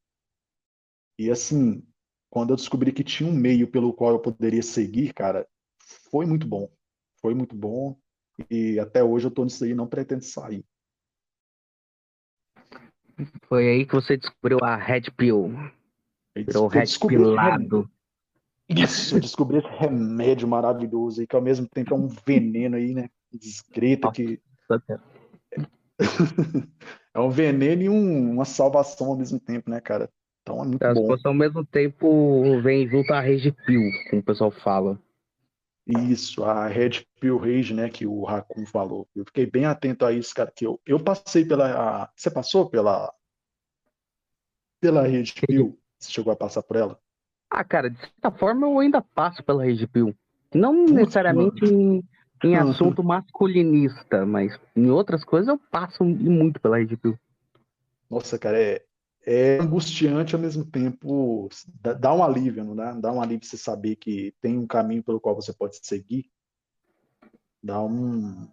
E 1.18 1.30
assim, 1.30 1.82
quando 2.30 2.50
eu 2.50 2.56
descobri 2.56 2.92
que 2.92 3.02
tinha 3.02 3.28
um 3.28 3.32
meio 3.34 3.66
pelo 3.66 3.92
qual 3.92 4.12
eu 4.12 4.20
poderia 4.20 4.62
seguir, 4.62 5.12
cara, 5.12 5.46
foi 6.10 6.24
muito 6.24 6.46
bom. 6.46 6.70
Foi 7.20 7.34
muito 7.34 7.56
bom. 7.56 7.98
E 8.48 8.78
até 8.78 9.02
hoje 9.02 9.26
eu 9.26 9.30
tô 9.30 9.44
nisso 9.44 9.64
aí, 9.64 9.74
não 9.74 9.86
pretendo 9.86 10.22
sair. 10.24 10.64
Foi 13.46 13.68
aí 13.68 13.84
que 13.84 13.94
você 13.94 14.16
descobriu 14.16 14.58
a 14.62 14.76
Red 14.76 15.10
Pill. 15.16 15.52
Eu 16.34 16.44
Virou 16.44 16.68
Red. 16.68 16.86
Pilado. 17.06 17.90
Isso, 18.68 19.16
eu 19.16 19.20
descobri 19.20 19.58
esse 19.58 19.66
remédio 19.68 20.46
maravilhoso 20.46 21.20
aí, 21.20 21.26
que 21.26 21.34
ao 21.34 21.42
mesmo 21.42 21.68
tempo 21.68 21.92
é 21.92 21.96
um 21.96 22.06
veneno 22.06 22.76
aí, 22.76 22.94
né? 22.94 23.10
Discreto 23.32 24.10
que 24.12 24.40
é 27.12 27.18
um 27.20 27.30
veneno 27.30 27.82
e 27.82 27.88
um- 27.88 28.30
uma 28.32 28.44
salvação 28.44 29.08
ao 29.08 29.16
mesmo 29.16 29.40
tempo, 29.40 29.68
né, 29.68 29.80
cara? 29.80 30.08
Então 30.50 30.62
é 30.64 30.66
muito 30.68 30.84
As 30.84 30.94
bom. 30.94 31.16
ao 31.24 31.34
mesmo 31.34 31.64
tempo 31.64 32.60
vem 32.62 32.88
junto 32.88 33.12
a 33.12 33.20
Red 33.20 33.52
Pill, 33.66 33.82
como 34.10 34.20
o 34.20 34.24
pessoal 34.24 34.50
fala. 34.50 34.98
Isso, 35.86 36.44
a 36.44 36.66
Red 36.68 37.04
Pill 37.20 37.36
Rage, 37.38 37.74
né, 37.74 37.88
que 37.88 38.06
o 38.06 38.22
Raccoon 38.24 38.64
falou. 38.66 39.08
Eu 39.14 39.24
fiquei 39.24 39.46
bem 39.46 39.64
atento 39.64 40.04
a 40.04 40.12
isso, 40.12 40.34
cara, 40.34 40.52
que 40.54 40.64
eu, 40.66 40.80
eu 40.86 41.02
passei 41.02 41.44
pela... 41.44 42.02
a- 42.04 42.10
Você 42.14 42.30
passou 42.30 42.68
pela... 42.68 43.12
Pela 44.80 45.02
Red 45.02 45.24
Pill? 45.46 45.78
Você 45.98 46.12
chegou 46.12 46.32
a 46.32 46.36
passar 46.36 46.62
por 46.62 46.76
ela? 46.76 46.98
Ah, 47.50 47.64
cara, 47.64 47.90
de 47.90 47.98
certa 47.98 48.30
forma 48.30 48.66
eu 48.66 48.78
ainda 48.78 49.02
passo 49.02 49.42
pela 49.42 49.64
Red 49.64 49.86
Pill. 49.88 50.14
Não 50.54 50.84
Putz, 50.86 50.94
necessariamente 50.94 51.64
em, 51.64 52.02
em 52.44 52.56
Uhum. 52.56 52.70
assunto 52.70 53.02
masculinista, 53.02 54.24
mas 54.24 54.58
em 54.76 54.90
outras 54.90 55.24
coisas 55.24 55.48
eu 55.48 55.58
passo 55.58 56.04
muito 56.04 56.60
pela 56.60 56.78
Red 56.78 56.96
Pill. 56.96 57.18
Nossa, 58.08 58.38
cara, 58.38 58.60
é, 58.60 58.82
é 59.30 59.60
angustiante 59.60 60.34
ao 60.34 60.40
mesmo 60.40 60.64
tempo, 60.64 61.48
dá, 61.80 61.92
dá 61.92 62.12
um 62.12 62.24
alívio, 62.24 62.64
não 62.64 62.74
dá? 62.74 62.92
Dá 62.94 63.12
um 63.12 63.22
alívio 63.22 63.46
você 63.46 63.56
saber 63.56 63.94
que 63.94 64.34
tem 64.40 64.58
um 64.58 64.66
caminho 64.66 65.04
pelo 65.04 65.20
qual 65.20 65.36
você 65.36 65.52
pode 65.52 65.78
seguir. 65.80 66.28
Dá 67.62 67.80
um, 67.80 68.48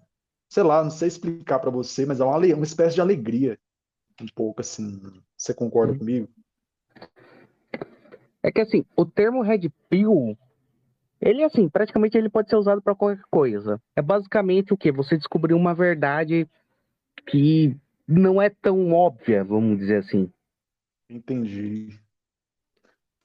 sei 0.47 0.61
lá, 0.61 0.83
não 0.83 0.91
sei 0.91 1.07
explicar 1.07 1.57
pra 1.57 1.71
você, 1.71 2.05
mas 2.05 2.19
é 2.19 2.23
uma, 2.23 2.37
uma 2.37 2.63
espécie 2.63 2.93
de 2.93 3.01
alegria, 3.01 3.57
um 4.21 4.27
pouco 4.35 4.61
assim. 4.61 5.01
Você 5.35 5.51
concorda 5.51 5.97
comigo? 5.97 6.29
É 8.43 8.51
que 8.51 8.61
assim, 8.61 8.85
o 8.95 9.03
termo 9.03 9.41
Red 9.41 9.71
Pill, 9.89 10.37
ele 11.19 11.43
assim, 11.43 11.67
praticamente 11.67 12.15
ele 12.15 12.29
pode 12.29 12.51
ser 12.51 12.55
usado 12.55 12.83
para 12.83 12.93
qualquer 12.93 13.23
coisa. 13.31 13.81
É 13.95 14.01
basicamente 14.01 14.75
o 14.75 14.77
quê? 14.77 14.91
Você 14.91 15.17
descobriu 15.17 15.57
uma 15.57 15.73
verdade 15.73 16.47
que 17.25 17.75
não 18.07 18.39
é 18.39 18.51
tão 18.51 18.93
óbvia, 18.93 19.43
vamos 19.43 19.79
dizer 19.79 19.97
assim. 19.97 20.31
Entendi. 21.09 21.99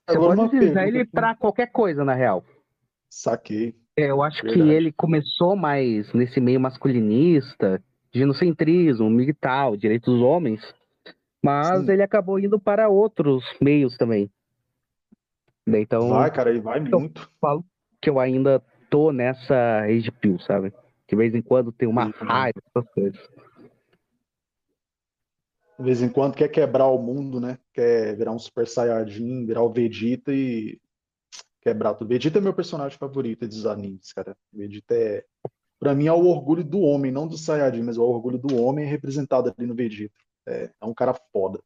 Agora 0.07 0.29
pode 0.37 0.41
uma 0.41 0.47
utilizar 0.49 0.87
ele 0.87 1.05
que- 1.05 1.13
para 1.13 1.35
qualquer 1.35 1.71
coisa, 1.71 2.05
na 2.05 2.15
real. 2.15 2.45
Saquei. 3.11 3.75
É, 3.97 4.11
Eu 4.11 4.23
acho 4.23 4.41
que 4.43 4.49
Verdade. 4.49 4.71
ele 4.71 4.93
começou 4.93 5.55
mais 5.55 6.13
nesse 6.15 6.41
meio 6.41 6.59
masculinista, 6.61 7.83
ginocentrismo, 8.13 9.09
migtal, 9.11 9.77
direitos 9.77 10.13
dos 10.15 10.23
homens, 10.23 10.61
mas 11.43 11.85
Sim. 11.85 11.93
ele 11.93 12.03
acabou 12.03 12.39
indo 12.39 12.59
para 12.59 12.89
outros 12.89 13.45
meios 13.61 13.97
também. 13.97 14.31
Daí, 15.67 15.83
Então, 15.83 16.09
Vai, 16.09 16.31
cara, 16.31 16.51
ele 16.51 16.61
vai 16.61 16.79
Então, 16.81 17.01
muito. 17.01 17.31
falo 17.41 17.65
que 18.01 18.09
eu 18.11 18.19
ainda 18.19 18.61
tô 18.91 19.13
nessa 19.13 19.81
rage 19.83 20.11
pill, 20.11 20.39
sabe? 20.41 20.73
De 21.09 21.15
vez 21.17 21.35
em 21.35 21.43
quando 21.43 21.71
tem 21.71 21.87
uma 21.89 22.07
sim. 22.07 22.13
raiva, 22.21 22.61
essas 22.75 22.91
coisas. 22.93 23.21
De 25.83 25.87
vez 25.87 26.01
em 26.01 26.09
quando 26.09 26.37
quer 26.37 26.49
quebrar 26.49 26.87
o 26.87 26.97
mundo, 26.97 27.41
né? 27.41 27.59
Quer 27.75 28.17
virar 28.17 28.31
um 28.31 28.39
Super 28.39 28.69
Saiyajin, 28.69 29.45
virar 29.45 29.65
o 29.65 29.73
Vegeta 29.73 30.33
e 30.33 30.81
quebrar 31.61 31.95
tudo. 31.95 32.07
Vegeta 32.07 32.39
é 32.39 32.41
meu 32.41 32.55
personagem 32.55 32.97
favorito 32.97 33.49
dos 33.49 33.67
animes, 33.67 34.13
cara. 34.13 34.37
Vegeta 34.53 34.95
é, 34.95 35.25
pra 35.81 35.93
mim, 35.93 36.07
é 36.07 36.13
o 36.13 36.25
orgulho 36.25 36.63
do 36.63 36.79
homem, 36.79 37.11
não 37.11 37.27
do 37.27 37.37
Saiyajin, 37.37 37.83
mas 37.83 37.97
é 37.97 38.01
o 38.01 38.05
orgulho 38.05 38.39
do 38.39 38.63
homem 38.63 38.87
representado 38.87 39.53
ali 39.59 39.67
no 39.67 39.75
Vegeta. 39.75 40.15
É, 40.47 40.71
é 40.81 40.87
um 40.87 40.95
cara 40.95 41.15
foda. 41.33 41.61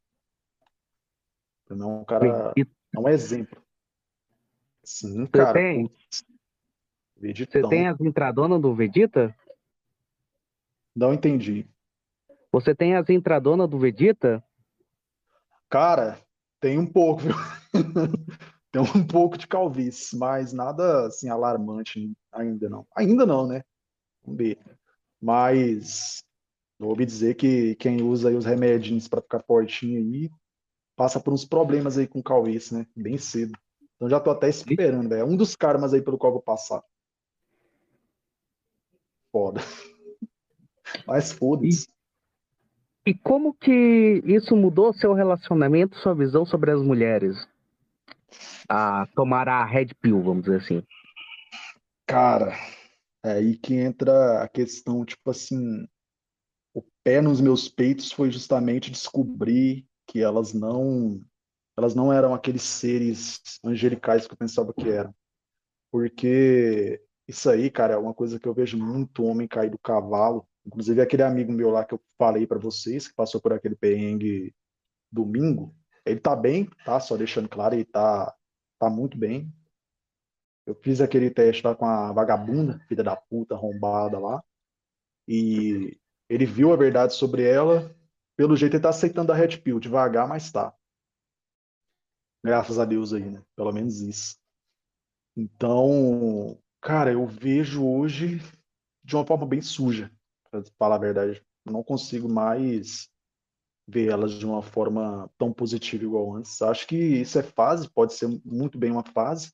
Pra 1.67 1.77
mim 1.77 1.83
é 1.83 1.87
um 1.87 2.05
cara, 2.07 2.55
Vegeta, 2.55 2.75
é 2.95 2.99
um 2.99 3.09
exemplo. 3.11 3.62
Sim, 4.83 5.27
Você 5.27 5.31
cara. 5.31 5.53
tem-. 5.53 5.91
Você 7.21 7.69
tem 7.69 7.87
as 7.87 8.01
entradonas 8.01 8.62
do 8.62 8.75
Vegeta? 8.75 9.37
Não 10.95 11.12
entendi. 11.12 11.69
Você 12.57 12.75
tem 12.75 12.97
as 12.97 13.07
entradonas 13.11 13.69
do 13.69 13.79
Vegeta? 13.79 14.43
Cara, 15.69 16.19
tem 16.59 16.79
um 16.79 16.91
pouco, 16.91 17.21
viu? 17.21 17.35
Tem 18.73 18.83
um 18.83 19.07
pouco 19.07 19.39
de 19.39 19.47
calvície, 19.47 20.19
mas 20.19 20.53
nada 20.53 21.07
assim 21.07 21.29
alarmante 21.29 22.13
ainda 22.33 22.69
não. 22.69 22.87
Ainda 22.95 23.25
não, 23.25 23.47
né? 23.47 23.63
Vamos 24.23 24.39
ver. 24.39 24.59
Mas 25.21 26.23
ouvi 26.81 27.07
dizer 27.07 27.37
que 27.37 27.75
quem 27.77 28.03
usa 28.03 28.31
os 28.31 28.45
remedinhos 28.45 29.09
para 29.09 29.23
ficar 29.23 29.43
fortinho 29.43 29.99
aí 29.99 30.31
passa 30.95 31.21
por 31.21 31.33
uns 31.33 31.45
problemas 31.45 31.97
aí 31.97 32.07
com 32.07 32.23
Cauês, 32.23 32.71
né? 32.71 32.87
Bem 32.95 33.17
cedo. 33.19 33.53
Então 33.97 34.11
já 34.11 34.19
tô 34.19 34.31
até 34.31 34.49
esperando, 34.49 35.09
velho. 35.09 35.21
É 35.21 35.25
um 35.25 35.37
dos 35.37 35.55
karmas 35.57 35.95
aí 35.95 36.03
pelo 36.03 36.19
qual 36.19 36.31
eu 36.31 36.35
vou 36.35 36.43
passar. 36.43 36.83
Foda. 39.31 39.61
Mas 41.07 41.33
foda-se. 41.33 41.96
E 43.07 43.15
como 43.15 43.55
que 43.55 44.21
isso 44.27 44.57
mudou 44.57 44.93
seu 44.93 45.15
relacionamento, 45.15 45.97
sua 45.99 46.13
visão 46.13 46.45
sobre 46.45 46.73
as 46.73 46.83
mulheres? 46.83 47.37
A 48.69 49.07
tomar 49.15 49.49
a 49.49 49.65
Red 49.65 49.95
Pill, 50.01 50.21
vamos 50.21 50.45
dizer 50.45 50.57
assim. 50.57 50.83
Cara, 52.05 52.53
é 53.25 53.33
aí 53.33 53.57
que 53.57 53.75
entra 53.75 54.43
a 54.43 54.49
questão, 54.49 55.05
tipo 55.05 55.31
assim, 55.31 55.87
o 56.75 56.83
pé 57.05 57.21
nos 57.21 57.41
meus 57.41 57.69
peitos 57.69 58.11
foi 58.11 58.31
justamente 58.31 58.91
descobrir 58.91 59.87
que 60.07 60.21
elas 60.21 60.53
não 60.53 61.21
elas 61.79 61.95
não 61.95 62.13
eram 62.13 62.35
aqueles 62.35 62.63
seres 62.63 63.41
angelicais 63.63 64.27
que 64.27 64.33
eu 64.33 64.37
pensava 64.37 64.73
que 64.73 64.89
eram. 64.89 65.15
Porque 65.93 67.03
isso 67.29 67.51
aí, 67.51 67.71
cara, 67.71 67.95
é 67.95 67.99
uma 67.99 68.15
coisa 68.15 68.41
que 68.41 68.49
eu 68.49 68.55
vejo 68.55 68.79
muito 68.79 69.23
homem 69.25 69.47
cair 69.47 69.71
do 69.71 69.79
cavalo. 69.79 70.47
Inclusive 70.67 71.01
aquele 71.01 71.23
amigo 71.23 71.53
meu 71.53 71.71
lá 71.71 71.85
que 71.85 71.95
eu 71.95 72.01
falei 72.19 72.47
para 72.47 72.59
vocês, 72.59 73.07
que 73.07 73.14
passou 73.14 73.41
por 73.41 73.53
aquele 73.53 73.77
perrengue 73.77 74.55
domingo, 75.11 75.75
ele 76.05 76.19
tá 76.19 76.35
bem, 76.35 76.69
tá? 76.85 76.99
Só 76.99 77.17
deixando 77.17 77.49
claro, 77.49 77.75
ele 77.75 77.85
tá, 77.85 78.35
tá 78.79 78.91
muito 78.91 79.17
bem. 79.17 79.53
Eu 80.67 80.75
fiz 80.75 81.01
aquele 81.01 81.31
teste 81.31 81.64
lá 81.64 81.75
com 81.77 81.85
a 81.85 82.12
vagabunda, 82.12 82.81
filha 82.89 83.05
da 83.05 83.14
puta, 83.17 83.55
arrombada 83.55 84.19
lá. 84.19 84.43
E 85.29 85.97
ele 86.29 86.45
viu 86.45 86.73
a 86.73 86.77
verdade 86.77 87.14
sobre 87.14 87.49
ela. 87.49 87.95
Pelo 88.37 88.57
jeito 88.57 88.75
ele 88.75 88.83
tá 88.83 88.89
aceitando 88.89 89.33
a 89.33 89.35
Red 89.35 89.59
Pill, 89.59 89.79
devagar, 89.79 90.27
mas 90.27 90.51
tá. 90.51 90.75
Graças 92.45 92.79
a 92.79 92.85
Deus 92.85 93.12
aí, 93.12 93.31
né? 93.31 93.43
Pelo 93.55 93.73
menos 93.73 94.01
isso. 94.01 94.37
Então, 95.37 96.61
cara, 96.81 97.12
eu 97.12 97.27
vejo 97.27 97.87
hoje 97.87 98.41
de 99.05 99.14
uma 99.14 99.25
forma 99.25 99.47
bem 99.47 99.62
suja, 99.62 100.11
para 100.51 100.63
falar 100.79 100.97
a 100.97 101.01
verdade. 101.01 101.45
Não 101.65 101.83
consigo 101.83 102.29
mais 102.29 103.09
ver 103.89 104.11
elas 104.11 104.33
de 104.33 104.45
uma 104.45 104.63
forma 104.63 105.31
tão 105.39 105.53
positiva 105.53 106.05
igual 106.05 106.35
antes. 106.35 106.61
Acho 106.61 106.87
que 106.87 106.97
isso 106.97 107.39
é 107.39 107.43
fase, 107.43 107.89
pode 107.89 108.15
ser 108.15 108.29
muito 108.45 108.79
bem 108.79 108.91
uma 108.91 109.05
fase, 109.05 109.53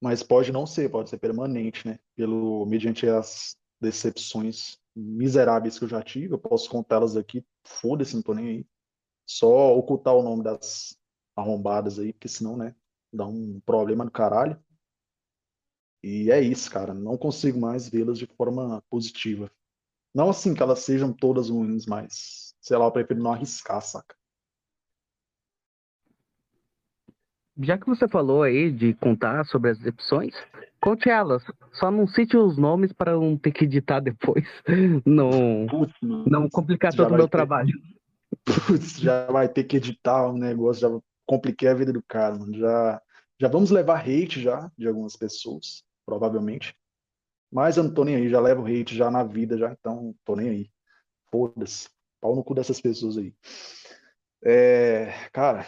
mas 0.00 0.22
pode 0.22 0.52
não 0.52 0.66
ser, 0.66 0.90
pode 0.90 1.10
ser 1.10 1.18
permanente, 1.18 1.86
né? 1.86 1.98
Pelo 2.16 2.64
mediante 2.66 3.06
as 3.06 3.56
decepções 3.80 4.78
miseráveis 4.96 5.78
que 5.78 5.84
eu 5.84 5.88
já 5.88 6.02
tive, 6.02 6.34
eu 6.34 6.38
posso 6.38 6.68
contá-las 6.68 7.16
aqui, 7.16 7.44
foda-se, 7.64 8.14
não 8.14 8.22
tô 8.22 8.34
nem 8.34 8.48
aí. 8.48 8.66
Só 9.26 9.76
ocultar 9.76 10.14
o 10.14 10.22
nome 10.22 10.42
das 10.42 10.96
arrombadas 11.36 11.98
aí, 11.98 12.12
porque 12.12 12.28
senão, 12.28 12.56
né, 12.56 12.74
dá 13.12 13.26
um 13.26 13.60
problema 13.60 14.04
no 14.04 14.10
caralho. 14.10 14.58
E 16.02 16.30
é 16.30 16.40
isso, 16.40 16.70
cara. 16.70 16.94
Não 16.94 17.16
consigo 17.16 17.58
mais 17.58 17.88
vê-las 17.88 18.18
de 18.18 18.26
forma 18.26 18.82
positiva. 18.88 19.50
Não 20.14 20.30
assim 20.30 20.54
que 20.54 20.62
elas 20.62 20.80
sejam 20.80 21.12
todas 21.12 21.50
ruins, 21.50 21.86
mas, 21.86 22.54
sei 22.60 22.76
lá, 22.76 22.86
eu 22.86 22.92
prefiro 22.92 23.22
não 23.22 23.32
arriscar, 23.32 23.80
saca? 23.82 24.16
Já 27.60 27.76
que 27.76 27.86
você 27.86 28.06
falou 28.06 28.42
aí 28.44 28.70
de 28.70 28.94
contar 28.94 29.44
sobre 29.46 29.70
as 29.70 29.78
decepções, 29.78 30.32
conte 30.80 31.08
elas. 31.10 31.42
Só 31.72 31.90
não 31.90 32.06
cite 32.06 32.36
os 32.36 32.56
nomes 32.56 32.92
para 32.92 33.14
não 33.14 33.36
ter 33.36 33.50
que 33.50 33.64
editar 33.64 33.98
depois. 34.00 34.44
Não, 35.04 35.66
Putz, 35.66 35.92
não 36.02 36.48
complicar 36.48 36.92
Já 36.92 36.98
todo 36.98 37.08
o 37.08 37.10
vai 37.10 37.18
meu 37.18 37.26
ter. 37.26 37.30
trabalho. 37.32 37.72
putz, 38.44 39.00
já 39.00 39.26
vai 39.26 39.48
ter 39.48 39.64
que 39.64 39.76
editar 39.76 40.28
um 40.30 40.38
negócio, 40.38 40.80
já 40.82 41.00
compliquei 41.26 41.68
a 41.68 41.74
vida 41.74 41.92
do 41.92 42.02
cara, 42.02 42.36
mano. 42.38 42.56
Já, 42.56 43.02
já 43.40 43.48
vamos 43.48 43.70
levar 43.70 44.00
hate 44.02 44.40
já 44.40 44.70
de 44.78 44.86
algumas 44.86 45.16
pessoas, 45.16 45.82
provavelmente. 46.06 46.77
Mas 47.50 47.76
eu 47.76 47.84
não 47.84 47.94
tô 47.94 48.04
nem 48.04 48.16
aí, 48.16 48.28
já 48.28 48.40
levo 48.40 48.66
hate 48.66 48.94
já 48.94 49.10
na 49.10 49.24
vida, 49.24 49.56
já, 49.56 49.72
então 49.72 50.14
tô 50.24 50.36
nem 50.36 50.48
aí. 50.48 50.70
Foda-se. 51.30 51.88
Pau 52.20 52.34
no 52.34 52.44
cu 52.44 52.54
dessas 52.54 52.80
pessoas 52.80 53.16
aí. 53.16 53.34
É, 54.44 55.12
cara, 55.32 55.66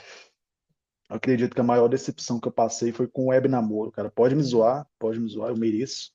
eu 1.09 1.17
acredito 1.17 1.55
que 1.55 1.61
a 1.61 1.65
maior 1.65 1.89
decepção 1.89 2.39
que 2.39 2.49
eu 2.49 2.53
passei 2.53 2.93
foi 2.93 3.07
com 3.09 3.25
o 3.25 3.29
web 3.29 3.49
namoro, 3.49 3.91
cara. 3.91 4.11
Pode 4.11 4.35
me 4.35 4.43
zoar, 4.43 4.87
pode 4.99 5.19
me 5.19 5.29
zoar, 5.29 5.51
eu 5.51 5.57
mereço. 5.57 6.13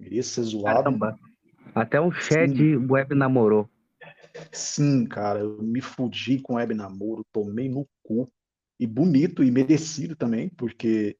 Mereço 0.00 0.30
ser 0.30 0.42
zoado. 0.42 0.84
Caramba. 0.84 1.18
Até 1.74 2.00
um 2.00 2.10
chat 2.10 2.50
Sim. 2.50 2.86
web 2.90 3.14
namorou. 3.14 3.68
Sim, 4.50 5.06
cara, 5.06 5.40
eu 5.40 5.62
me 5.62 5.80
fudi 5.80 6.40
com 6.40 6.54
web 6.54 6.74
namoro, 6.74 7.24
tomei 7.32 7.68
no 7.68 7.88
cu. 8.02 8.30
E 8.80 8.86
bonito 8.86 9.44
e 9.44 9.50
merecido 9.50 10.16
também, 10.16 10.48
porque 10.48 11.16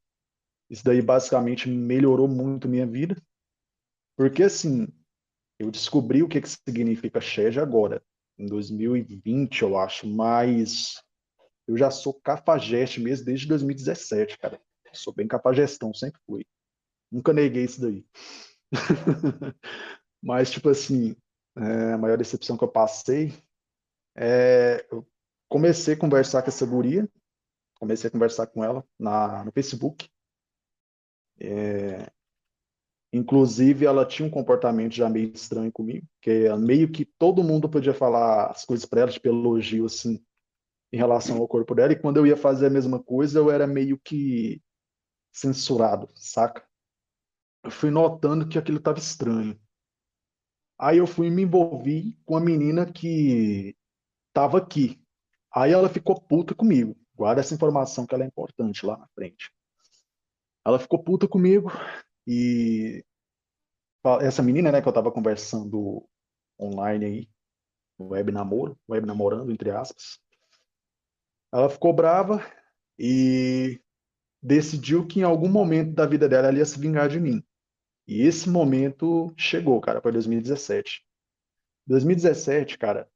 isso 0.69 0.83
daí 0.85 1.01
basicamente 1.01 1.69
melhorou 1.69 2.27
muito 2.27 2.69
minha 2.69 2.87
vida. 2.87 3.17
Porque 4.17 4.43
assim, 4.43 4.89
eu 5.59 5.71
descobri 5.71 6.23
o 6.23 6.29
que 6.29 6.41
que 6.41 6.49
significa 6.49 7.21
Shed 7.21 7.59
agora, 7.59 8.03
em 8.39 8.47
2020, 8.47 9.63
eu 9.63 9.79
acho, 9.79 10.07
mas 10.07 11.03
eu 11.67 11.77
já 11.77 11.91
sou 11.91 12.15
cafajeste 12.15 13.01
mesmo 13.01 13.27
desde 13.27 13.47
2017, 13.47 14.39
cara. 14.39 14.61
Sou 14.93 15.13
bem 15.13 15.27
cafajestão, 15.27 15.95
sempre 15.95 16.21
fui. 16.27 16.45
Nunca 17.11 17.33
neguei 17.33 17.65
isso 17.65 17.81
daí. 17.81 18.05
Mas, 20.23 20.51
tipo 20.51 20.69
assim, 20.69 21.17
é, 21.57 21.93
a 21.93 21.99
maior 21.99 22.19
decepção 22.19 22.57
que 22.57 22.65
eu 22.65 22.69
passei 22.69 23.33
é. 24.17 24.87
Eu 24.91 25.07
comecei 25.49 25.95
a 25.95 25.99
conversar 25.99 26.43
com 26.43 26.49
essa 26.49 26.67
guria, 26.67 27.09
comecei 27.79 28.09
a 28.09 28.11
conversar 28.11 28.47
com 28.47 28.65
ela 28.65 28.87
na, 28.99 29.45
no 29.45 29.53
Facebook. 29.53 30.09
É, 31.39 32.11
inclusive, 33.13 33.85
ela 33.85 34.07
tinha 34.07 34.27
um 34.27 34.31
comportamento 34.31 34.95
já 34.95 35.09
meio 35.09 35.33
estranho 35.33 35.71
comigo, 35.71 36.07
que 36.21 36.49
meio 36.57 36.91
que 36.91 37.05
todo 37.05 37.45
mundo 37.45 37.69
podia 37.69 37.93
falar 37.93 38.47
as 38.47 38.65
coisas 38.65 38.87
para 38.87 39.03
ela, 39.03 39.11
tipo 39.11 39.29
elogio, 39.29 39.85
assim, 39.85 40.25
em 40.93 40.97
relação 40.97 41.39
ao 41.39 41.49
corpo 41.49 41.75
dela, 41.75 41.93
e 41.93 41.99
quando 41.99 42.17
eu 42.17 42.27
ia 42.27 42.37
fazer 42.37 42.67
a 42.67 42.71
mesma 42.71 43.03
coisa, 43.03 43.39
eu 43.39 43.51
era 43.51 43.67
meio 43.67 43.99
que 43.99 44.63
censurado, 45.33 46.09
saca? 46.15 46.67
Eu 47.65 47.71
fui 47.71 47.91
notando 47.91 48.49
que 48.49 48.59
aquilo 48.59 48.79
estava 48.79 48.99
estranho. 48.99 49.59
Aí 50.79 50.99
eu 50.99 51.07
fui 51.07 51.31
me 51.31 51.43
envolvi 51.43 52.19
com 52.25 52.37
a 52.37 52.41
menina 52.41 52.91
que 52.91 53.77
estava 54.29 54.59
aqui. 54.59 55.01
Aí 55.55 55.71
ela 55.71 55.89
ficou 55.89 56.21
puta 56.21 56.55
comigo. 56.55 56.97
Guarda 57.15 57.41
essa 57.41 57.55
informação 57.55 58.07
que 58.07 58.15
ela 58.15 58.25
é 58.25 58.27
importante 58.27 58.85
lá 58.85 58.97
na 58.97 59.07
frente. 59.15 59.53
Ela 60.67 60.79
ficou 60.79 61.03
puta 61.03 61.29
comigo 61.29 61.71
e 62.27 63.05
essa 64.21 64.43
menina, 64.43 64.73
né, 64.73 64.83
que 64.83 64.89
eu 64.89 64.93
tava 64.93 65.13
conversando 65.13 66.09
online 66.61 67.05
aí, 67.05 67.29
web 68.01 68.33
namoro, 68.33 68.79
web 68.89 69.07
namorando, 69.07 69.53
entre 69.53 69.71
aspas, 69.71 70.19
ela 71.53 71.69
ficou 71.69 71.93
brava 71.93 72.45
e 72.99 73.81
decidiu 74.43 75.07
que 75.07 75.21
em 75.21 75.23
algum 75.23 75.49
momento 75.49 75.93
da 75.93 76.07
vida 76.07 76.29
dela 76.29 76.49
ela 76.49 76.59
ia 76.59 76.65
se 76.65 76.79
vingar 76.79 77.09
de 77.09 77.21
mim. 77.21 77.43
E 78.07 78.23
esse 78.23 78.49
momento 78.49 79.33
chegou, 79.37 79.81
cara, 79.81 80.01
foi 80.01 80.11
2017. 80.13 81.05
2017, 81.87 82.79
cara, 82.79 83.09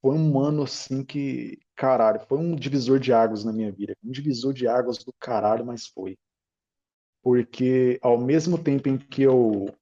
foi 0.00 0.16
um 0.16 0.38
ano 0.38 0.64
assim 0.64 1.04
que, 1.04 1.58
caralho, 1.74 2.20
foi 2.28 2.38
um 2.38 2.54
divisor 2.54 2.98
de 2.98 3.12
águas 3.12 3.44
na 3.44 3.52
minha 3.52 3.72
vida. 3.72 3.96
Um 4.04 4.10
divisor 4.10 4.52
de 4.52 4.68
águas 4.68 4.98
do 4.98 5.12
caralho, 5.18 5.64
mas 5.64 5.86
foi. 5.86 6.18
Porque 7.24 7.98
ao 8.02 8.20
mesmo 8.20 8.62
tempo 8.62 8.86
em 8.86 8.98
que 8.98 9.22
eu 9.22 9.74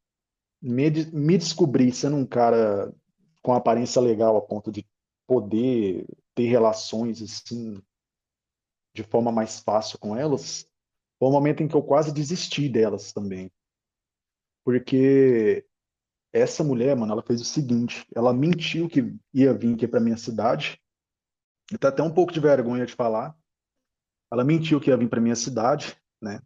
me, 0.63 0.89
me 1.13 1.37
descobri 1.37 1.91
sendo 1.91 2.15
um 2.15 2.25
cara 2.25 2.95
com 3.43 3.53
aparência 3.53 4.01
legal 4.01 4.37
a 4.37 4.41
ponto 4.41 4.71
de 4.71 4.87
poder 5.27 6.07
ter 6.37 6.45
relações 6.45 7.21
assim 7.21 7.83
de 8.95 9.03
forma 9.03 9.33
mais 9.33 9.59
fácil 9.59 9.99
com 9.99 10.17
elas, 10.17 10.69
foi 11.19 11.29
um 11.29 11.33
momento 11.33 11.65
em 11.65 11.69
que 11.69 11.75
eu 11.75 11.83
quase 11.83 12.13
desisti 12.13 12.69
delas 12.69 13.13
também. 13.13 13.51
Porque 14.65 15.67
essa 16.33 16.63
mulher, 16.63 16.95
mano, 16.95 17.13
ela 17.13 17.23
fez 17.23 17.41
o 17.41 17.45
seguinte, 17.45 18.07
ela 18.15 18.33
mentiu 18.33 18.89
que 18.89 19.17
ia 19.35 19.53
vir 19.53 19.75
aqui 19.75 19.89
para 19.89 19.99
minha 19.99 20.17
cidade. 20.17 20.81
E 21.73 21.79
tá 21.79 21.89
até 21.89 22.05
um 22.05 22.13
pouco 22.13 22.33
de 22.33 22.39
vergonha 22.39 22.87
de 22.87 22.95
falar. 22.95 23.37
Ela 24.31 24.45
mentiu 24.45 24.81
que 24.81 24.91
ia 24.91 24.97
vir 24.97 25.09
para 25.09 25.21
minha 25.21 25.35
cidade, 25.35 25.97
né? 26.21 26.41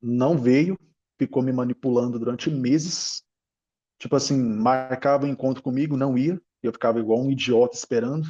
Não 0.00 0.38
veio, 0.38 0.78
ficou 1.18 1.42
me 1.42 1.52
manipulando 1.52 2.18
durante 2.18 2.50
meses. 2.50 3.22
Tipo 3.98 4.16
assim, 4.16 4.40
marcava 4.40 5.26
um 5.26 5.28
encontro 5.28 5.62
comigo, 5.62 5.96
não 5.96 6.16
ia, 6.16 6.40
eu 6.62 6.72
ficava 6.72 7.00
igual 7.00 7.20
um 7.20 7.30
idiota 7.30 7.76
esperando. 7.76 8.28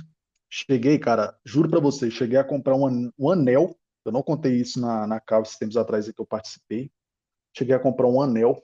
Cheguei, 0.51 0.99
cara, 0.99 1.39
juro 1.45 1.69
para 1.69 1.81
você, 1.81 2.11
cheguei 2.11 2.39
a 2.39 2.45
comprar 2.45 2.75
um, 2.75 3.11
um 3.19 3.31
anel. 3.31 3.77
Eu 4.05 4.13
não 4.13 4.23
contei 4.23 4.55
isso 4.57 4.81
na, 4.81 5.07
na 5.07 5.21
causa 5.21 5.49
esses 5.49 5.59
tempos 5.59 5.77
atrás 5.77 6.11
que 6.11 6.21
eu 6.21 6.27
participei. 6.27 6.91
Cheguei 7.55 7.75
a 7.75 7.81
comprar 7.81 8.07
um 8.07 8.23
anel 8.23 8.63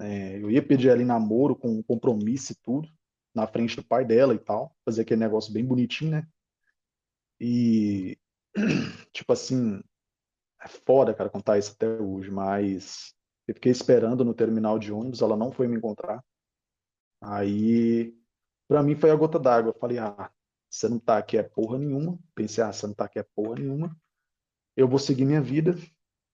é, 0.00 0.38
eu 0.38 0.50
ia 0.50 0.66
pedir 0.66 0.88
ela 0.88 1.02
em 1.02 1.04
namoro 1.04 1.54
com 1.54 1.82
compromisso 1.82 2.52
e 2.52 2.56
tudo, 2.56 2.88
na 3.34 3.46
frente 3.46 3.76
do 3.76 3.84
pai 3.84 4.04
dela 4.04 4.34
e 4.34 4.38
tal, 4.38 4.74
fazer 4.82 5.02
aquele 5.02 5.20
negócio 5.20 5.52
bem 5.52 5.64
bonitinho, 5.64 6.12
né? 6.12 6.26
E 7.38 8.18
tipo 9.12 9.32
assim, 9.32 9.82
é 10.62 10.68
foda, 10.68 11.14
cara, 11.14 11.30
contar 11.30 11.58
isso 11.58 11.72
até 11.72 11.88
hoje, 11.88 12.30
mas 12.30 13.14
eu 13.48 13.54
fiquei 13.54 13.72
esperando 13.72 14.24
no 14.24 14.34
terminal 14.34 14.78
de 14.78 14.92
ônibus, 14.92 15.22
ela 15.22 15.36
não 15.36 15.50
foi 15.50 15.66
me 15.66 15.76
encontrar. 15.76 16.22
Aí, 17.22 18.14
pra 18.68 18.82
mim 18.82 18.94
foi 18.94 19.10
a 19.10 19.16
gota 19.16 19.38
d'água. 19.38 19.70
Eu 19.70 19.78
falei, 19.78 19.98
ah, 19.98 20.30
você 20.70 20.88
não 20.88 20.98
tá 20.98 21.18
aqui 21.18 21.36
é 21.36 21.42
porra 21.42 21.78
nenhuma. 21.78 22.18
Pensei, 22.34 22.62
ah, 22.62 22.72
você 22.72 22.86
não 22.86 22.94
tá 22.94 23.04
aqui 23.04 23.18
é 23.18 23.22
porra 23.22 23.56
nenhuma. 23.56 23.96
Eu 24.76 24.88
vou 24.88 24.98
seguir 24.98 25.24
minha 25.24 25.42
vida, 25.42 25.74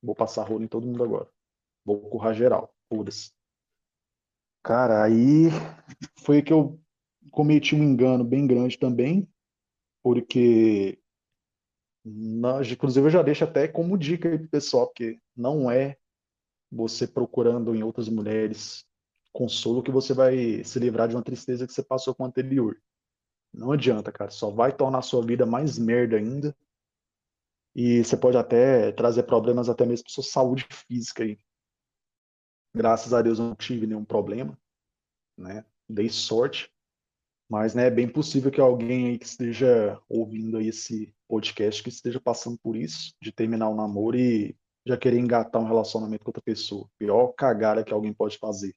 vou 0.02 0.14
passar 0.14 0.44
rolo 0.44 0.62
em 0.64 0.68
todo 0.68 0.86
mundo 0.86 1.02
agora. 1.02 1.28
Vou 1.84 2.08
currar 2.10 2.34
geral, 2.34 2.74
foda-se. 2.88 3.32
Cara, 4.62 5.02
aí 5.02 5.48
foi 6.18 6.42
que 6.42 6.52
eu 6.52 6.78
cometi 7.30 7.74
um 7.74 7.82
engano 7.82 8.24
bem 8.24 8.46
grande 8.46 8.78
também, 8.78 9.28
porque, 10.02 10.98
na- 12.06 12.62
inclusive 12.62 13.06
eu 13.06 13.10
já 13.10 13.22
deixo 13.22 13.42
até 13.44 13.66
como 13.66 13.98
dica 13.98 14.28
aí 14.28 14.38
pro 14.38 14.48
pessoal, 14.48 14.86
porque 14.86 15.18
não 15.36 15.68
é 15.70 15.96
você 16.70 17.06
procurando 17.06 17.74
em 17.74 17.82
outras 17.82 18.08
mulheres 18.08 18.86
consolo 19.32 19.82
que 19.82 19.90
você 19.90 20.14
vai 20.14 20.62
se 20.64 20.78
livrar 20.78 21.08
de 21.08 21.16
uma 21.16 21.22
tristeza 21.22 21.66
que 21.66 21.72
você 21.72 21.82
passou 21.82 22.14
com 22.14 22.24
a 22.24 22.28
anterior. 22.28 22.80
Não 23.52 23.72
adianta, 23.72 24.12
cara, 24.12 24.30
só 24.30 24.50
vai 24.50 24.74
tornar 24.74 24.98
a 24.98 25.02
sua 25.02 25.24
vida 25.24 25.44
mais 25.44 25.78
merda 25.78 26.16
ainda. 26.16 26.56
E 27.74 28.02
você 28.02 28.16
pode 28.16 28.36
até 28.36 28.92
trazer 28.92 29.24
problemas 29.24 29.68
até 29.68 29.84
mesmo 29.84 30.04
para 30.04 30.12
sua 30.14 30.24
saúde 30.24 30.66
física 30.70 31.24
aí. 31.24 31.38
Graças 32.74 33.12
a 33.12 33.20
Deus 33.20 33.38
eu 33.38 33.46
não 33.46 33.54
tive 33.54 33.86
nenhum 33.86 34.04
problema, 34.04 34.58
né? 35.36 35.64
Dei 35.88 36.08
sorte. 36.08 36.72
Mas, 37.48 37.74
né, 37.74 37.86
é 37.86 37.90
bem 37.90 38.08
possível 38.08 38.50
que 38.50 38.60
alguém 38.60 39.06
aí 39.06 39.18
que 39.18 39.26
esteja 39.26 40.00
ouvindo 40.08 40.56
aí 40.56 40.68
esse 40.68 41.14
podcast 41.28 41.82
que 41.82 41.88
esteja 41.88 42.20
passando 42.20 42.58
por 42.58 42.76
isso, 42.76 43.14
de 43.22 43.30
terminar 43.30 43.68
um 43.68 43.76
namoro 43.76 44.16
e 44.16 44.56
já 44.84 44.96
querer 44.96 45.18
engatar 45.18 45.60
um 45.60 45.66
relacionamento 45.66 46.24
com 46.24 46.30
outra 46.30 46.42
pessoa. 46.42 46.88
Pior 46.98 47.28
cagada 47.32 47.84
que 47.84 47.92
alguém 47.92 48.12
pode 48.12 48.38
fazer. 48.38 48.74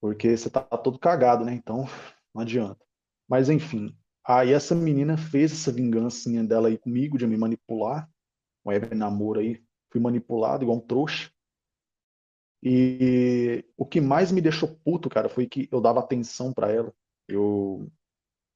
Porque 0.00 0.36
você 0.36 0.48
tá 0.48 0.62
todo 0.62 0.98
cagado, 0.98 1.44
né? 1.44 1.54
Então, 1.54 1.84
não 2.34 2.42
adianta. 2.42 2.84
Mas 3.28 3.48
enfim, 3.48 3.96
aí 4.24 4.52
essa 4.52 4.74
menina 4.74 5.16
fez 5.16 5.52
essa 5.52 5.72
vingancinha 5.72 6.42
dela 6.42 6.68
aí 6.68 6.78
comigo, 6.78 7.18
de 7.18 7.26
me 7.26 7.36
manipular. 7.36 8.10
Um 8.64 8.70
web 8.70 8.94
namoro 8.94 9.40
aí, 9.40 9.62
fui 9.90 10.00
manipulado 10.00 10.64
igual 10.64 10.78
um 10.78 10.80
trouxa. 10.80 11.30
E 12.62 13.64
o 13.76 13.86
que 13.86 14.00
mais 14.00 14.30
me 14.32 14.40
deixou 14.40 14.68
puto, 14.84 15.08
cara, 15.08 15.28
foi 15.28 15.46
que 15.46 15.68
eu 15.72 15.80
dava 15.80 16.00
atenção 16.00 16.52
pra 16.52 16.70
ela. 16.70 16.92
Eu 17.28 17.90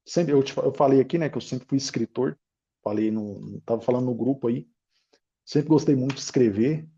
sempre, 0.06 0.32
eu, 0.34 0.42
te- 0.42 0.56
eu 0.58 0.72
falei 0.74 1.00
aqui, 1.00 1.18
né, 1.18 1.28
que 1.30 1.36
eu 1.38 1.42
sempre 1.42 1.66
fui 1.68 1.78
escritor. 1.78 2.38
Falei 2.82 3.10
no, 3.10 3.60
tava 3.62 3.80
falando 3.82 4.06
no 4.06 4.14
grupo 4.14 4.48
aí. 4.48 4.68
Sempre 5.44 5.70
gostei 5.70 5.96
muito 5.96 6.14
de 6.16 6.20
escrever. 6.22 6.88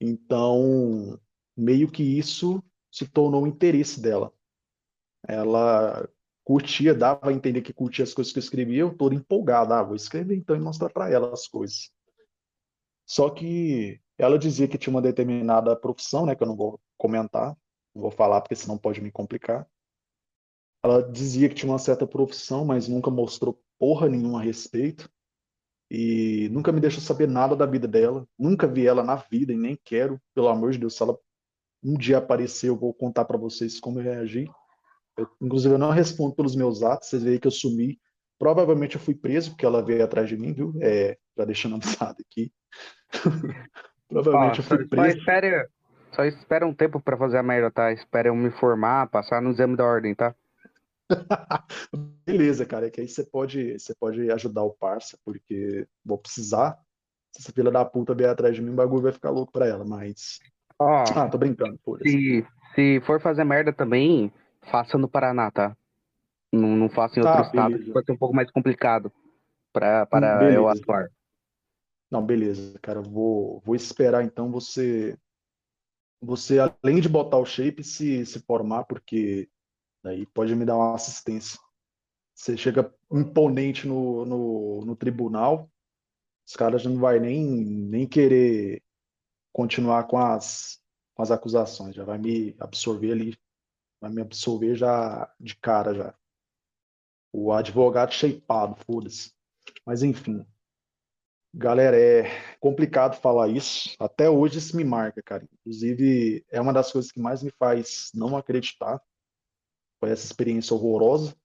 Então, 0.00 1.20
meio 1.56 1.90
que 1.90 2.02
isso 2.02 2.62
se 2.92 3.06
tornou 3.08 3.44
um 3.44 3.46
interesse 3.46 4.00
dela. 4.00 4.32
Ela 5.28 6.08
curtia, 6.44 6.94
dava 6.94 7.30
a 7.30 7.32
entender 7.32 7.62
que 7.62 7.72
curtia 7.72 8.04
as 8.04 8.14
coisas 8.14 8.32
que 8.32 8.38
eu 8.38 8.42
escrevia, 8.42 8.80
eu 8.80 8.96
todo 8.96 9.14
empolgado, 9.14 9.72
ah, 9.74 9.82
vou 9.82 9.96
escrever 9.96 10.36
então 10.36 10.56
e 10.56 10.60
mostrar 10.60 10.90
pra 10.90 11.10
ela 11.10 11.32
as 11.32 11.46
coisas. 11.48 11.90
Só 13.06 13.30
que 13.30 14.00
ela 14.18 14.38
dizia 14.38 14.68
que 14.68 14.78
tinha 14.78 14.92
uma 14.92 15.02
determinada 15.02 15.74
profissão, 15.74 16.26
né, 16.26 16.34
que 16.34 16.42
eu 16.42 16.46
não 16.46 16.56
vou 16.56 16.80
comentar, 16.96 17.56
não 17.94 18.02
vou 18.02 18.10
falar 18.10 18.40
porque 18.40 18.54
senão 18.54 18.78
pode 18.78 19.00
me 19.00 19.10
complicar. 19.10 19.66
Ela 20.82 21.02
dizia 21.02 21.48
que 21.48 21.54
tinha 21.54 21.72
uma 21.72 21.78
certa 21.78 22.06
profissão, 22.06 22.64
mas 22.64 22.88
nunca 22.88 23.10
mostrou 23.10 23.58
porra 23.78 24.08
nenhuma 24.08 24.40
a 24.40 24.42
respeito. 24.42 25.10
E 25.90 26.48
nunca 26.50 26.72
me 26.72 26.80
deixou 26.80 27.00
saber 27.00 27.28
nada 27.28 27.54
da 27.56 27.66
vida 27.66 27.86
dela. 27.86 28.26
Nunca 28.38 28.66
vi 28.66 28.86
ela 28.86 29.02
na 29.02 29.16
vida 29.16 29.52
e 29.52 29.56
nem 29.56 29.78
quero, 29.82 30.20
pelo 30.34 30.48
amor 30.48 30.72
de 30.72 30.78
Deus, 30.78 30.94
se 30.94 31.02
ela 31.02 31.18
um 31.82 31.96
dia 31.96 32.18
aparecer, 32.18 32.68
eu 32.68 32.76
vou 32.76 32.94
contar 32.94 33.26
pra 33.26 33.36
vocês 33.36 33.78
como 33.78 33.98
eu 33.98 34.04
reagi. 34.04 34.46
Eu, 35.16 35.28
inclusive, 35.40 35.74
eu 35.74 35.78
não 35.78 35.90
respondo 35.90 36.34
pelos 36.34 36.56
meus 36.56 36.82
atos, 36.82 37.08
vocês 37.08 37.22
veem 37.22 37.38
que 37.38 37.46
eu 37.46 37.50
sumi. 37.50 38.00
Provavelmente 38.38 38.96
eu 38.96 39.00
fui 39.00 39.14
preso, 39.14 39.50
porque 39.50 39.66
ela 39.66 39.82
veio 39.82 40.02
atrás 40.02 40.28
de 40.28 40.36
mim, 40.36 40.52
viu? 40.52 40.72
É, 40.80 41.16
já 41.36 41.44
deixando 41.44 41.76
avisado 41.76 42.16
aqui. 42.20 42.52
Ó, 44.18 44.22
Provavelmente 44.22 44.58
eu 44.58 44.64
só, 44.64 44.76
fui 44.76 44.84
só 44.84 44.88
preso. 44.88 45.18
espere, 45.18 45.68
só 46.12 46.24
espera 46.24 46.66
um 46.66 46.74
tempo 46.74 47.00
pra 47.00 47.16
fazer 47.16 47.38
a 47.38 47.42
merda, 47.42 47.70
tá? 47.70 47.92
Espera 47.92 48.28
eu 48.28 48.36
me 48.36 48.50
formar, 48.50 49.08
passar 49.08 49.42
no 49.42 49.50
exame 49.50 49.76
da 49.76 49.84
ordem, 49.84 50.14
tá? 50.14 50.34
Beleza, 52.26 52.64
cara, 52.64 52.86
é 52.86 52.90
que 52.90 53.00
aí 53.00 53.08
você 53.08 53.24
pode, 53.24 53.78
você 53.78 53.94
pode 53.94 54.30
ajudar 54.30 54.62
o 54.62 54.72
parça, 54.72 55.18
porque 55.24 55.86
vou 56.04 56.18
precisar. 56.18 56.78
Se 57.32 57.42
essa 57.42 57.52
filha 57.52 57.70
da 57.70 57.84
puta 57.84 58.14
vier 58.14 58.30
atrás 58.30 58.54
de 58.54 58.62
mim, 58.62 58.70
o 58.70 58.74
bagulho 58.74 59.02
vai 59.02 59.12
ficar 59.12 59.30
louco 59.30 59.52
pra 59.52 59.66
ela, 59.66 59.84
mas. 59.84 60.38
Ó, 60.78 60.86
Ah, 60.86 61.28
tô 61.28 61.36
brincando, 61.38 61.78
se, 62.02 62.46
se 62.74 63.00
for 63.00 63.20
fazer 63.20 63.44
merda 63.44 63.72
também, 63.72 64.32
faça 64.70 64.96
no 64.96 65.08
Paraná, 65.08 65.50
tá? 65.50 65.76
Não, 66.52 66.76
não 66.76 66.88
faça 66.88 67.18
em 67.18 67.22
outro 67.22 67.36
Tá, 67.36 67.42
estado, 67.42 67.72
beleza. 67.72 67.84
que 67.86 67.92
pode 67.92 68.06
ser 68.06 68.12
um 68.12 68.16
pouco 68.18 68.34
mais 68.34 68.50
complicado 68.50 69.12
pra, 69.72 70.06
para 70.06 70.38
Beleza. 70.38 70.58
eu 70.58 70.68
atuar. 70.68 71.08
Não, 72.14 72.24
beleza, 72.24 72.78
cara, 72.78 73.02
vou, 73.02 73.60
vou 73.64 73.74
esperar 73.74 74.22
então 74.24 74.48
você, 74.48 75.18
você 76.22 76.60
além 76.60 77.00
de 77.00 77.08
botar 77.08 77.38
o 77.38 77.44
shape, 77.44 77.82
se, 77.82 78.24
se 78.24 78.38
formar, 78.38 78.84
porque 78.84 79.50
daí 80.00 80.24
pode 80.26 80.54
me 80.54 80.64
dar 80.64 80.76
uma 80.76 80.94
assistência. 80.94 81.58
Você 82.32 82.56
chega 82.56 82.94
imponente 83.10 83.88
no, 83.88 84.24
no, 84.24 84.84
no 84.84 84.94
tribunal, 84.94 85.68
os 86.46 86.54
caras 86.54 86.82
já 86.82 86.88
não 86.88 87.00
vai 87.00 87.18
nem, 87.18 87.44
nem 87.44 88.06
querer 88.06 88.80
continuar 89.52 90.04
com 90.06 90.16
as, 90.16 90.80
com 91.16 91.22
as 91.24 91.32
acusações, 91.32 91.96
já 91.96 92.04
vai 92.04 92.16
me 92.16 92.54
absorver 92.60 93.10
ali, 93.10 93.36
vai 94.00 94.12
me 94.12 94.22
absorver 94.22 94.76
já 94.76 95.28
de 95.40 95.56
cara 95.56 95.92
já. 95.92 96.14
O 97.32 97.50
advogado 97.50 98.12
shapeado, 98.12 98.76
foda-se. 98.84 99.32
Mas 99.84 100.04
enfim. 100.04 100.46
Galera, 101.56 101.96
é 101.96 102.24
complicado 102.58 103.14
falar 103.20 103.48
isso. 103.48 103.94
Até 104.00 104.28
hoje 104.28 104.58
isso 104.58 104.76
me 104.76 104.82
marca, 104.84 105.22
cara. 105.22 105.46
Inclusive, 105.60 106.44
é 106.50 106.60
uma 106.60 106.72
das 106.72 106.90
coisas 106.90 107.12
que 107.12 107.20
mais 107.20 107.44
me 107.44 107.50
faz 107.52 108.10
não 108.12 108.36
acreditar. 108.36 109.00
Foi 110.00 110.10
essa 110.10 110.26
experiência 110.26 110.74
horrorosa. 110.74 111.36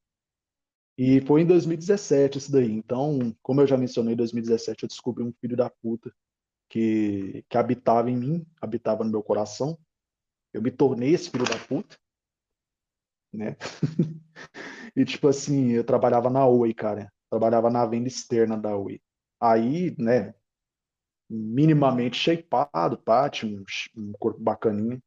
E 0.97 1.21
foi 1.21 1.41
em 1.41 1.45
2017 1.45 2.39
isso 2.39 2.51
daí. 2.51 2.71
Então, 2.71 3.35
como 3.43 3.61
eu 3.61 3.67
já 3.67 3.77
mencionei, 3.77 4.13
em 4.13 4.17
2017 4.17 4.83
eu 4.83 4.89
descobri 4.89 5.23
um 5.23 5.31
filho 5.39 5.55
da 5.55 5.69
puta 5.69 6.11
que, 6.69 7.45
que 7.49 7.57
habitava 7.57 8.09
em 8.09 8.17
mim, 8.17 8.47
habitava 8.59 9.03
no 9.03 9.11
meu 9.11 9.23
coração. 9.23 9.77
Eu 10.53 10.61
me 10.61 10.71
tornei 10.71 11.13
esse 11.13 11.29
filho 11.29 11.45
da 11.45 11.57
puta, 11.67 11.97
né? 13.31 13.55
E 14.95 15.05
tipo 15.05 15.27
assim, 15.27 15.69
eu 15.71 15.83
trabalhava 15.83 16.29
na 16.29 16.45
Oi, 16.47 16.73
cara. 16.73 17.11
Trabalhava 17.29 17.69
na 17.69 17.85
venda 17.85 18.07
externa 18.07 18.57
da 18.57 18.75
Oi. 18.75 18.99
Aí, 19.39 19.95
né, 19.97 20.33
minimamente 21.29 22.17
shapeado, 22.17 22.97
pá, 22.97 23.29
tinha 23.29 23.59
um, 23.59 23.63
um 23.97 24.11
corpo 24.13 24.39
bacaninha. 24.41 25.01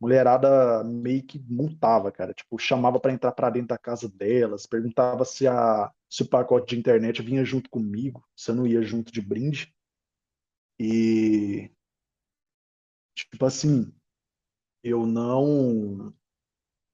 Mulherada 0.00 0.82
meio 0.84 1.22
que 1.24 1.38
montava, 1.48 2.10
cara. 2.12 2.32
Tipo, 2.34 2.58
chamava 2.58 2.98
pra 3.00 3.12
entrar 3.12 3.32
pra 3.32 3.50
dentro 3.50 3.68
da 3.68 3.78
casa 3.78 4.08
delas, 4.08 4.66
perguntava 4.66 5.24
se, 5.24 5.46
a, 5.46 5.92
se 6.08 6.22
o 6.22 6.28
pacote 6.28 6.74
de 6.74 6.80
internet 6.80 7.22
vinha 7.22 7.44
junto 7.44 7.68
comigo, 7.70 8.24
se 8.36 8.50
eu 8.50 8.54
não 8.54 8.66
ia 8.66 8.82
junto 8.82 9.12
de 9.12 9.20
brinde. 9.20 9.74
E, 10.78 11.70
tipo 13.14 13.44
assim, 13.44 13.92
eu 14.82 15.06
não. 15.06 16.14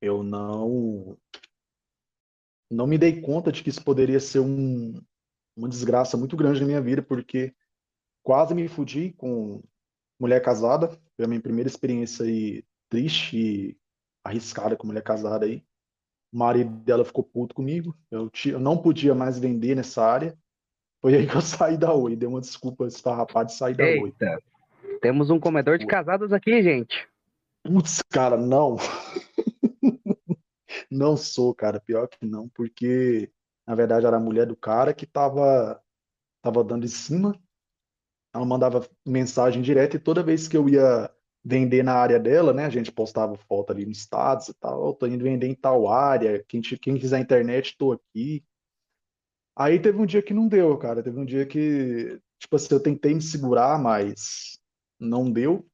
Eu 0.00 0.22
não. 0.22 1.18
Não 2.70 2.86
me 2.86 2.98
dei 2.98 3.20
conta 3.20 3.52
de 3.52 3.62
que 3.62 3.70
isso 3.70 3.84
poderia 3.84 4.18
ser 4.18 4.40
um, 4.40 4.94
uma 5.56 5.68
desgraça 5.68 6.16
muito 6.16 6.36
grande 6.36 6.60
na 6.60 6.66
minha 6.66 6.80
vida, 6.80 7.02
porque 7.02 7.54
quase 8.22 8.54
me 8.54 8.68
fudi 8.68 9.12
com 9.16 9.62
mulher 10.20 10.40
casada. 10.42 10.88
Foi 11.16 11.24
a 11.24 11.28
minha 11.28 11.40
primeira 11.40 11.68
experiência 11.68 12.24
aí 12.24 12.62
triste 12.88 13.36
e 13.36 13.76
arriscada 14.22 14.76
com 14.76 14.86
mulher 14.86 15.02
casada 15.02 15.46
aí. 15.46 15.64
O 16.32 16.38
marido 16.38 16.70
dela 16.70 17.04
ficou 17.04 17.24
puto 17.24 17.54
comigo. 17.54 17.96
Eu, 18.10 18.30
eu 18.46 18.60
não 18.60 18.76
podia 18.76 19.14
mais 19.14 19.38
vender 19.38 19.74
nessa 19.74 20.04
área. 20.04 20.36
Foi 21.00 21.14
aí 21.14 21.26
que 21.26 21.36
eu 21.36 21.40
saí 21.42 21.76
da 21.76 21.92
Oi. 21.92 22.16
Dei 22.16 22.28
uma 22.28 22.40
desculpa 22.40 22.86
esfarrapada 22.86 23.46
de 23.46 23.54
sair 23.54 23.74
da 23.74 23.84
Oi. 23.84 24.12
Temos 25.00 25.30
um 25.30 25.38
comedor 25.38 25.78
de 25.78 25.86
casadas 25.86 26.32
aqui, 26.32 26.62
gente. 26.62 27.08
Putz, 27.62 28.02
cara, 28.02 28.36
não. 28.36 28.76
Não 30.90 31.16
sou, 31.16 31.54
cara. 31.54 31.80
Pior 31.80 32.08
que 32.08 32.24
não, 32.24 32.48
porque 32.48 33.30
na 33.66 33.74
verdade 33.74 34.06
era 34.06 34.16
a 34.16 34.20
mulher 34.20 34.46
do 34.46 34.56
cara 34.56 34.94
que 34.94 35.06
tava, 35.06 35.80
tava 36.42 36.64
dando 36.64 36.84
em 36.86 36.88
cima. 36.88 37.38
Ela 38.34 38.44
mandava 38.44 38.86
mensagem 39.06 39.62
direta 39.62 39.96
e 39.96 40.00
toda 40.00 40.22
vez 40.22 40.46
que 40.48 40.56
eu 40.56 40.68
ia 40.68 41.10
vender 41.44 41.82
na 41.82 41.94
área 41.94 42.18
dela, 42.18 42.52
né? 42.52 42.66
A 42.66 42.70
gente 42.70 42.92
postava 42.92 43.36
foto 43.48 43.72
ali 43.72 43.86
no 43.86 43.92
status 43.92 44.48
e 44.48 44.54
tal. 44.54 44.82
"Ó, 44.82 44.92
tô 44.92 45.06
indo 45.06 45.24
vender 45.24 45.46
em 45.48 45.54
tal 45.54 45.88
área. 45.88 46.44
Quem, 46.48 46.60
quem 46.60 46.98
quiser 46.98 47.20
internet, 47.20 47.76
tô 47.78 47.92
aqui. 47.92 48.44
Aí 49.54 49.80
teve 49.80 49.98
um 50.00 50.06
dia 50.06 50.22
que 50.22 50.34
não 50.34 50.48
deu, 50.48 50.76
cara. 50.78 51.02
Teve 51.02 51.18
um 51.18 51.24
dia 51.24 51.46
que, 51.46 52.20
tipo 52.38 52.56
assim, 52.56 52.68
eu 52.74 52.82
tentei 52.82 53.14
me 53.14 53.22
segurar, 53.22 53.78
mas 53.80 54.58
não 54.98 55.30
deu. 55.30 55.66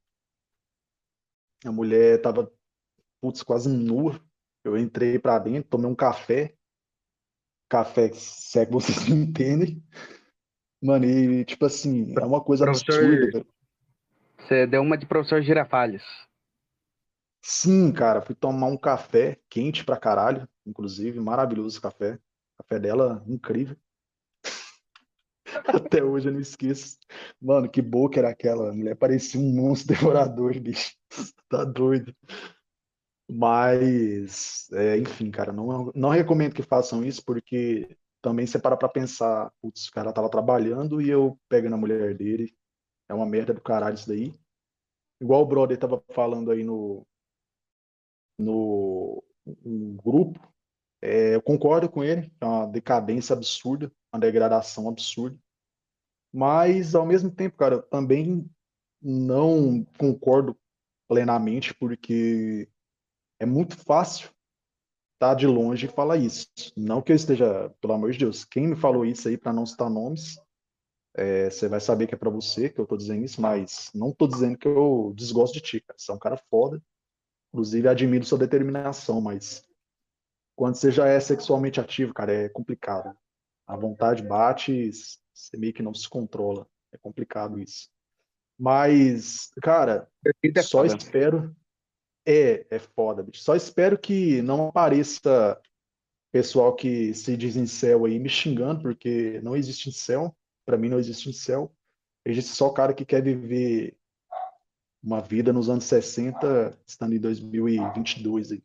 A 1.64 1.72
mulher 1.72 2.20
tava, 2.20 2.50
putz, 3.20 3.42
quase 3.42 3.68
nua. 3.68 4.20
Eu 4.64 4.78
entrei 4.78 5.18
pra 5.18 5.38
dentro, 5.38 5.70
tomei 5.70 5.90
um 5.90 5.94
café. 5.94 6.54
Café, 7.72 8.12
se 8.12 8.58
é 8.58 8.66
que 8.66 8.72
vocês 8.76 9.08
me 9.08 9.14
entendem. 9.16 9.82
Mano, 10.82 11.06
e 11.06 11.42
tipo 11.46 11.64
assim, 11.64 12.12
é 12.18 12.24
uma 12.24 12.42
coisa 12.44 12.66
Professor- 12.66 13.02
absurda. 13.02 13.46
Você 14.38 14.66
deu 14.66 14.82
uma 14.82 14.98
de 14.98 15.06
professor 15.06 15.40
Girafales. 15.40 16.02
Sim, 17.42 17.90
cara, 17.90 18.20
fui 18.20 18.34
tomar 18.34 18.66
um 18.66 18.76
café 18.76 19.40
quente 19.48 19.86
pra 19.86 19.96
caralho, 19.96 20.46
inclusive, 20.66 21.18
maravilhoso 21.18 21.80
café. 21.80 22.18
Café 22.58 22.78
dela, 22.78 23.24
incrível. 23.26 23.76
Até 25.66 26.04
hoje 26.04 26.28
eu 26.28 26.32
não 26.32 26.40
esqueço. 26.40 26.98
Mano, 27.40 27.70
que 27.70 27.80
boca 27.80 28.18
era 28.18 28.28
aquela. 28.28 28.70
A 28.70 28.74
mulher 28.74 28.96
parecia 28.96 29.40
um 29.40 29.50
monstro 29.50 29.96
devorador, 29.96 30.60
bicho. 30.60 30.94
Tá 31.48 31.64
doido. 31.64 32.14
Mas, 33.34 34.68
é, 34.72 34.98
enfim, 34.98 35.30
cara, 35.30 35.52
não, 35.52 35.90
não 35.94 36.10
recomendo 36.10 36.54
que 36.54 36.62
façam 36.62 37.04
isso, 37.04 37.24
porque 37.24 37.96
também 38.20 38.46
você 38.46 38.58
para 38.58 38.76
pra 38.76 38.88
pensar, 38.88 39.50
putz, 39.60 39.88
o 39.88 39.92
cara 39.92 40.12
tava 40.12 40.28
trabalhando 40.30 41.00
e 41.00 41.08
eu 41.08 41.38
pegando 41.48 41.74
a 41.74 41.78
mulher 41.78 42.14
dele. 42.16 42.54
É 43.08 43.14
uma 43.14 43.26
merda 43.26 43.54
do 43.54 43.60
caralho 43.62 43.94
isso 43.96 44.08
daí. 44.08 44.34
Igual 45.20 45.42
o 45.42 45.46
brother 45.46 45.78
tava 45.78 46.02
falando 46.14 46.50
aí 46.52 46.64
no, 46.64 47.06
no, 48.38 49.22
no 49.64 49.92
grupo, 50.02 50.38
é, 51.02 51.34
eu 51.34 51.42
concordo 51.42 51.90
com 51.90 52.04
ele, 52.04 52.32
é 52.40 52.46
uma 52.46 52.66
decadência 52.66 53.34
absurda, 53.34 53.92
uma 54.12 54.20
degradação 54.20 54.88
absurda. 54.88 55.38
Mas, 56.32 56.94
ao 56.94 57.06
mesmo 57.06 57.30
tempo, 57.30 57.56
cara, 57.56 57.76
eu 57.76 57.82
também 57.82 58.48
não 59.02 59.84
concordo 59.98 60.58
plenamente, 61.08 61.74
porque 61.74 62.68
é 63.42 63.46
muito 63.46 63.76
fácil 63.76 64.30
estar 65.14 65.34
de 65.34 65.48
longe 65.48 65.86
e 65.86 65.88
falar 65.88 66.16
isso. 66.16 66.46
Não 66.76 67.02
que 67.02 67.10
eu 67.10 67.16
esteja, 67.16 67.68
pelo 67.80 67.92
amor 67.92 68.12
de 68.12 68.20
Deus, 68.20 68.44
quem 68.44 68.68
me 68.68 68.76
falou 68.76 69.04
isso 69.04 69.26
aí, 69.26 69.36
para 69.36 69.52
não 69.52 69.66
citar 69.66 69.90
nomes, 69.90 70.40
é, 71.14 71.50
você 71.50 71.68
vai 71.68 71.80
saber 71.80 72.06
que 72.06 72.14
é 72.14 72.18
para 72.18 72.30
você 72.30 72.70
que 72.70 72.80
eu 72.80 72.86
tô 72.86 72.96
dizendo 72.96 73.24
isso, 73.24 73.40
mas 73.40 73.90
não 73.92 74.12
tô 74.12 74.28
dizendo 74.28 74.56
que 74.56 74.68
eu 74.68 75.12
desgosto 75.16 75.54
de 75.54 75.60
ti, 75.60 75.80
cara. 75.80 75.98
Você 75.98 76.12
é 76.12 76.14
um 76.14 76.18
cara 76.20 76.36
foda. 76.36 76.80
Inclusive, 77.52 77.88
admiro 77.88 78.24
sua 78.24 78.38
determinação, 78.38 79.20
mas 79.20 79.64
quando 80.56 80.76
você 80.76 80.92
já 80.92 81.08
é 81.08 81.18
sexualmente 81.18 81.80
ativo, 81.80 82.14
cara, 82.14 82.32
é 82.32 82.48
complicado. 82.48 83.12
A 83.66 83.76
vontade 83.76 84.22
bate, 84.22 84.88
você 85.34 85.56
meio 85.56 85.72
que 85.72 85.82
não 85.82 85.92
se 85.92 86.08
controla. 86.08 86.64
É 86.92 86.96
complicado 86.96 87.58
isso. 87.58 87.90
Mas, 88.56 89.50
cara, 89.60 90.08
é 90.24 90.62
só 90.62 90.84
espero. 90.84 91.54
É, 92.26 92.66
é 92.70 92.78
foda, 92.78 93.22
bicho. 93.22 93.42
Só 93.42 93.54
espero 93.54 93.98
que 93.98 94.40
não 94.42 94.68
apareça 94.68 95.60
pessoal 96.32 96.74
que 96.74 97.12
se 97.12 97.36
diz 97.36 97.56
em 97.56 97.66
céu 97.66 98.04
aí 98.04 98.18
me 98.18 98.28
xingando, 98.28 98.82
porque 98.82 99.40
não 99.42 99.56
existe 99.56 99.88
em 99.88 99.92
céu. 99.92 100.34
Pra 100.64 100.78
mim 100.78 100.88
não 100.88 100.98
existe 100.98 101.28
em 101.28 101.32
céu. 101.32 101.74
Existe 102.24 102.52
só 102.52 102.68
o 102.68 102.72
cara 102.72 102.94
que 102.94 103.04
quer 103.04 103.22
viver 103.22 103.96
uma 105.02 105.20
vida 105.20 105.52
nos 105.52 105.68
anos 105.68 105.84
60, 105.84 106.78
estando 106.86 107.14
em 107.14 107.18
2022 107.18 108.52
aí. 108.52 108.62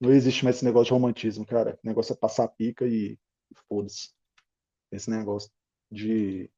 Não 0.00 0.12
existe 0.12 0.44
mais 0.44 0.56
esse 0.56 0.64
negócio 0.64 0.86
de 0.86 0.92
romantismo, 0.92 1.46
cara. 1.46 1.78
O 1.82 1.86
negócio 1.86 2.12
é 2.12 2.16
passar 2.16 2.48
pica 2.48 2.86
e, 2.86 3.18
e 3.50 3.54
foda-se. 3.68 4.10
Esse 4.90 5.08
negócio 5.08 5.50
de 5.90 6.50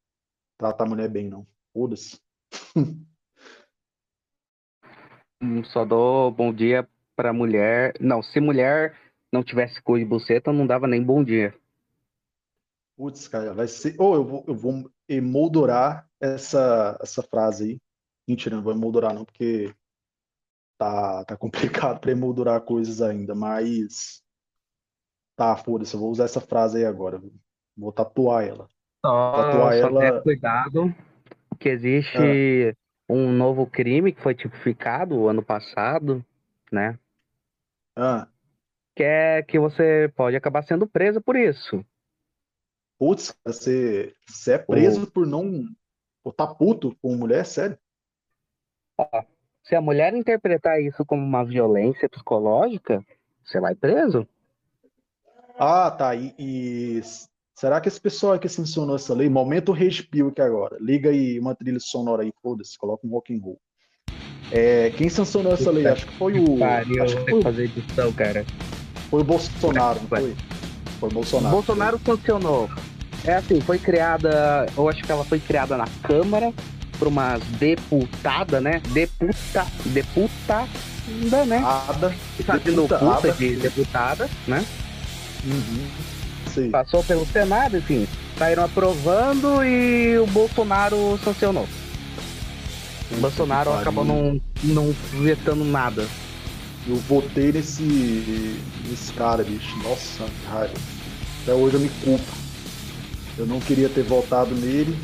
tratar 0.56 0.84
a 0.84 0.88
mulher 0.88 1.08
bem, 1.08 1.28
não. 1.28 1.46
Foda-se. 1.72 2.18
Hum, 5.40 5.62
Só 5.64 5.84
dou 5.84 6.30
bom 6.30 6.52
dia 6.52 6.88
pra 7.14 7.32
mulher. 7.32 7.94
Não, 8.00 8.22
se 8.22 8.40
mulher 8.40 8.96
não 9.32 9.42
tivesse 9.42 9.80
cu 9.82 9.98
de 9.98 10.04
buceta, 10.04 10.52
não 10.52 10.66
dava 10.66 10.86
nem 10.86 11.02
bom 11.02 11.22
dia. 11.22 11.54
Putz, 12.96 13.28
cara, 13.28 13.54
vai 13.54 13.68
ser. 13.68 13.94
Ou 13.98 14.14
eu 14.14 14.24
vou, 14.24 14.44
eu 14.48 14.54
vou 14.54 14.90
emoldurar 15.08 16.08
essa, 16.20 16.98
essa 17.00 17.22
frase 17.22 17.64
aí. 17.64 17.80
Mentira, 18.26 18.56
não 18.56 18.62
vou 18.62 18.72
emoldurar, 18.72 19.14
não, 19.14 19.24
porque 19.24 19.72
tá, 20.76 21.24
tá 21.24 21.36
complicado 21.36 22.00
pra 22.00 22.10
emoldurar 22.10 22.60
coisas 22.62 23.00
ainda, 23.00 23.34
mas. 23.34 24.22
Tá, 25.36 25.56
foda-se, 25.56 25.94
eu 25.94 26.00
vou 26.00 26.10
usar 26.10 26.24
essa 26.24 26.40
frase 26.40 26.78
aí 26.78 26.84
agora. 26.84 27.22
Vou 27.76 27.92
tatuar 27.92 28.44
ela. 28.44 28.68
Só, 29.06 29.32
Tatuar 29.36 29.72
só 29.74 29.86
ela- 29.88 30.22
cuidado 30.22 30.94
que 31.60 31.68
existe 31.68 32.76
um 33.08 33.32
novo 33.32 33.66
crime 33.66 34.12
que 34.12 34.20
foi 34.22 34.34
tipificado 34.34 35.28
ano 35.28 35.42
passado, 35.42 36.24
né? 36.72 36.98
Ah, 37.96 38.28
Que 38.94 39.02
é 39.02 39.42
que 39.42 39.58
você 39.58 40.12
pode 40.14 40.36
acabar 40.36 40.62
sendo 40.62 40.86
preso 40.86 41.20
por 41.22 41.36
isso. 41.36 41.82
putz, 42.98 43.34
você, 43.44 44.14
você 44.26 44.54
é 44.54 44.58
preso 44.58 45.10
por 45.10 45.26
não. 45.26 45.64
Por 46.22 46.32
tá 46.34 46.46
puto 46.46 46.96
com 47.00 47.16
mulher, 47.16 47.44
sério? 47.46 47.78
Se 49.62 49.76
a 49.76 49.80
mulher 49.80 50.14
interpretar 50.14 50.80
isso 50.82 51.04
como 51.04 51.22
uma 51.22 51.44
violência 51.44 52.08
psicológica, 52.08 53.04
você 53.44 53.60
vai 53.60 53.74
preso. 53.74 54.26
Ah, 55.58 55.90
tá. 55.90 56.14
E, 56.14 56.34
e 56.38 57.00
será 57.58 57.80
que 57.80 57.88
esse 57.88 58.00
pessoal 58.00 58.38
que 58.38 58.48
sancionou 58.48 58.94
essa 58.94 59.12
lei, 59.12 59.28
momento 59.28 59.74
pill 60.10 60.28
aqui 60.28 60.40
agora, 60.40 60.76
liga 60.80 61.10
aí 61.10 61.40
uma 61.40 61.56
trilha 61.56 61.80
sonora 61.80 62.22
aí, 62.22 62.32
foda-se, 62.40 62.78
coloca 62.78 63.04
um 63.04 63.10
rock 63.10 63.34
and 63.34 63.40
roll. 63.42 63.60
É, 64.52 64.90
quem 64.96 65.08
sancionou 65.08 65.52
essa 65.52 65.70
lei? 65.70 65.84
Acho 65.86 66.06
que 66.06 66.16
foi 66.16 66.38
o, 66.38 66.56
Pariu, 66.56 67.02
acho 67.02 67.16
que 67.24 67.30
foi, 67.32 67.42
fazer 67.42 67.64
edição, 67.64 68.12
cara. 68.12 68.46
foi 69.10 69.22
o 69.22 69.24
Bolsonaro, 69.24 70.00
não 70.00 70.08
foi? 70.08 70.36
Foi 71.00 71.08
o 71.08 71.12
Bolsonaro. 71.12 71.54
Bolsonaro 71.56 71.98
funcionou. 71.98 72.70
É 73.24 73.34
assim, 73.34 73.60
foi 73.60 73.78
criada, 73.78 74.66
eu 74.76 74.88
acho 74.88 75.02
que 75.02 75.10
ela 75.10 75.24
foi 75.24 75.40
criada 75.40 75.76
na 75.76 75.88
Câmara 76.04 76.54
por 76.96 77.08
umas 77.08 77.42
deputada, 77.58 78.60
né? 78.60 78.80
Deputa, 78.92 79.66
deputada, 79.86 81.44
né? 81.44 81.62
Ada. 81.88 82.14
Deputada. 82.36 82.98
puta 82.98 83.32
de 83.32 83.56
deputada, 83.56 84.30
né? 84.46 84.64
Uhum. 85.44 86.17
Passou 86.70 87.02
pelo 87.04 87.26
Senado, 87.26 87.76
enfim. 87.76 88.06
Saíram 88.36 88.64
aprovando 88.64 89.64
e 89.64 90.18
o 90.18 90.26
Bolsonaro 90.26 91.18
sancionou. 91.24 91.68
O 93.10 93.16
Bolsonaro 93.16 93.72
acabou 93.72 94.04
não, 94.04 94.40
não 94.62 94.94
vetando 95.12 95.64
nada. 95.64 96.06
Eu 96.86 96.96
votei 96.96 97.52
nesse, 97.52 98.60
nesse 98.88 99.12
cara, 99.12 99.42
bicho. 99.42 99.76
Nossa, 99.82 100.24
que 100.24 100.46
raiva. 100.50 100.74
Até 101.42 101.52
hoje 101.52 101.74
eu 101.74 101.80
me 101.80 101.88
culpo. 102.04 102.24
Eu 103.36 103.46
não 103.46 103.60
queria 103.60 103.88
ter 103.88 104.02
votado 104.02 104.54
nele. 104.54 104.96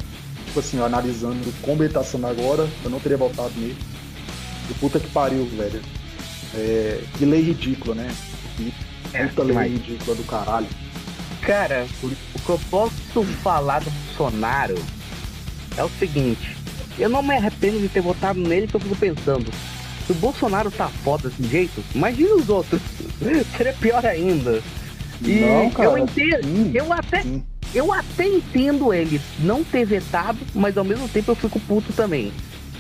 Tipo 0.47 0.61
assim, 0.61 0.81
analisando 0.81 1.53
como 1.63 1.83
ele 1.83 1.93
tá 1.93 2.03
sendo 2.05 2.27
agora, 2.27 2.69
eu 2.85 2.91
não 2.91 3.01
teria 3.01 3.17
votado 3.17 3.53
nele. 3.57 3.77
E 4.71 4.75
puta 4.75 5.01
que 5.01 5.09
pariu, 5.09 5.47
velho. 5.47 5.81
É, 6.55 7.01
que 7.19 7.25
lei 7.25 7.43
ridícula, 7.43 7.95
né? 7.95 8.15
Que 8.57 8.73
puta 9.11 9.43
lei 9.43 9.49
demais. 9.49 9.73
ridícula 9.73 10.17
do 10.17 10.25
caralho. 10.25 10.67
Cara, 11.47 11.87
o 12.03 12.09
que 12.09 12.49
eu 12.49 12.61
posso 12.71 13.23
falar 13.43 13.81
do 13.81 13.91
Bolsonaro 13.91 14.77
é 15.77 15.85
o 15.85 15.91
seguinte: 15.99 16.57
eu 16.99 17.09
não 17.11 17.23
me 17.23 17.37
arrependo 17.37 17.79
de 17.81 17.89
ter 17.89 18.01
votado 18.01 18.41
nele, 18.41 18.67
porque 18.67 18.77
eu 18.77 18.81
fico 18.81 18.97
pensando, 18.97 19.51
se 20.07 20.13
o 20.13 20.15
Bolsonaro 20.15 20.71
tá 20.71 20.89
foda 20.89 21.29
desse 21.29 21.45
jeito, 21.47 21.85
imagina 21.95 22.35
os 22.35 22.49
outros. 22.49 22.81
Seria 23.57 23.75
pior 23.75 24.05
ainda. 24.07 24.63
E 25.23 25.41
Não, 25.41 25.71
cara. 25.71 25.91
eu 25.91 25.99
entendo, 25.99 26.45
Sim, 26.45 26.73
eu 26.75 26.93
até, 26.93 27.23
sim. 27.23 27.45
eu 27.75 27.93
até 27.93 28.27
entendo 28.27 28.93
ele 28.93 29.21
não 29.39 29.63
ter 29.63 29.85
vetado, 29.85 30.39
mas 30.55 30.77
ao 30.79 30.85
mesmo 30.85 31.09
tempo 31.09 31.31
eu 31.31 31.37
fico 31.37 31.61
puto 31.61 31.93
também. 31.93 32.33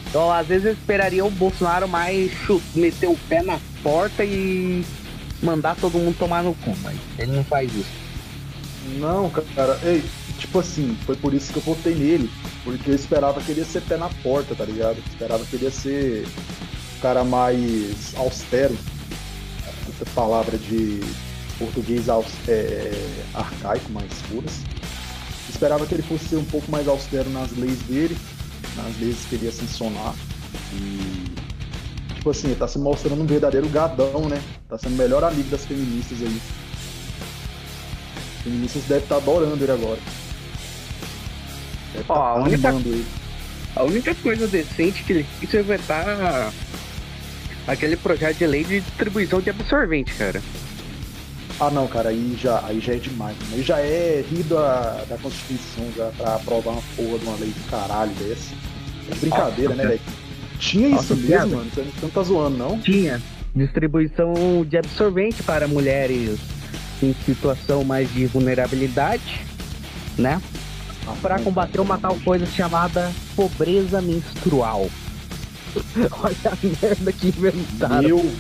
Então, 0.08 0.30
às 0.32 0.46
vezes 0.46 0.66
eu 0.66 0.72
esperaria 0.72 1.24
o 1.24 1.30
Bolsonaro 1.30 1.86
mais 1.88 2.30
meter 2.74 3.08
o 3.08 3.16
pé 3.28 3.42
na 3.42 3.58
porta 3.82 4.24
e 4.24 4.84
mandar 5.42 5.76
todo 5.76 5.98
mundo 5.98 6.16
tomar 6.18 6.42
no 6.42 6.54
cu, 6.54 6.74
mas 6.82 6.96
ele 7.18 7.32
não 7.32 7.44
faz 7.44 7.70
isso. 7.74 8.03
Não, 8.98 9.30
cara, 9.30 9.78
ei, 9.82 10.04
tipo 10.38 10.58
assim, 10.58 10.96
foi 11.06 11.16
por 11.16 11.32
isso 11.32 11.52
que 11.52 11.58
eu 11.58 11.62
votei 11.62 11.94
nele, 11.94 12.30
porque 12.62 12.90
eu 12.90 12.94
esperava 12.94 13.40
que 13.40 13.50
ele 13.50 13.60
ia 13.60 13.66
ser 13.66 13.80
pé 13.82 13.96
na 13.96 14.08
porta, 14.22 14.54
tá 14.54 14.64
ligado? 14.64 14.98
Eu 14.98 15.04
esperava 15.08 15.44
que 15.44 15.56
ele 15.56 15.64
ia 15.64 15.70
ser 15.70 16.26
o 16.98 17.00
cara 17.00 17.24
mais 17.24 18.14
austero, 18.16 18.76
essa 19.88 20.04
palavra 20.14 20.58
de 20.58 21.00
português 21.58 22.08
aus- 22.08 22.26
é, 22.48 22.92
arcaico, 23.32 23.90
mais 23.92 24.12
puras. 24.28 24.52
Esperava 25.48 25.86
que 25.86 25.94
ele 25.94 26.02
fosse 26.02 26.28
ser 26.28 26.36
um 26.36 26.44
pouco 26.44 26.70
mais 26.70 26.86
austero 26.88 27.30
nas 27.30 27.50
leis 27.56 27.78
dele, 27.82 28.16
nas 28.76 28.98
leis 28.98 29.16
que 29.28 29.36
ele 29.36 29.46
ia 29.46 29.52
sancionar. 29.52 30.14
E, 30.74 31.32
tipo 32.14 32.30
assim, 32.30 32.48
ele 32.48 32.56
tá 32.56 32.66
se 32.68 32.78
mostrando 32.78 33.22
um 33.22 33.26
verdadeiro 33.26 33.68
gadão, 33.68 34.28
né? 34.28 34.42
Tá 34.68 34.76
sendo 34.76 34.94
o 34.94 34.98
melhor 34.98 35.22
amigo 35.24 35.48
das 35.48 35.64
feministas 35.64 36.20
aí. 36.20 36.40
Feministas 38.44 38.82
devem 38.84 39.02
estar 39.02 39.16
adorando 39.16 39.62
ele 39.64 39.72
agora. 39.72 39.98
Deve 41.92 42.04
Ó, 42.08 42.14
estar 42.46 42.70
a 42.70 42.74
única- 42.74 42.88
ele. 42.88 43.06
A 43.76 43.82
única 43.82 44.14
coisa 44.16 44.46
decente 44.46 45.02
que 45.02 45.12
ele 45.12 45.26
quis 45.40 45.50
vetar 45.66 46.52
aquele 47.66 47.96
projeto 47.96 48.38
de 48.38 48.46
lei 48.46 48.62
de 48.64 48.80
distribuição 48.80 49.40
de 49.40 49.50
absorvente, 49.50 50.14
cara. 50.14 50.40
Ah 51.58 51.70
não, 51.70 51.86
cara, 51.86 52.10
aí 52.10 52.36
já, 52.40 52.60
aí 52.66 52.80
já 52.80 52.94
é 52.94 52.96
demais. 52.98 53.36
Aí 53.52 53.62
já 53.62 53.78
é 53.80 54.24
rir 54.28 54.42
da, 54.44 55.04
da 55.08 55.16
Constituição 55.18 55.84
já 55.96 56.06
pra 56.16 56.34
aprovar 56.36 56.72
uma 56.72 56.82
porra 56.96 57.18
de 57.18 57.24
uma 57.26 57.36
lei 57.36 57.50
do 57.50 57.70
caralho 57.70 58.10
dessa. 58.12 58.54
É 59.10 59.14
brincadeira, 59.16 59.70
Nossa, 59.74 59.82
né, 59.82 59.88
velho? 59.88 60.00
Tinha 60.58 60.88
Nossa, 60.90 61.14
isso 61.14 61.16
mesmo, 61.28 61.56
mano. 61.56 61.70
Você 61.74 61.84
não 62.02 62.10
tá 62.10 62.22
zoando, 62.22 62.56
não? 62.56 62.78
Tinha 62.80 63.20
distribuição 63.54 64.64
de 64.68 64.76
absorvente 64.76 65.42
para 65.42 65.68
mulheres 65.68 66.38
em 67.04 67.14
situação 67.24 67.84
mais 67.84 68.12
de 68.12 68.26
vulnerabilidade, 68.26 69.42
né? 70.18 70.40
Para 71.20 71.38
combater 71.38 71.80
uma 71.80 71.98
tal 71.98 72.16
coisa 72.20 72.46
chamada 72.46 73.12
pobreza 73.36 74.00
menstrual. 74.00 74.88
Olha 76.22 76.36
a 76.46 76.82
merda 76.82 77.12
que 77.12 77.28
inventaram. 77.28 78.02
Meu 78.02 78.32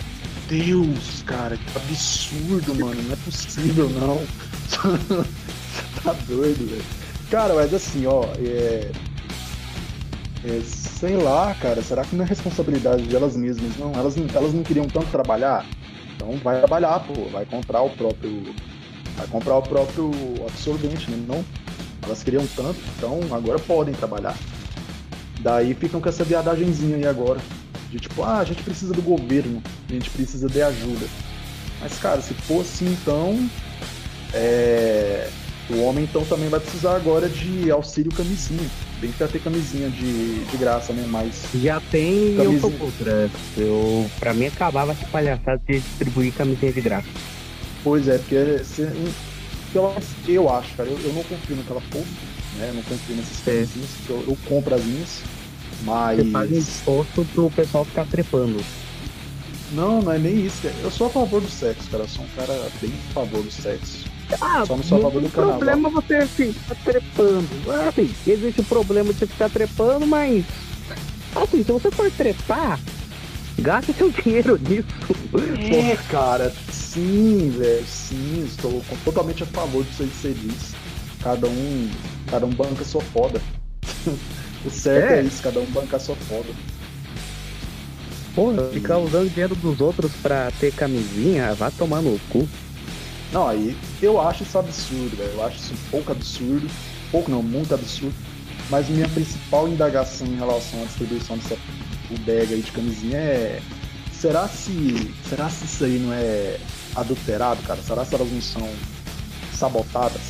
Deus, 0.48 1.22
cara, 1.26 1.56
que 1.56 1.76
absurdo, 1.76 2.74
mano. 2.74 3.02
Não 3.02 3.12
é 3.12 3.16
possível, 3.16 3.90
não. 3.90 4.22
Você 4.68 6.00
tá 6.02 6.12
doido, 6.26 6.68
velho. 6.70 6.84
Cara, 7.30 7.54
mas 7.54 7.74
assim, 7.74 8.06
ó, 8.06 8.24
é... 8.38 8.90
é, 10.44 10.62
Sei 10.64 11.16
lá, 11.16 11.54
cara, 11.54 11.82
será 11.82 12.04
que 12.04 12.14
não 12.14 12.24
é 12.24 12.28
responsabilidade 12.28 13.04
delas 13.04 13.36
mesmas, 13.36 13.76
não? 13.76 13.92
Elas 13.92 14.16
não, 14.16 14.26
elas 14.34 14.54
não 14.54 14.62
queriam 14.62 14.86
tanto 14.86 15.06
trabalhar? 15.08 15.66
Então 16.14 16.36
vai 16.42 16.58
trabalhar, 16.58 17.00
pô, 17.00 17.24
vai 17.30 17.44
comprar 17.44 17.82
o 17.82 17.90
próprio. 17.90 18.54
Vai 19.16 19.26
comprar 19.28 19.56
o 19.56 19.62
próprio 19.62 20.10
absorvente, 20.46 21.10
né? 21.10 21.24
Não? 21.28 21.44
Elas 22.02 22.22
queriam 22.22 22.46
tanto, 22.54 22.78
então 22.96 23.20
agora 23.30 23.58
podem 23.58 23.94
trabalhar. 23.94 24.36
Daí 25.40 25.74
ficam 25.74 26.00
com 26.00 26.08
essa 26.08 26.24
viadagenzinha 26.24 26.96
aí 26.96 27.06
agora. 27.06 27.40
De 27.90 28.00
tipo, 28.00 28.22
ah, 28.22 28.38
a 28.38 28.44
gente 28.44 28.62
precisa 28.62 28.92
do 28.92 29.02
governo, 29.02 29.62
a 29.88 29.92
gente 29.92 30.10
precisa 30.10 30.48
de 30.48 30.60
ajuda. 30.60 31.06
Mas, 31.80 31.98
cara, 31.98 32.20
se 32.20 32.34
for 32.34 32.62
assim, 32.62 32.92
então. 32.92 33.48
é, 34.32 35.28
O 35.70 35.80
homem 35.82 36.04
então 36.04 36.22
também 36.26 36.48
vai 36.50 36.60
precisar 36.60 36.94
agora 36.96 37.26
de 37.28 37.70
auxílio 37.70 38.12
camisinha. 38.12 38.68
Bem 39.00 39.10
que 39.10 39.18
vai 39.18 39.28
ter 39.28 39.40
camisinha 39.40 39.88
de, 39.88 40.44
de 40.44 40.56
graça, 40.58 40.92
né? 40.92 41.06
Mas. 41.08 41.42
Já 41.54 41.80
tem 41.90 42.12
e 42.12 42.36
eu 42.36 42.60
sou 42.60 42.70
Camisinha. 42.70 42.78
contra. 42.78 43.30
Eu, 43.56 44.10
pra 44.20 44.34
mim 44.34 44.46
acabava 44.46 44.92
essa 44.92 45.06
palhaçada 45.06 45.60
de 45.66 45.80
distribuir 45.80 46.32
camisinha 46.34 46.70
de 46.72 46.80
graça. 46.82 47.08
Pois 47.82 48.08
é, 48.08 48.18
porque 48.18 48.58
você- 48.62 48.90
pelo 49.72 49.88
menos 49.88 50.04
eu 50.28 50.48
acho, 50.54 50.74
cara, 50.74 50.88
eu, 50.88 50.98
eu 51.02 51.12
não 51.14 51.22
confio 51.24 51.56
naquela 51.56 51.80
porra, 51.90 52.04
né? 52.58 52.68
Eu 52.68 52.74
não 52.74 52.82
confio 52.82 53.16
nessas 53.16 53.40
É. 53.48 53.52
camisinhas, 53.52 53.90
eu, 54.08 54.24
eu 54.28 54.38
compro 54.46 54.74
as 54.74 54.84
minhas. 54.84 55.22
Mas. 55.82 56.18
Você 56.18 56.24
paga 56.30 56.56
imposto 56.56 57.24
pro 57.34 57.50
pessoal 57.50 57.84
ficar 57.86 58.04
trepando. 58.06 58.62
Não, 59.72 60.02
não 60.02 60.12
é 60.12 60.18
nem 60.18 60.44
isso. 60.44 60.58
cara. 60.62 60.74
Eu 60.82 60.90
sou 60.90 61.06
a 61.06 61.10
favor 61.10 61.40
do 61.40 61.50
sexo, 61.50 61.88
cara. 61.90 62.04
Eu 62.04 62.08
sou 62.08 62.22
um 62.24 62.28
cara 62.36 62.68
bem 62.82 62.92
a 63.10 63.12
favor 63.14 63.42
do 63.42 63.50
sexo. 63.50 64.04
Ah, 64.40 64.64
Só 64.66 64.96
a 64.96 65.00
favor 65.00 65.20
do 65.22 65.28
carnaval. 65.30 65.58
problema 65.58 65.88
é 65.88 65.92
você 65.92 66.26
ficar 66.26 66.74
trepando. 66.84 67.48
Ah, 67.68 67.88
Assim, 67.88 68.10
existe 68.26 68.60
o 68.60 68.64
problema 68.64 69.12
de 69.12 69.18
você 69.18 69.26
ficar 69.26 69.50
trepando, 69.50 70.06
mas. 70.06 70.44
Assim, 71.34 71.64
se 71.64 71.72
você 71.72 71.90
for 71.90 72.10
trepar, 72.12 72.78
gaste 73.58 73.92
seu 73.92 74.10
dinheiro 74.22 74.58
nisso. 74.68 74.86
É, 75.72 75.96
cara, 76.10 76.52
sim, 76.70 77.52
velho, 77.58 77.84
sim, 77.86 78.44
estou 78.46 78.82
totalmente 79.04 79.42
a 79.42 79.46
favor 79.46 79.84
disso 79.84 80.02
aí 80.02 80.08
que 80.08 80.16
você 80.16 80.32
disse. 80.32 80.74
Cada 81.22 81.46
um, 81.48 81.90
cada 82.30 82.46
um 82.46 82.50
banca 82.50 82.84
sua 82.84 83.00
foda. 83.00 83.40
o 84.64 84.70
certo 84.70 85.12
é. 85.12 85.20
É. 85.20 85.22
isso, 85.22 85.42
cada 85.42 85.58
um 85.60 85.66
banca 85.66 85.98
sua 85.98 86.16
foda. 86.16 86.48
Porra, 88.34 88.68
ficar 88.72 88.98
usando 88.98 89.30
dinheiro 89.30 89.54
dos 89.54 89.80
outros 89.80 90.10
pra 90.20 90.50
ter 90.58 90.72
camisinha, 90.72 91.54
vá 91.54 91.70
tomar 91.70 92.02
no 92.02 92.18
cu. 92.30 92.48
Não, 93.34 93.48
aí 93.48 93.76
eu 94.00 94.20
acho 94.20 94.44
isso 94.44 94.56
absurdo, 94.56 95.16
velho. 95.16 95.32
Eu 95.32 95.44
acho 95.44 95.56
isso 95.56 95.74
um 95.74 95.90
pouco 95.90 96.12
absurdo. 96.12 96.70
Pouco 97.10 97.28
não, 97.28 97.42
muito 97.42 97.74
absurdo. 97.74 98.14
Mas 98.70 98.88
minha 98.88 99.08
principal 99.08 99.68
indagação 99.68 100.24
em 100.28 100.36
relação 100.36 100.80
à 100.80 100.84
distribuição 100.84 101.36
dessa 101.36 101.56
bodega 102.08 102.54
aí 102.54 102.62
de 102.62 102.70
camisinha 102.70 103.18
é. 103.18 103.60
Será 104.12 104.46
se. 104.46 105.12
Será 105.28 105.50
se 105.50 105.64
isso 105.64 105.84
aí 105.84 105.98
não 105.98 106.12
é 106.12 106.58
adulterado, 106.94 107.60
cara? 107.64 107.82
Será 107.82 108.04
se 108.04 108.14
elas 108.14 108.30
não 108.30 108.40
são 108.40 108.70
sabotadas? 109.52 110.22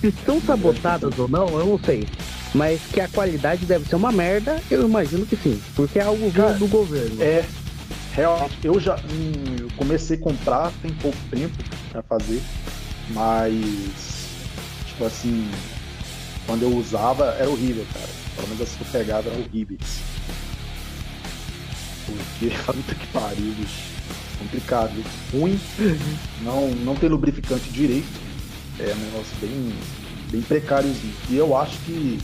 Se 0.00 0.12
são 0.26 0.40
sabotadas 0.40 1.16
ou 1.20 1.28
não, 1.28 1.46
eu 1.50 1.66
não 1.66 1.78
sei. 1.78 2.04
Mas 2.52 2.80
que 2.92 3.00
a 3.00 3.06
qualidade 3.06 3.64
deve 3.64 3.88
ser 3.88 3.94
uma 3.94 4.10
merda, 4.10 4.60
eu 4.68 4.82
imagino 4.88 5.24
que 5.24 5.36
sim. 5.36 5.60
Porque 5.76 6.00
é 6.00 6.02
algo 6.02 6.32
Cara, 6.32 6.54
do 6.54 6.66
governo. 6.66 7.22
É, 7.22 7.44
realmente, 8.20 8.58
eu 8.62 8.78
já 8.78 8.96
hum, 8.96 9.56
eu 9.60 9.68
comecei 9.76 10.16
a 10.16 10.20
comprar 10.20 10.70
tem 10.82 10.92
pouco 10.94 11.16
tempo 11.30 11.56
pra 11.90 12.02
fazer, 12.02 12.42
mas 13.10 14.26
tipo 14.86 15.04
assim, 15.04 15.50
quando 16.46 16.62
eu 16.62 16.76
usava 16.76 17.34
era 17.38 17.48
horrível, 17.48 17.86
cara. 17.92 18.20
Pelo 18.36 18.48
menos 18.48 18.62
as 18.62 18.76
que 18.76 18.82
eu 18.82 18.86
pegava 18.92 19.28
eram 19.28 19.40
horríveis. 19.40 20.00
Porque 22.06 22.50
puta 22.66 22.94
que 22.94 23.06
pariu, 23.08 23.52
bicho. 23.54 23.90
Complicado, 24.38 25.04
ruim, 25.32 25.60
não, 26.42 26.68
não 26.68 26.96
ter 26.96 27.08
lubrificante 27.08 27.68
direito, 27.68 28.08
é 28.78 28.90
um 28.94 28.96
negócio 28.96 29.36
bem, 29.38 29.72
bem 30.30 30.40
precáriozinho. 30.40 31.14
E 31.28 31.36
eu 31.36 31.54
acho 31.54 31.78
que 31.80 32.18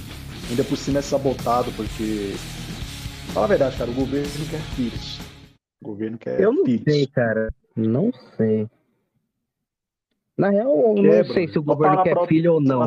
ainda 0.48 0.64
por 0.64 0.78
cima 0.78 1.00
é 1.00 1.02
sabotado, 1.02 1.70
porque 1.76 2.34
Fala 3.36 3.44
a 3.44 3.48
verdade, 3.48 3.76
cara, 3.76 3.90
o 3.90 3.94
governo 3.94 4.46
quer 4.48 4.60
filhos. 4.74 5.18
O 5.80 5.86
governo 5.88 6.18
quer 6.18 6.40
eu 6.40 6.52
não 6.52 6.64
sei, 6.64 7.06
cara. 7.06 7.52
Não 7.74 8.10
sei. 8.36 8.68
Na 10.36 10.50
real, 10.50 10.70
eu 10.74 10.94
não 10.94 11.02
Quebra, 11.02 11.34
sei 11.34 11.48
se 11.48 11.58
o 11.58 11.62
vou 11.62 11.76
governo 11.76 12.02
quer 12.02 12.14
pra- 12.14 12.26
filho 12.26 12.54
ou 12.54 12.60
não. 12.60 12.82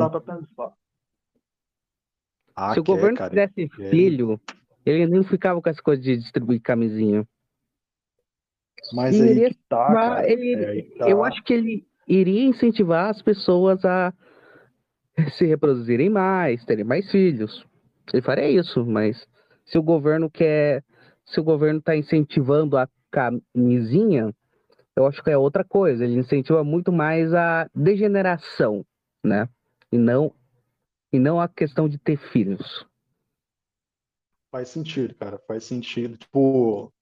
Ah, 2.54 2.74
se 2.74 2.80
o 2.80 2.84
quer, 2.84 2.92
governo 2.92 3.16
cara. 3.18 3.30
quisesse 3.30 3.68
quer. 3.68 3.90
filho, 3.90 4.40
ele 4.84 5.06
nem 5.06 5.22
ficava 5.24 5.60
com 5.60 5.68
essa 5.68 5.82
coisa 5.82 6.00
de 6.02 6.16
distribuir 6.16 6.60
camisinha. 6.60 7.26
Mas 8.92 9.14
Ele 9.14 9.24
aí 9.24 9.30
iria 9.30 9.50
que 9.50 9.58
tá, 9.68 10.22
ele, 10.28 10.54
É 10.54 10.68
aí 10.68 10.82
que 10.82 10.98
tá. 10.98 11.08
Eu 11.08 11.24
acho 11.24 11.42
que 11.44 11.52
ele 11.52 11.86
iria 12.08 12.44
incentivar 12.44 13.10
as 13.10 13.22
pessoas 13.22 13.84
a 13.84 14.12
se 15.36 15.44
reproduzirem 15.44 16.08
mais, 16.08 16.64
terem 16.64 16.84
mais 16.84 17.10
filhos. 17.10 17.64
Ele 18.12 18.22
faria 18.22 18.48
isso, 18.50 18.84
mas 18.84 19.26
se 19.66 19.78
o 19.78 19.82
governo 19.82 20.30
quer, 20.30 20.82
se 21.32 21.40
o 21.40 21.44
governo 21.44 21.78
está 21.78 21.96
incentivando 21.96 22.76
a 22.76 22.88
camisinha, 23.10 24.34
eu 24.96 25.06
acho 25.06 25.22
que 25.22 25.30
é 25.30 25.36
outra 25.38 25.64
coisa. 25.64 26.04
Ele 26.04 26.18
incentiva 26.18 26.62
muito 26.64 26.92
mais 26.92 27.32
a 27.32 27.68
degeneração, 27.74 28.84
né? 29.24 29.48
E 29.90 29.98
não 29.98 30.32
e 31.12 31.18
não 31.18 31.40
a 31.40 31.48
questão 31.48 31.88
de 31.88 31.98
ter 31.98 32.16
filhos. 32.16 32.86
Faz 34.50 34.68
sentido, 34.68 35.14
cara, 35.14 35.38
faz 35.46 35.64
sentido. 35.64 36.16
Tipo, 36.16 36.92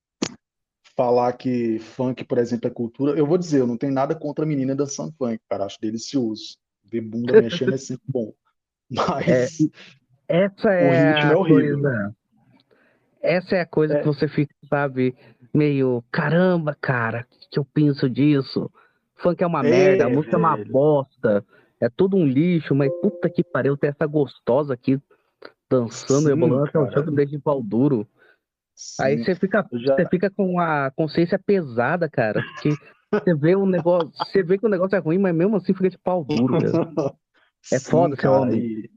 falar 0.97 1.33
que 1.35 1.79
funk, 1.79 2.25
por 2.25 2.39
exemplo, 2.39 2.69
é 2.69 2.71
cultura. 2.71 3.19
Eu 3.19 3.27
vou 3.27 3.39
dizer, 3.39 3.61
eu 3.61 3.67
não 3.67 3.77
tenho 3.77 3.93
nada 3.93 4.15
contra 4.15 4.45
a 4.45 4.49
menina 4.49 4.75
dançando 4.75 5.13
funk, 5.13 5.41
cara, 5.49 5.65
acho 5.65 5.81
delicioso. 5.81 6.59
Ver 6.85 7.03
bunda 7.03 7.41
mexendo 7.41 7.75
é 7.75 7.79
sempre 7.79 8.05
bom. 8.09 8.33
Mas, 8.91 9.59
Essa 10.27 10.73
é 10.73 11.13
ritmo 11.13 11.31
a 11.31 11.33
é 11.33 11.37
horrível. 11.37 11.83
coisa. 11.83 12.17
Essa 13.23 13.57
é 13.57 13.61
a 13.61 13.67
coisa 13.67 13.95
É. 13.95 14.01
que 14.01 14.07
você 14.07 14.29
fica, 14.29 14.55
sabe, 14.69 15.15
meio, 15.55 16.03
caramba, 16.11 16.77
cara, 16.81 17.27
o 17.31 17.39
que 17.39 17.49
que 17.51 17.59
eu 17.59 17.65
penso 17.65 18.09
disso? 18.09 18.71
Funk 19.17 19.43
é 19.43 19.47
uma 19.47 19.63
É, 19.63 19.71
merda, 19.71 20.07
a 20.07 20.09
música 20.09 20.37
é 20.37 20.39
uma 20.39 20.57
bosta, 20.57 21.45
é 21.81 21.89
tudo 21.89 22.17
um 22.17 22.27
lixo, 22.27 22.75
mas 22.75 22.93
puta 23.01 23.29
que 23.29 23.43
pariu, 23.45 23.77
tem 23.77 23.91
essa 23.91 24.07
gostosa 24.07 24.75
aqui 24.75 25.01
dançando, 25.71 26.29
Sim, 26.29 26.31
rebolando 26.31 26.71
chão 26.71 26.87
desde 27.15 27.39
pau 27.39 27.63
duro. 27.63 28.07
Aí 28.99 29.19
sim, 29.19 29.25
você 29.25 29.35
fica, 29.35 29.69
já- 29.73 29.97
você 29.97 30.07
fica 30.09 30.31
com 30.31 30.59
a 30.61 30.91
consciência 30.93 31.39
pesada, 31.39 32.09
cara, 32.09 32.43
porque 32.43 32.79
você 33.25 33.35
vê 33.35 33.57
um 33.57 33.67
negócio, 33.67 34.13
você 34.17 34.43
vê 34.43 34.59
que 34.59 34.67
o 34.67 34.69
negócio 34.71 34.97
é 34.97 34.99
ruim, 34.99 35.19
mas 35.19 35.35
mesmo 35.35 35.57
assim 35.57 35.75
fica 35.75 35.91
de 35.91 35.99
pau 35.99 36.25
duro, 36.25 36.57
cara. 36.57 36.79
É 37.71 37.81
foda 37.81 38.17
cara, 38.17 38.41
homem. 38.41 38.61
e- 38.61 38.91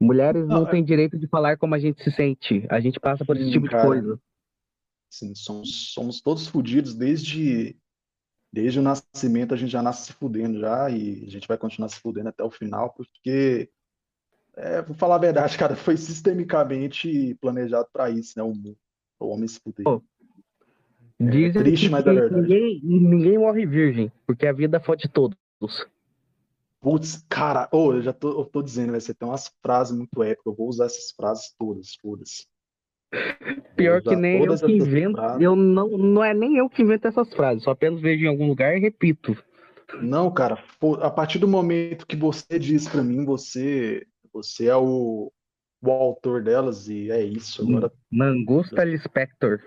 Mulheres 0.00 0.46
não 0.46 0.60
Não, 0.60 0.68
é- 0.68 0.70
têm 0.70 0.84
direito 0.84 1.18
de 1.18 1.26
falar 1.26 1.56
como 1.56 1.74
a 1.74 1.78
gente 1.78 2.02
se 2.02 2.10
sente. 2.10 2.66
A 2.68 2.80
gente 2.80 3.00
passa 3.00 3.24
por 3.24 3.36
esse 3.36 3.46
Sim, 3.46 3.52
tipo 3.52 3.64
de 3.64 3.70
cara. 3.70 3.88
coisa. 3.88 4.20
Assim, 5.12 5.34
somos, 5.34 5.92
somos 5.94 6.20
todos 6.20 6.46
fodidos 6.46 6.94
desde, 6.94 7.76
desde 8.52 8.78
o 8.78 8.82
nascimento, 8.82 9.54
a 9.54 9.56
gente 9.56 9.70
já 9.70 9.82
nasce 9.82 10.06
se 10.06 10.12
fudendo 10.12 10.60
já 10.60 10.90
e 10.90 11.24
a 11.26 11.30
gente 11.30 11.48
vai 11.48 11.56
continuar 11.56 11.88
se 11.88 12.00
fudendo 12.00 12.28
até 12.28 12.42
o 12.42 12.50
final, 12.50 12.92
porque, 12.92 13.70
é, 14.56 14.82
vou 14.82 14.94
falar 14.94 15.16
a 15.16 15.18
verdade, 15.18 15.56
cara, 15.58 15.76
foi 15.76 15.96
sistemicamente 15.96 17.34
planejado 17.40 17.88
para 17.92 18.10
isso, 18.10 18.34
né? 18.36 18.42
O, 18.42 18.52
o 19.20 19.28
homem 19.28 19.48
se 19.48 19.60
fuder. 19.60 19.84
Pô, 19.84 20.02
Dizem 21.18 21.62
triste, 21.62 21.86
que 21.86 21.92
mas 21.92 22.06
é 22.06 22.12
verdade. 22.12 22.42
ninguém, 22.42 22.80
ninguém 22.82 23.38
morre 23.38 23.64
virgem, 23.64 24.12
porque 24.26 24.46
a 24.46 24.52
vida 24.52 24.78
fode 24.80 25.08
todos. 25.08 25.38
Putz, 26.80 27.24
cara, 27.28 27.68
ô, 27.72 27.92
eu 27.92 28.02
já 28.02 28.12
tô, 28.12 28.40
eu 28.40 28.44
tô 28.44 28.62
dizendo, 28.62 28.92
vai 28.92 29.00
ser 29.00 29.14
tem 29.14 29.28
umas 29.28 29.50
frases 29.62 29.96
muito 29.96 30.22
épicas. 30.22 30.46
Eu 30.46 30.54
vou 30.54 30.68
usar 30.68 30.86
essas 30.86 31.10
frases 31.12 31.54
todas, 31.58 31.94
foda-se. 32.00 32.46
Pior 33.76 34.02
que 34.02 34.16
nem 34.16 34.40
eu 34.40 34.46
todas 34.46 34.62
que 34.62 34.72
invento, 34.72 35.16
frases. 35.16 35.42
eu 35.42 35.54
não, 35.54 35.88
não 35.88 36.24
é 36.24 36.34
nem 36.34 36.56
eu 36.56 36.68
que 36.68 36.82
invento 36.82 37.08
essas 37.08 37.32
frases, 37.34 37.62
só 37.62 37.70
apenas 37.70 38.00
vejo 38.00 38.24
em 38.24 38.28
algum 38.28 38.48
lugar 38.48 38.76
e 38.76 38.80
repito. 38.80 39.36
Não, 40.00 40.30
cara, 40.32 40.62
a 41.00 41.10
partir 41.10 41.38
do 41.38 41.46
momento 41.46 42.06
que 42.06 42.16
você 42.16 42.58
diz 42.58 42.88
pra 42.88 43.02
mim, 43.02 43.24
você, 43.24 44.06
você 44.32 44.66
é 44.66 44.76
o, 44.76 45.32
o 45.82 45.90
autor 45.90 46.42
delas 46.42 46.88
e 46.88 47.10
é 47.10 47.22
isso. 47.22 47.62
Agora, 47.62 47.92
Mangusta 48.10 48.84
Lispector. 48.84 49.60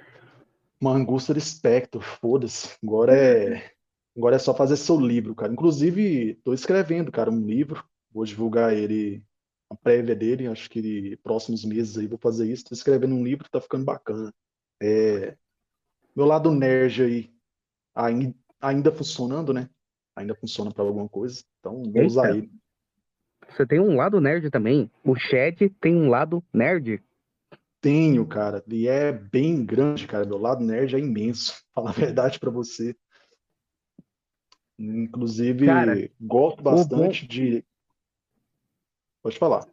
Mangusta 0.81 1.33
de 1.33 1.41
Spector, 1.41 2.01
foda-se. 2.01 2.77
Agora 2.83 3.15
é, 3.15 3.71
agora 4.19 4.35
é 4.35 4.39
só 4.39 4.53
fazer 4.53 4.75
seu 4.75 4.99
livro, 4.99 5.33
cara. 5.33 5.51
Inclusive, 5.51 6.35
tô 6.43 6.53
escrevendo, 6.53 7.11
cara, 7.11 7.31
um 7.31 7.45
livro. 7.45 7.83
Vou 8.11 8.25
divulgar 8.25 8.73
ele, 8.73 9.23
a 9.69 9.75
prévia 9.75 10.15
dele, 10.15 10.47
acho 10.47 10.69
que 10.69 11.17
próximos 11.23 11.63
meses 11.63 11.97
aí 11.97 12.05
vou 12.05 12.19
fazer 12.19 12.51
isso. 12.51 12.65
Tô 12.65 12.75
escrevendo 12.75 13.15
um 13.15 13.23
livro, 13.23 13.49
tá 13.49 13.61
ficando 13.61 13.85
bacana. 13.85 14.33
É, 14.81 15.37
meu 16.13 16.25
lado 16.25 16.51
nerd 16.51 17.01
aí 17.01 17.33
ainda, 17.95 18.35
ainda 18.59 18.91
funcionando, 18.91 19.53
né? 19.53 19.69
Ainda 20.15 20.35
funciona 20.35 20.71
pra 20.71 20.83
alguma 20.83 21.07
coisa, 21.07 21.41
então 21.59 21.81
vou 21.83 22.03
usar 22.03 22.35
ele. 22.35 22.51
Você 23.49 23.65
tem 23.65 23.79
um 23.79 23.95
lado 23.95 24.19
nerd 24.19 24.49
também. 24.49 24.91
O 25.03 25.15
Shed 25.15 25.69
tem 25.79 25.95
um 25.95 26.09
lado 26.09 26.43
nerd. 26.53 27.01
Tenho, 27.79 28.27
cara, 28.27 28.61
e 28.67 28.87
é 28.87 29.13
bem 29.13 29.63
grande, 29.63 30.05
cara. 30.05 30.25
Meu 30.25 30.37
lado 30.37 30.63
nerd 30.63 30.93
é 30.93 30.99
imenso, 30.99 31.55
falar 31.73 31.91
a 31.91 31.93
verdade 31.93 32.37
pra 32.37 32.51
você. 32.51 32.95
Inclusive, 34.79 35.65
Cara, 35.65 36.09
gosto 36.21 36.63
bastante 36.63 37.27
de. 37.27 37.65
Pode 39.21 39.37
falar. 39.37 39.67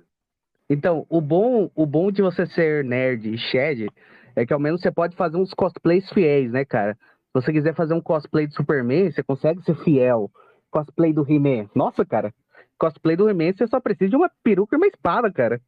Então, 0.69 1.07
o 1.09 1.21
bom, 1.21 1.71
o 1.77 1.87
bom 1.87 2.11
de 2.11 2.21
você 2.21 2.45
ser 2.47 2.85
nerd 2.85 3.33
e 3.33 3.39
Shed 3.39 3.87
é 4.35 4.45
que 4.45 4.53
ao 4.53 4.59
menos 4.59 4.81
você 4.81 4.91
pode 4.91 5.15
fazer 5.15 5.37
uns 5.37 5.55
cosplays 5.55 6.09
fiéis, 6.11 6.51
né, 6.51 6.65
cara? 6.65 6.95
Se 6.95 7.43
você 7.43 7.53
quiser 7.53 7.75
fazer 7.75 7.95
um 7.95 8.01
cosplay 8.01 8.49
do 8.49 8.55
Superman, 8.55 9.13
você 9.13 9.23
consegue 9.23 9.63
ser 9.63 9.77
fiel. 9.85 10.29
Cosplay 10.71 11.13
do 11.13 11.23
He-Man. 11.23 11.71
Nossa, 11.73 12.05
cara. 12.05 12.35
Cosplay 12.77 13.17
do 13.17 13.31
He-Man, 13.31 13.53
você 13.57 13.69
só 13.69 13.79
precisa 13.81 14.11
de 14.11 14.17
uma 14.17 14.31
peruca 14.43 14.75
e 14.75 14.79
uma 14.79 14.89
espada, 14.89 15.33
cara. 15.33 15.61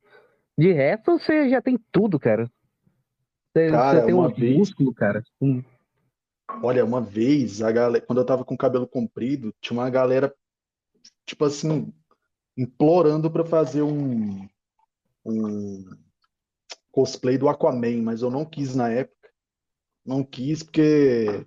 De 0.59 0.73
resto, 0.73 1.13
você 1.19 1.49
já 1.49 1.63
tem 1.63 1.79
tudo, 1.93 2.19
cara. 2.19 2.51
Você, 3.53 3.71
Cara, 3.71 4.01
você 4.01 4.07
tem 4.07 4.15
um 4.15 4.29
vez- 4.29 4.57
músculo, 4.59 4.93
cara. 4.93 5.23
Um- 5.41 5.63
Olha, 6.63 6.85
uma 6.85 7.01
vez, 7.01 7.63
a 7.63 7.71
galera, 7.71 8.05
quando 8.05 8.19
eu 8.19 8.25
tava 8.27 8.45
com 8.45 8.55
o 8.55 8.59
cabelo 8.59 8.87
comprido, 8.87 9.55
tinha 9.61 9.79
uma 9.79 9.91
galera, 9.91 10.35
tipo 11.27 11.45
assim, 11.45 11.93
implorando 12.57 13.31
pra 13.31 13.45
fazer 13.45 13.83
um, 13.83 14.49
um 15.25 15.85
cosplay 16.91 17.39
do 17.39 17.49
Aquaman, 17.49 18.03
mas 18.03 18.23
eu 18.23 18.31
não 18.31 18.45
quis 18.45 18.75
na 18.75 18.89
época. 18.89 19.31
Não 20.05 20.25
quis 20.25 20.63
porque 20.63 21.47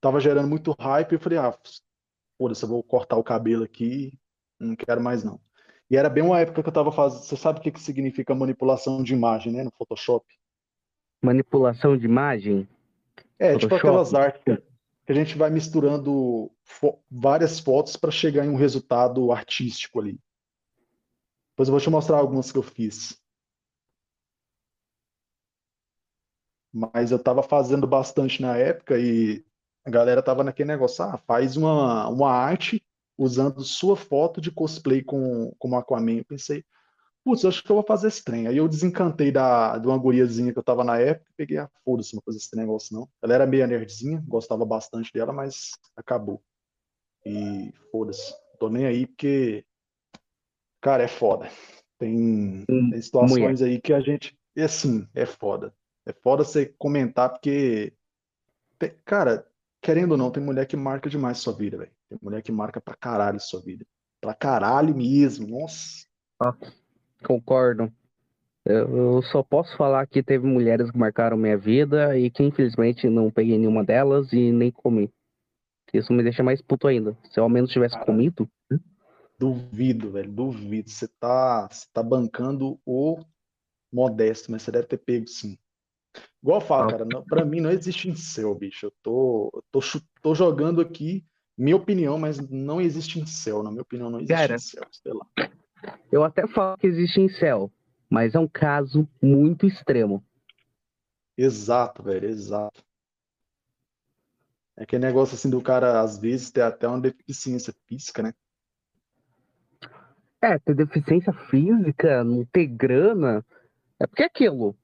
tava 0.00 0.20
gerando 0.20 0.48
muito 0.48 0.74
hype 0.78 1.12
e 1.12 1.14
eu 1.14 1.20
falei, 1.20 1.38
ah, 1.38 1.58
foda-se, 2.38 2.62
eu 2.62 2.68
vou 2.68 2.82
cortar 2.82 3.16
o 3.16 3.24
cabelo 3.24 3.64
aqui, 3.64 4.18
não 4.60 4.76
quero 4.76 5.02
mais 5.02 5.24
não. 5.24 5.40
E 5.90 5.96
era 5.96 6.10
bem 6.10 6.22
uma 6.22 6.40
época 6.40 6.62
que 6.62 6.68
eu 6.68 6.72
tava 6.72 6.92
fazendo. 6.92 7.22
Você 7.22 7.36
sabe 7.36 7.60
o 7.60 7.62
que 7.62 7.72
que 7.72 7.80
significa 7.80 8.34
manipulação 8.34 9.02
de 9.02 9.14
imagem, 9.14 9.52
né, 9.52 9.64
no 9.64 9.72
Photoshop? 9.72 10.24
manipulação 11.24 11.96
de 11.96 12.04
imagem. 12.04 12.68
É, 13.38 13.52
tipo 13.58 13.68
Photoshop. 13.68 13.76
aquelas 13.76 14.14
artes 14.14 14.42
que 15.06 15.12
a 15.12 15.14
gente 15.14 15.36
vai 15.36 15.50
misturando 15.50 16.50
fo- 16.64 16.98
várias 17.10 17.60
fotos 17.60 17.96
para 17.96 18.10
chegar 18.10 18.44
em 18.44 18.48
um 18.48 18.56
resultado 18.56 19.30
artístico 19.32 20.00
ali. 20.00 20.18
Depois 21.50 21.68
eu 21.68 21.72
vou 21.72 21.80
te 21.80 21.90
mostrar 21.90 22.18
algumas 22.18 22.50
que 22.50 22.58
eu 22.58 22.62
fiz. 22.62 23.20
Mas 26.72 27.10
eu 27.12 27.18
estava 27.18 27.42
fazendo 27.42 27.86
bastante 27.86 28.42
na 28.42 28.56
época 28.56 28.98
e 28.98 29.44
a 29.84 29.90
galera 29.90 30.22
tava 30.22 30.42
naquele 30.42 30.68
negócio, 30.68 31.04
ah, 31.04 31.18
faz 31.18 31.56
uma, 31.56 32.08
uma 32.08 32.30
arte 32.30 32.84
usando 33.16 33.62
sua 33.62 33.96
foto 33.96 34.40
de 34.40 34.50
cosplay 34.50 35.02
com, 35.02 35.54
como 35.58 35.76
Aquaman. 35.76 36.18
Eu 36.18 36.24
pensei, 36.24 36.64
putz, 37.24 37.42
eu 37.42 37.48
acho 37.48 37.64
que 37.64 37.70
eu 37.70 37.76
vou 37.76 37.84
fazer 37.84 38.08
esse 38.08 38.22
trem. 38.22 38.46
Aí 38.46 38.56
eu 38.56 38.68
desencantei 38.68 39.32
da, 39.32 39.78
de 39.78 39.86
uma 39.86 39.96
guriazinha 39.98 40.52
que 40.52 40.58
eu 40.58 40.62
tava 40.62 40.84
na 40.84 40.98
época 40.98 41.30
e 41.30 41.34
peguei, 41.36 41.56
ah, 41.58 41.70
foda-se, 41.84 42.14
não 42.14 42.22
vou 42.24 42.32
fazer 42.32 42.44
esse 42.44 42.54
negócio 42.56 42.94
não. 42.94 43.08
Ela 43.22 43.34
era 43.34 43.46
meio 43.46 43.66
nerdzinha, 43.66 44.22
gostava 44.28 44.64
bastante 44.64 45.10
dela, 45.12 45.32
mas 45.32 45.72
acabou. 45.96 46.42
E 47.24 47.72
foda-se, 47.90 48.34
tô 48.60 48.68
nem 48.68 48.84
aí 48.84 49.06
porque, 49.06 49.64
cara, 50.80 51.02
é 51.02 51.08
foda. 51.08 51.48
Tem, 51.98 52.64
Hum, 52.68 52.90
tem 52.90 53.00
situações 53.00 53.62
aí 53.62 53.80
que 53.80 53.94
a 53.94 54.00
gente, 54.00 54.36
e 54.54 54.60
assim, 54.62 55.08
é 55.14 55.24
foda. 55.24 55.74
É 56.06 56.12
foda 56.12 56.44
você 56.44 56.66
comentar 56.78 57.30
porque, 57.30 57.94
cara, 59.04 59.48
querendo 59.80 60.12
ou 60.12 60.18
não, 60.18 60.30
tem 60.30 60.42
mulher 60.42 60.66
que 60.66 60.76
marca 60.76 61.08
demais 61.08 61.38
sua 61.38 61.54
vida, 61.54 61.78
velho. 61.78 61.92
Tem 62.08 62.18
mulher 62.20 62.42
que 62.42 62.52
marca 62.52 62.80
pra 62.80 62.94
caralho 62.94 63.40
sua 63.40 63.60
vida. 63.62 63.86
Pra 64.20 64.34
caralho 64.34 64.94
mesmo, 64.94 65.46
nossa. 65.46 66.06
Concordo. 67.24 67.92
Eu, 68.64 69.20
só 69.24 69.42
posso 69.42 69.76
falar 69.76 70.06
que 70.06 70.22
teve 70.22 70.46
mulheres 70.46 70.90
que 70.90 70.96
marcaram 70.96 71.36
minha 71.36 71.56
vida 71.56 72.18
e 72.18 72.30
que 72.30 72.42
infelizmente 72.42 73.08
não 73.08 73.30
peguei 73.30 73.58
nenhuma 73.58 73.84
delas 73.84 74.32
e 74.32 74.52
nem 74.52 74.70
comi. 74.70 75.12
Isso 75.92 76.12
me 76.12 76.22
deixa 76.22 76.42
mais 76.42 76.62
puto 76.62 76.88
ainda. 76.88 77.16
Se 77.30 77.38
eu 77.38 77.44
ao 77.44 77.50
menos 77.50 77.70
tivesse 77.70 77.94
Caralho. 77.94 78.06
comido, 78.06 78.48
Duvido, 79.38 80.12
velho, 80.12 80.30
duvido. 80.30 80.88
Você 80.88 81.08
tá, 81.20 81.68
você 81.70 81.86
tá 81.92 82.02
bancando 82.02 82.78
o 82.86 83.20
modesto, 83.92 84.50
mas 84.50 84.62
você 84.62 84.70
deve 84.70 84.86
ter 84.86 84.96
pego 84.96 85.26
sim. 85.26 85.58
Igual 86.42 86.60
eu 86.60 86.66
falo, 86.66 86.88
Ah. 86.88 86.90
cara, 86.92 87.04
não, 87.04 87.22
pra 87.22 87.44
mim 87.44 87.60
não 87.60 87.70
existe 87.70 88.08
incel, 88.08 88.54
bicho. 88.54 88.86
Eu 88.86 88.92
tô, 89.02 89.50
eu 89.54 89.64
tô, 89.72 89.80
tô 90.22 90.34
jogando 90.34 90.80
aqui 90.80 91.24
minha 91.58 91.76
opinião, 91.76 92.18
mas 92.18 92.38
não 92.48 92.80
existe 92.80 93.20
incel. 93.20 93.62
Na 93.62 93.70
minha 93.70 93.82
opinião, 93.82 94.08
não 94.08 94.18
existe 94.20 94.34
Cara. 94.34 94.54
incel. 94.54 94.86
Sei 94.90 95.12
lá. 95.12 95.26
Eu 96.10 96.24
até 96.24 96.46
falo 96.46 96.76
que 96.78 96.86
existe 96.86 97.20
incel, 97.20 97.70
mas 98.08 98.34
é 98.34 98.38
um 98.38 98.48
caso 98.48 99.08
muito 99.22 99.66
extremo. 99.66 100.24
Exato, 101.36 102.02
velho, 102.02 102.28
exato. 102.28 102.84
É 104.76 104.82
aquele 104.82 105.04
negócio 105.04 105.34
assim 105.34 105.50
do 105.50 105.60
cara, 105.62 106.00
às 106.00 106.18
vezes, 106.18 106.50
ter 106.50 106.62
até 106.62 106.86
uma 106.86 107.00
deficiência 107.00 107.74
física, 107.86 108.22
né? 108.22 108.34
É, 110.40 110.58
ter 110.58 110.74
deficiência 110.74 111.32
física, 111.48 112.22
não 112.22 112.44
ter 112.44 112.66
grana. 112.66 113.44
É 113.98 114.06
porque 114.06 114.22
é 114.22 114.26
aquilo. 114.26 114.76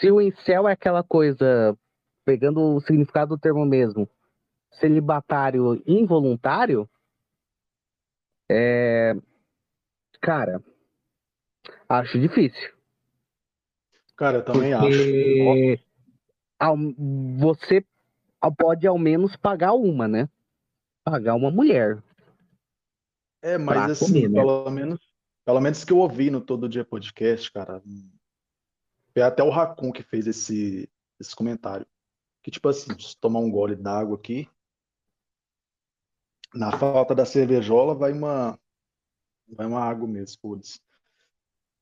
Se 0.00 0.10
o 0.10 0.20
incel 0.20 0.68
é 0.68 0.72
aquela 0.72 1.02
coisa, 1.02 1.76
pegando 2.24 2.60
o 2.60 2.80
significado 2.80 3.36
do 3.36 3.40
termo 3.40 3.64
mesmo, 3.64 4.08
celibatário 4.72 5.82
involuntário, 5.86 6.88
é. 8.50 9.14
Cara, 10.20 10.62
acho 11.88 12.18
difícil. 12.18 12.74
Cara, 14.16 14.38
eu 14.38 14.44
também 14.44 14.72
acho. 14.72 14.86
Porque 14.88 15.80
ao- 16.58 16.76
você 17.38 17.84
pode 18.56 18.86
ao 18.86 18.98
menos 18.98 19.36
pagar 19.36 19.72
uma, 19.72 20.08
né? 20.08 20.28
Pagar 21.04 21.34
uma 21.34 21.50
mulher. 21.50 22.02
É, 23.42 23.58
mas 23.58 23.76
pra 23.76 23.92
assim, 23.92 24.06
comer, 24.06 24.28
né? 24.28 24.40
pelo 24.40 24.70
menos, 24.70 25.00
pelo 25.44 25.60
menos 25.60 25.84
que 25.84 25.92
eu 25.92 25.98
ouvi 25.98 26.30
no 26.30 26.40
Todo 26.40 26.68
Dia 26.68 26.84
Podcast, 26.84 27.52
cara, 27.52 27.82
foi 29.12 29.22
até 29.22 29.42
o 29.42 29.50
Racon 29.50 29.92
que 29.92 30.02
fez 30.02 30.26
esse, 30.26 30.90
esse 31.20 31.36
comentário. 31.36 31.86
Que 32.42 32.50
tipo 32.50 32.68
assim, 32.68 32.90
tomar 33.20 33.40
um 33.40 33.50
gole 33.50 33.76
d'água 33.76 34.16
aqui, 34.16 34.48
na 36.54 36.76
falta 36.76 37.14
da 37.14 37.24
cervejola 37.24 37.94
vai 37.94 38.12
uma, 38.12 38.58
vai 39.48 39.66
uma 39.66 39.80
água 39.80 40.06
mesmo, 40.06 40.40
foda-se. 40.40 40.80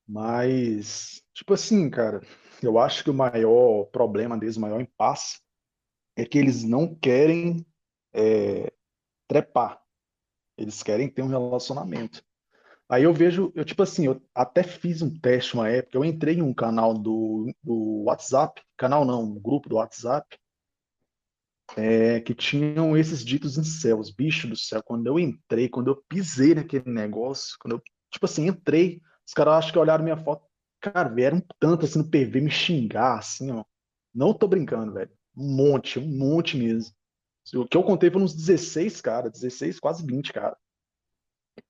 Mas, 0.07 1.23
tipo 1.33 1.53
assim, 1.53 1.89
cara, 1.89 2.21
eu 2.61 2.77
acho 2.77 3.03
que 3.03 3.09
o 3.09 3.13
maior 3.13 3.85
problema 3.85 4.37
deles, 4.37 4.57
o 4.57 4.61
maior 4.61 4.79
impasse, 4.79 5.39
é 6.15 6.25
que 6.25 6.37
eles 6.37 6.63
não 6.63 6.93
querem 6.95 7.65
é, 8.13 8.71
trepar. 9.27 9.81
Eles 10.57 10.81
querem 10.83 11.09
ter 11.09 11.21
um 11.21 11.27
relacionamento. 11.27 12.23
Aí 12.87 13.03
eu 13.03 13.13
vejo, 13.13 13.51
eu 13.55 13.65
tipo 13.65 13.81
assim, 13.81 14.05
eu 14.05 14.21
até 14.33 14.61
fiz 14.61 15.01
um 15.01 15.19
teste 15.19 15.55
uma 15.55 15.67
época, 15.67 15.97
eu 15.97 16.05
entrei 16.05 16.35
em 16.35 16.43
um 16.43 16.53
canal 16.53 16.93
do, 16.93 17.51
do 17.63 18.03
WhatsApp, 18.03 18.61
canal 18.77 19.03
não, 19.03 19.23
um 19.23 19.39
grupo 19.39 19.67
do 19.67 19.77
WhatsApp, 19.77 20.37
é, 21.75 22.19
que 22.21 22.33
tinham 22.33 22.95
esses 22.97 23.23
ditos 23.23 23.57
incels, 23.57 24.11
bicho 24.11 24.47
do 24.47 24.55
céu, 24.55 24.81
quando 24.83 25.07
eu 25.07 25.19
entrei, 25.19 25.69
quando 25.69 25.89
eu 25.89 26.03
pisei 26.07 26.55
naquele 26.55 26.89
negócio, 26.89 27.57
quando 27.59 27.73
eu, 27.73 27.81
tipo 28.11 28.25
assim, 28.25 28.47
entrei, 28.47 29.01
os 29.27 29.33
caras 29.33 29.55
acho 29.55 29.73
que 29.73 29.79
olharam 29.79 30.03
minha 30.03 30.17
foto, 30.17 30.45
cara, 30.79 31.09
vieram 31.09 31.41
tanto 31.59 31.85
assim 31.85 31.99
no 31.99 32.09
PV 32.09 32.41
me 32.41 32.51
xingar, 32.51 33.19
assim, 33.19 33.51
ó, 33.51 33.63
não 34.13 34.33
tô 34.33 34.47
brincando, 34.47 34.93
velho, 34.93 35.11
um 35.35 35.55
monte, 35.55 35.99
um 35.99 36.07
monte 36.07 36.57
mesmo. 36.57 36.93
O 37.53 37.67
que 37.67 37.77
eu 37.77 37.83
contei 37.83 38.09
foram 38.09 38.25
uns 38.25 38.33
16, 38.33 39.01
cara, 39.01 39.29
16, 39.29 39.79
quase 39.79 40.05
20, 40.05 40.33
cara. 40.33 40.57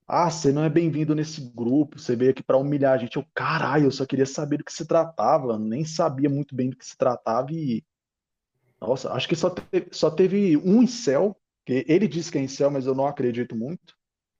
Ah, 0.08 0.30
você 0.30 0.52
não 0.52 0.64
é 0.64 0.70
bem-vindo 0.70 1.14
nesse 1.14 1.42
grupo, 1.42 2.00
você 2.00 2.16
veio 2.16 2.32
aqui 2.32 2.44
para 2.44 2.58
humilhar 2.58 2.94
a 2.94 2.98
gente. 2.98 3.18
Eu, 3.18 3.26
caralho, 3.34 3.86
eu 3.86 3.92
só 3.92 4.06
queria 4.06 4.26
saber 4.26 4.58
do 4.58 4.64
que 4.64 4.72
se 4.72 4.86
tratava, 4.86 5.60
nem 5.60 5.84
sabia 5.84 6.30
muito 6.30 6.56
bem 6.56 6.70
do 6.70 6.78
que 6.78 6.86
se 6.86 6.96
tratava 6.96 7.52
e. 7.52 7.84
Nossa, 8.80 9.12
acho 9.14 9.28
que 9.28 9.36
só 9.36 9.50
teve, 9.50 9.88
só 9.92 10.12
teve 10.12 10.58
um 10.58 10.84
incel, 10.84 11.36
que 11.66 11.86
ele 11.88 12.08
disse 12.08 12.32
que 12.32 12.38
é 12.38 12.42
incel, 12.42 12.70
mas 12.70 12.86
eu 12.86 12.94
não 12.94 13.08
acredito 13.08 13.56
muito. 13.56 13.96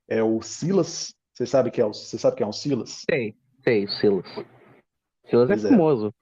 É 0.08 0.22
o 0.22 0.40
Silas. 0.42 1.14
Você 1.32 1.46
sabe 1.46 1.70
que 1.70 1.80
é 1.80 1.84
o, 1.84 1.92
você 1.92 2.18
sabe 2.18 2.36
quem 2.36 2.44
é 2.46 2.48
o 2.48 2.52
Silas? 2.52 3.02
Sei, 3.10 3.36
sei, 3.64 3.84
o 3.84 3.90
Silas. 3.90 4.26
Silas 5.28 5.50
é 5.50 5.52
Pois 5.54 5.64
é. 5.64 5.68
famoso. 5.68 6.14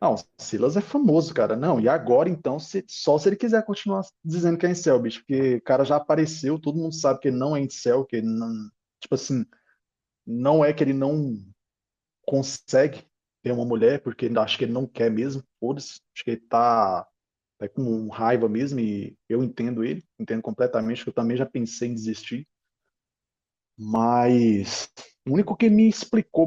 Não, 0.00 0.16
Silas 0.36 0.76
é 0.76 0.80
famoso, 0.80 1.32
cara. 1.32 1.54
Não, 1.54 1.78
e 1.78 1.88
agora 1.88 2.28
então, 2.28 2.58
se- 2.58 2.84
só 2.88 3.16
se 3.18 3.28
ele 3.28 3.36
quiser 3.36 3.64
continuar 3.64 4.02
dizendo 4.24 4.58
que 4.58 4.66
é 4.66 4.70
incel, 4.70 4.98
bicho, 5.00 5.20
porque 5.20 5.56
o 5.56 5.62
cara 5.62 5.84
já 5.84 5.94
apareceu, 5.96 6.58
todo 6.58 6.78
mundo 6.78 6.94
sabe 6.94 7.20
que 7.20 7.28
ele 7.28 7.36
não 7.36 7.54
é 7.56 7.60
incel, 7.60 8.04
que 8.04 8.16
ele 8.16 8.26
não, 8.26 8.52
tipo 9.00 9.14
assim, 9.14 9.46
não 10.26 10.64
é 10.64 10.72
que 10.72 10.82
ele 10.82 10.92
não 10.92 11.36
consegue 12.26 13.04
ter 13.42 13.52
uma 13.52 13.64
mulher, 13.64 14.00
porque 14.02 14.30
acho 14.36 14.56
que 14.56 14.64
ele 14.64 14.72
não 14.72 14.86
quer 14.86 15.10
mesmo, 15.10 15.42
foda-se, 15.58 16.00
acho 16.14 16.24
que 16.24 16.30
ele 16.30 16.40
tá, 16.40 17.06
tá 17.58 17.68
com 17.68 18.08
raiva 18.08 18.48
mesmo, 18.48 18.80
e 18.80 19.16
eu 19.28 19.42
entendo 19.42 19.84
ele, 19.84 20.04
entendo 20.18 20.42
completamente, 20.42 21.02
que 21.02 21.10
eu 21.10 21.14
também 21.14 21.36
já 21.36 21.44
pensei 21.44 21.88
em 21.88 21.94
desistir, 21.94 22.46
mas 23.76 24.90
o 25.26 25.32
único 25.32 25.56
que 25.56 25.68
me 25.68 25.88
explicou 25.88 26.46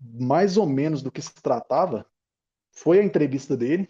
mais 0.00 0.56
ou 0.56 0.66
menos 0.66 1.02
do 1.02 1.10
que 1.10 1.22
se 1.22 1.34
tratava 1.34 2.06
foi 2.74 3.00
a 3.00 3.04
entrevista 3.04 3.56
dele 3.56 3.88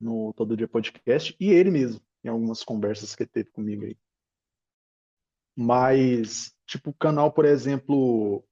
no 0.00 0.32
Todo 0.34 0.56
Dia 0.56 0.68
Podcast 0.68 1.34
e 1.40 1.50
ele 1.50 1.70
mesmo, 1.70 2.00
em 2.22 2.28
algumas 2.28 2.62
conversas 2.62 3.14
que 3.16 3.26
teve 3.26 3.50
comigo 3.50 3.84
aí. 3.84 3.96
Mas, 5.56 6.52
tipo, 6.66 6.90
o 6.90 6.94
canal, 6.94 7.32
por 7.32 7.44
exemplo, 7.44 8.44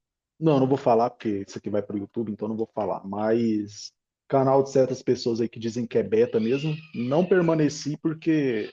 não, 0.43 0.59
não 0.59 0.67
vou 0.67 0.77
falar 0.77 1.11
porque 1.11 1.45
isso 1.47 1.59
aqui 1.59 1.71
vai 1.71 1.83
para 1.83 1.97
o 1.97 1.99
YouTube, 1.99 2.33
então 2.33 2.49
não 2.49 2.57
vou 2.57 2.69
falar, 2.75 3.07
mas 3.07 3.93
canal 4.29 4.63
de 4.63 4.71
certas 4.71 5.03
pessoas 5.03 5.41
aí 5.41 5.49
que 5.49 5.61
dizem 5.61 5.87
que 5.87 5.99
é 5.99 6.03
beta 6.03 6.41
mesmo, 6.41 6.75
não 6.95 7.25
permaneci 7.25 7.97
porque, 7.99 8.73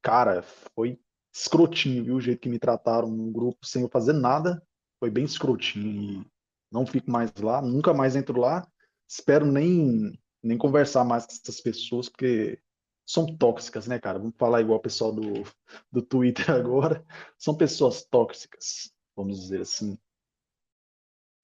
cara, 0.00 0.42
foi 0.74 0.98
escrotinho, 1.34 2.04
viu? 2.04 2.16
O 2.16 2.20
jeito 2.20 2.40
que 2.40 2.48
me 2.48 2.58
trataram 2.58 3.10
no 3.10 3.30
grupo 3.30 3.66
sem 3.66 3.82
eu 3.82 3.88
fazer 3.88 4.12
nada, 4.12 4.62
foi 5.00 5.10
bem 5.10 5.24
escrotinho 5.24 6.22
e 6.22 6.26
não 6.70 6.86
fico 6.86 7.10
mais 7.10 7.32
lá, 7.40 7.60
nunca 7.60 7.92
mais 7.92 8.16
entro 8.16 8.40
lá. 8.40 8.66
Espero 9.08 9.44
nem, 9.44 10.18
nem 10.42 10.56
conversar 10.56 11.04
mais 11.04 11.26
com 11.26 11.32
essas 11.32 11.60
pessoas, 11.60 12.08
porque 12.08 12.58
são 13.06 13.26
tóxicas, 13.36 13.86
né, 13.86 13.98
cara? 13.98 14.18
Vamos 14.18 14.36
falar 14.38 14.60
igual 14.60 14.78
o 14.78 14.82
pessoal 14.82 15.12
do, 15.12 15.44
do 15.92 16.00
Twitter 16.00 16.48
agora. 16.54 17.04
São 17.36 17.54
pessoas 17.56 18.04
tóxicas, 18.04 18.90
vamos 19.14 19.40
dizer 19.40 19.60
assim. 19.60 19.98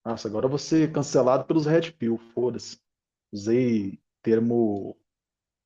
Nossa, 0.03 0.27
agora 0.27 0.45
eu 0.45 0.49
vou 0.49 0.57
ser 0.57 0.91
cancelado 0.91 1.45
pelos 1.45 1.65
Red 1.65 1.91
Pill, 1.91 2.17
foda-se. 2.33 2.79
Usei 3.31 3.99
termo 4.21 4.97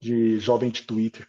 de 0.01 0.39
jovem 0.39 0.69
de 0.69 0.83
Twitter. 0.83 1.27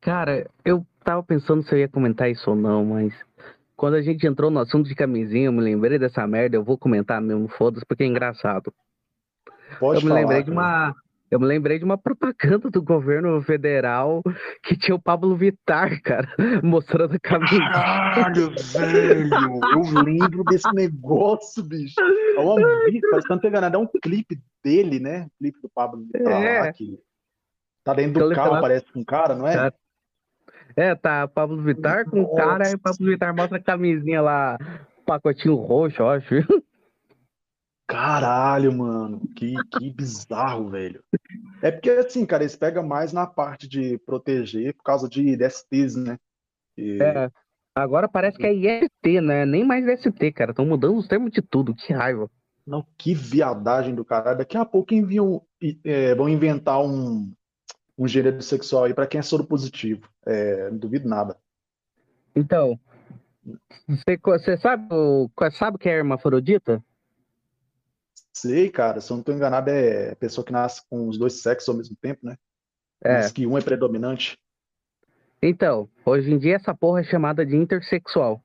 Cara, 0.00 0.50
eu 0.64 0.86
tava 1.02 1.22
pensando 1.22 1.62
se 1.62 1.74
eu 1.74 1.78
ia 1.78 1.88
comentar 1.88 2.30
isso 2.30 2.50
ou 2.50 2.56
não, 2.56 2.84
mas 2.84 3.12
quando 3.76 3.94
a 3.94 4.02
gente 4.02 4.26
entrou 4.26 4.50
no 4.50 4.60
assunto 4.60 4.88
de 4.88 4.94
camisinha, 4.94 5.46
eu 5.46 5.52
me 5.52 5.60
lembrei 5.60 5.98
dessa 5.98 6.26
merda, 6.26 6.56
eu 6.56 6.64
vou 6.64 6.78
comentar 6.78 7.20
mesmo, 7.20 7.48
foda-se, 7.48 7.84
porque 7.86 8.04
é 8.04 8.06
engraçado. 8.06 8.72
Pode 9.80 10.00
eu 10.00 10.02
me 10.02 10.08
falar, 10.08 10.20
lembrei 10.20 10.42
de 10.42 10.50
cara. 10.50 10.60
uma. 10.60 10.94
Eu 11.34 11.40
me 11.40 11.46
lembrei 11.46 11.80
de 11.80 11.84
uma 11.84 11.98
propaganda 11.98 12.70
do 12.70 12.80
governo 12.80 13.42
federal 13.42 14.22
que 14.62 14.76
tinha 14.78 14.94
o 14.94 15.02
Pablo 15.02 15.34
Vittar, 15.34 16.00
cara, 16.00 16.28
mostrando 16.62 17.16
a 17.16 17.18
camisa. 17.18 17.58
Caralho, 17.58 18.54
velho! 18.72 19.30
Eu 19.72 20.02
lembro 20.04 20.44
desse 20.44 20.72
negócio, 20.72 21.64
bicho. 21.64 21.96
É 22.00 22.40
eu 22.40 23.20
não 23.28 23.38
tô 23.40 23.48
enganado, 23.48 23.76
é 23.76 23.80
um 23.80 23.88
clipe 24.00 24.40
dele, 24.62 25.00
né? 25.00 25.26
clipe 25.36 25.60
do 25.60 25.68
Pablo 25.68 26.04
Vittar 26.04 26.40
É. 26.40 26.60
lá, 26.60 26.72
que 26.72 27.00
tá 27.82 27.94
dentro 27.94 28.28
do 28.28 28.32
carro, 28.32 28.52
lá- 28.52 28.60
parece 28.60 28.86
com 28.92 29.00
um 29.00 29.04
cara, 29.04 29.34
não 29.34 29.48
é? 29.48 29.56
Tá. 29.56 29.72
É, 30.76 30.94
tá 30.94 31.26
Pablo 31.26 31.60
Vittar 31.64 32.08
com 32.08 32.22
o 32.22 32.36
cara, 32.36 32.68
aí 32.68 32.74
o 32.74 32.78
Pablo 32.78 33.06
Vittar 33.08 33.34
mostra 33.34 33.58
a 33.58 33.60
camisinha 33.60 34.22
lá, 34.22 34.56
pacotinho 35.04 35.56
roxo, 35.56 36.00
eu 36.00 36.10
acho. 36.10 36.28
Caralho, 37.86 38.72
mano, 38.72 39.20
que, 39.36 39.54
que 39.78 39.90
bizarro, 39.90 40.70
velho. 40.70 41.02
É 41.64 41.70
porque, 41.70 41.88
assim, 41.88 42.26
cara, 42.26 42.42
eles 42.42 42.54
pegam 42.54 42.86
mais 42.86 43.10
na 43.10 43.26
parte 43.26 43.66
de 43.66 43.96
proteger 43.96 44.74
por 44.74 44.82
causa 44.82 45.08
de 45.08 45.34
DSTs, 45.34 45.96
né? 45.96 46.18
E- 46.76 46.98
É. 47.00 47.30
Agora 47.74 48.06
parece 48.06 48.36
que 48.36 48.46
é 48.46 48.52
IST, 48.52 49.22
né? 49.22 49.46
Nem 49.46 49.64
mais 49.64 49.88
ST, 49.88 50.30
cara. 50.32 50.50
Estão 50.50 50.66
mudando 50.66 50.98
os 50.98 51.08
termos 51.08 51.32
de 51.32 51.40
tudo, 51.40 51.74
que 51.74 51.90
raiva. 51.90 52.30
Não, 52.66 52.86
que 52.98 53.14
viadagem 53.14 53.94
do 53.94 54.04
caralho. 54.04 54.36
Daqui 54.36 54.58
a 54.58 54.64
pouco 54.66 54.92
enviam, 54.92 55.40
é, 55.82 56.14
vão 56.14 56.28
inventar 56.28 56.84
um, 56.84 57.32
um 57.96 58.06
gênero 58.06 58.42
sexual 58.42 58.84
aí 58.84 58.92
pra 58.92 59.06
quem 59.06 59.18
é 59.18 59.22
soro 59.22 59.44
positivo. 59.44 60.06
É, 60.26 60.70
não 60.70 60.76
duvido 60.76 61.08
nada. 61.08 61.34
Então, 62.36 62.78
você, 64.22 64.58
sabe, 64.58 64.86
sabe 65.52 65.76
o 65.76 65.78
que 65.78 65.88
é 65.88 65.96
hermafrodita? 65.96 66.84
Sei, 68.34 68.68
cara, 68.68 69.00
se 69.00 69.10
eu 69.12 69.16
não 69.16 69.24
tô 69.24 69.32
enganado, 69.32 69.70
é 69.70 70.14
pessoa 70.16 70.44
que 70.44 70.52
nasce 70.52 70.82
com 70.90 71.08
os 71.08 71.16
dois 71.16 71.34
sexos 71.40 71.68
ao 71.68 71.76
mesmo 71.76 71.96
tempo, 71.96 72.26
né? 72.26 72.36
É. 73.02 73.14
Mas 73.14 73.32
que 73.32 73.46
um 73.46 73.56
é 73.56 73.62
predominante. 73.62 74.36
Então, 75.40 75.88
hoje 76.04 76.32
em 76.32 76.38
dia 76.38 76.56
essa 76.56 76.74
porra 76.74 77.00
é 77.00 77.04
chamada 77.04 77.46
de 77.46 77.56
intersexual. 77.56 78.42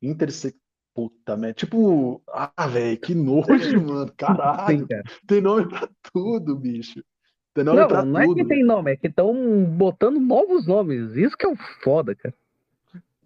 Intersex... 0.00 0.56
Puta 0.94 1.36
merda. 1.36 1.52
Tipo, 1.52 2.22
ah, 2.26 2.66
velho, 2.66 2.98
que 2.98 3.14
nojo, 3.14 3.44
mano. 3.84 4.10
Caralho. 4.16 4.78
Sim, 4.78 4.86
cara. 4.86 5.02
Tem 5.26 5.42
nome 5.42 5.68
pra 5.68 5.86
tudo, 6.10 6.56
bicho. 6.56 7.04
Tem 7.52 7.62
nome 7.62 7.80
Não, 7.80 7.88
pra 7.88 8.02
não 8.02 8.18
é 8.18 8.24
tudo. 8.24 8.36
que 8.36 8.44
tem 8.46 8.64
nome, 8.64 8.92
é 8.92 8.96
que 8.96 9.08
estão 9.08 9.64
botando 9.64 10.18
novos 10.18 10.66
nomes. 10.66 11.14
Isso 11.14 11.36
que 11.36 11.44
é 11.44 11.48
o 11.50 11.56
foda, 11.82 12.14
cara. 12.14 12.34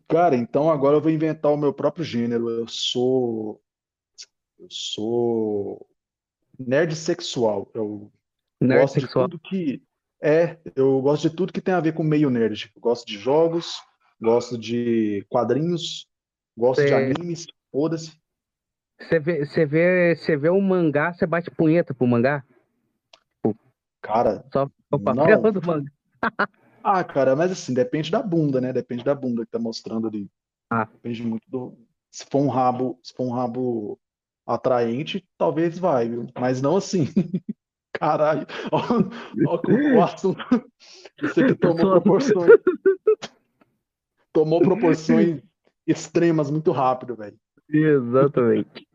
Cara, 0.08 0.34
então 0.34 0.68
agora 0.68 0.96
eu 0.96 1.00
vou 1.00 1.12
inventar 1.12 1.52
o 1.52 1.56
meu 1.56 1.72
próprio 1.72 2.04
gênero. 2.04 2.50
Eu 2.50 2.66
sou. 2.66 3.60
Eu 4.60 4.68
sou. 4.70 5.86
Nerd 6.58 6.94
sexual. 6.94 7.70
Eu 7.72 8.12
Nerd 8.60 8.82
gosto 8.82 8.94
de 8.96 9.00
sexual. 9.00 9.28
tudo 9.28 9.40
que. 9.40 9.82
É, 10.22 10.58
eu 10.76 11.00
gosto 11.00 11.30
de 11.30 11.34
tudo 11.34 11.52
que 11.52 11.62
tem 11.62 11.72
a 11.72 11.80
ver 11.80 11.94
com 11.94 12.02
meio 12.02 12.28
nerd. 12.28 12.70
Eu 12.76 12.80
gosto 12.82 13.06
de 13.06 13.16
jogos, 13.16 13.80
gosto 14.20 14.58
de 14.58 15.24
quadrinhos, 15.30 16.06
gosto 16.54 16.84
de 16.84 16.92
animes, 16.92 17.46
foda-se. 17.72 18.20
Você 19.00 19.18
vê, 19.18 19.46
você 19.46 19.64
vê, 19.64 20.14
você 20.14 20.36
vê 20.36 20.50
um 20.50 20.60
mangá, 20.60 21.14
você 21.14 21.24
bate 21.24 21.50
punheta 21.50 21.94
pro 21.94 22.06
mangá? 22.06 22.44
Cara, 24.02 24.44
Só 24.52 24.66
o 24.66 24.98
Não. 24.98 25.00
papel 25.14 25.52
do 25.52 25.66
mangá. 25.66 25.90
ah, 26.84 27.02
cara, 27.02 27.34
mas 27.34 27.50
assim, 27.50 27.72
depende 27.72 28.10
da 28.10 28.22
bunda, 28.22 28.60
né? 28.60 28.74
Depende 28.74 29.02
da 29.02 29.14
bunda 29.14 29.46
que 29.46 29.50
tá 29.50 29.58
mostrando 29.58 30.06
ali. 30.06 30.30
Ah. 30.68 30.84
Depende 30.84 31.22
muito 31.22 31.48
do. 31.48 31.78
Se 32.10 32.26
for 32.30 32.42
um 32.42 32.48
rabo, 32.48 32.98
se 33.02 33.14
for 33.14 33.24
um 33.24 33.30
rabo 33.30 33.98
atraente, 34.54 35.24
talvez 35.38 35.78
vai, 35.78 36.08
viu? 36.08 36.26
Mas 36.38 36.60
não 36.60 36.76
assim. 36.76 37.06
Caralho, 37.92 38.46
ó, 38.70 38.80
ó, 39.46 39.60
o 39.96 40.02
assunto. 40.02 40.42
Isso 41.22 41.40
aqui 41.42 41.54
tomou 41.54 41.90
proporções. 41.90 42.50
Tomou 44.32 44.60
proporções 44.60 45.42
extremas 45.84 46.48
muito 46.52 46.70
rápido, 46.70 47.16
velho. 47.16 47.36
Exatamente. 47.68 48.86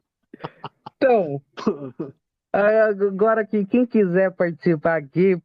Então, 0.96 1.42
agora 2.54 3.46
que 3.46 3.66
quem 3.66 3.86
quiser 3.86 4.32
participar 4.32 4.96
aqui, 4.96 5.38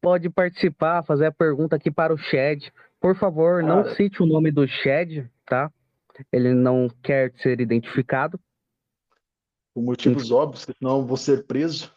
pode 0.00 0.28
participar, 0.28 1.04
fazer 1.04 1.26
a 1.26 1.32
pergunta 1.32 1.76
aqui 1.76 1.88
para 1.88 2.12
o 2.12 2.18
Shed. 2.18 2.72
Por 3.00 3.16
favor, 3.16 3.62
não 3.62 3.84
Cara. 3.84 3.94
cite 3.94 4.20
o 4.22 4.26
nome 4.26 4.50
do 4.50 4.66
Shed, 4.66 5.30
tá? 5.46 5.70
Ele 6.32 6.52
não 6.52 6.88
quer 7.00 7.32
ser 7.36 7.60
identificado. 7.60 8.38
Por 9.74 9.82
motivos 9.82 10.30
óbvios, 10.30 10.64
que 10.64 10.74
senão 10.78 10.98
eu 10.98 11.06
vou 11.06 11.16
ser 11.16 11.46
preso. 11.46 11.90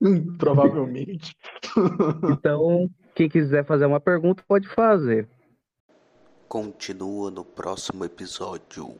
Provavelmente. 0.38 1.34
Então, 2.32 2.88
quem 3.14 3.28
quiser 3.28 3.64
fazer 3.64 3.86
uma 3.86 4.00
pergunta, 4.00 4.42
pode 4.48 4.66
fazer. 4.68 5.28
Continua 6.48 7.30
no 7.30 7.44
próximo 7.44 8.04
episódio. 8.04 8.96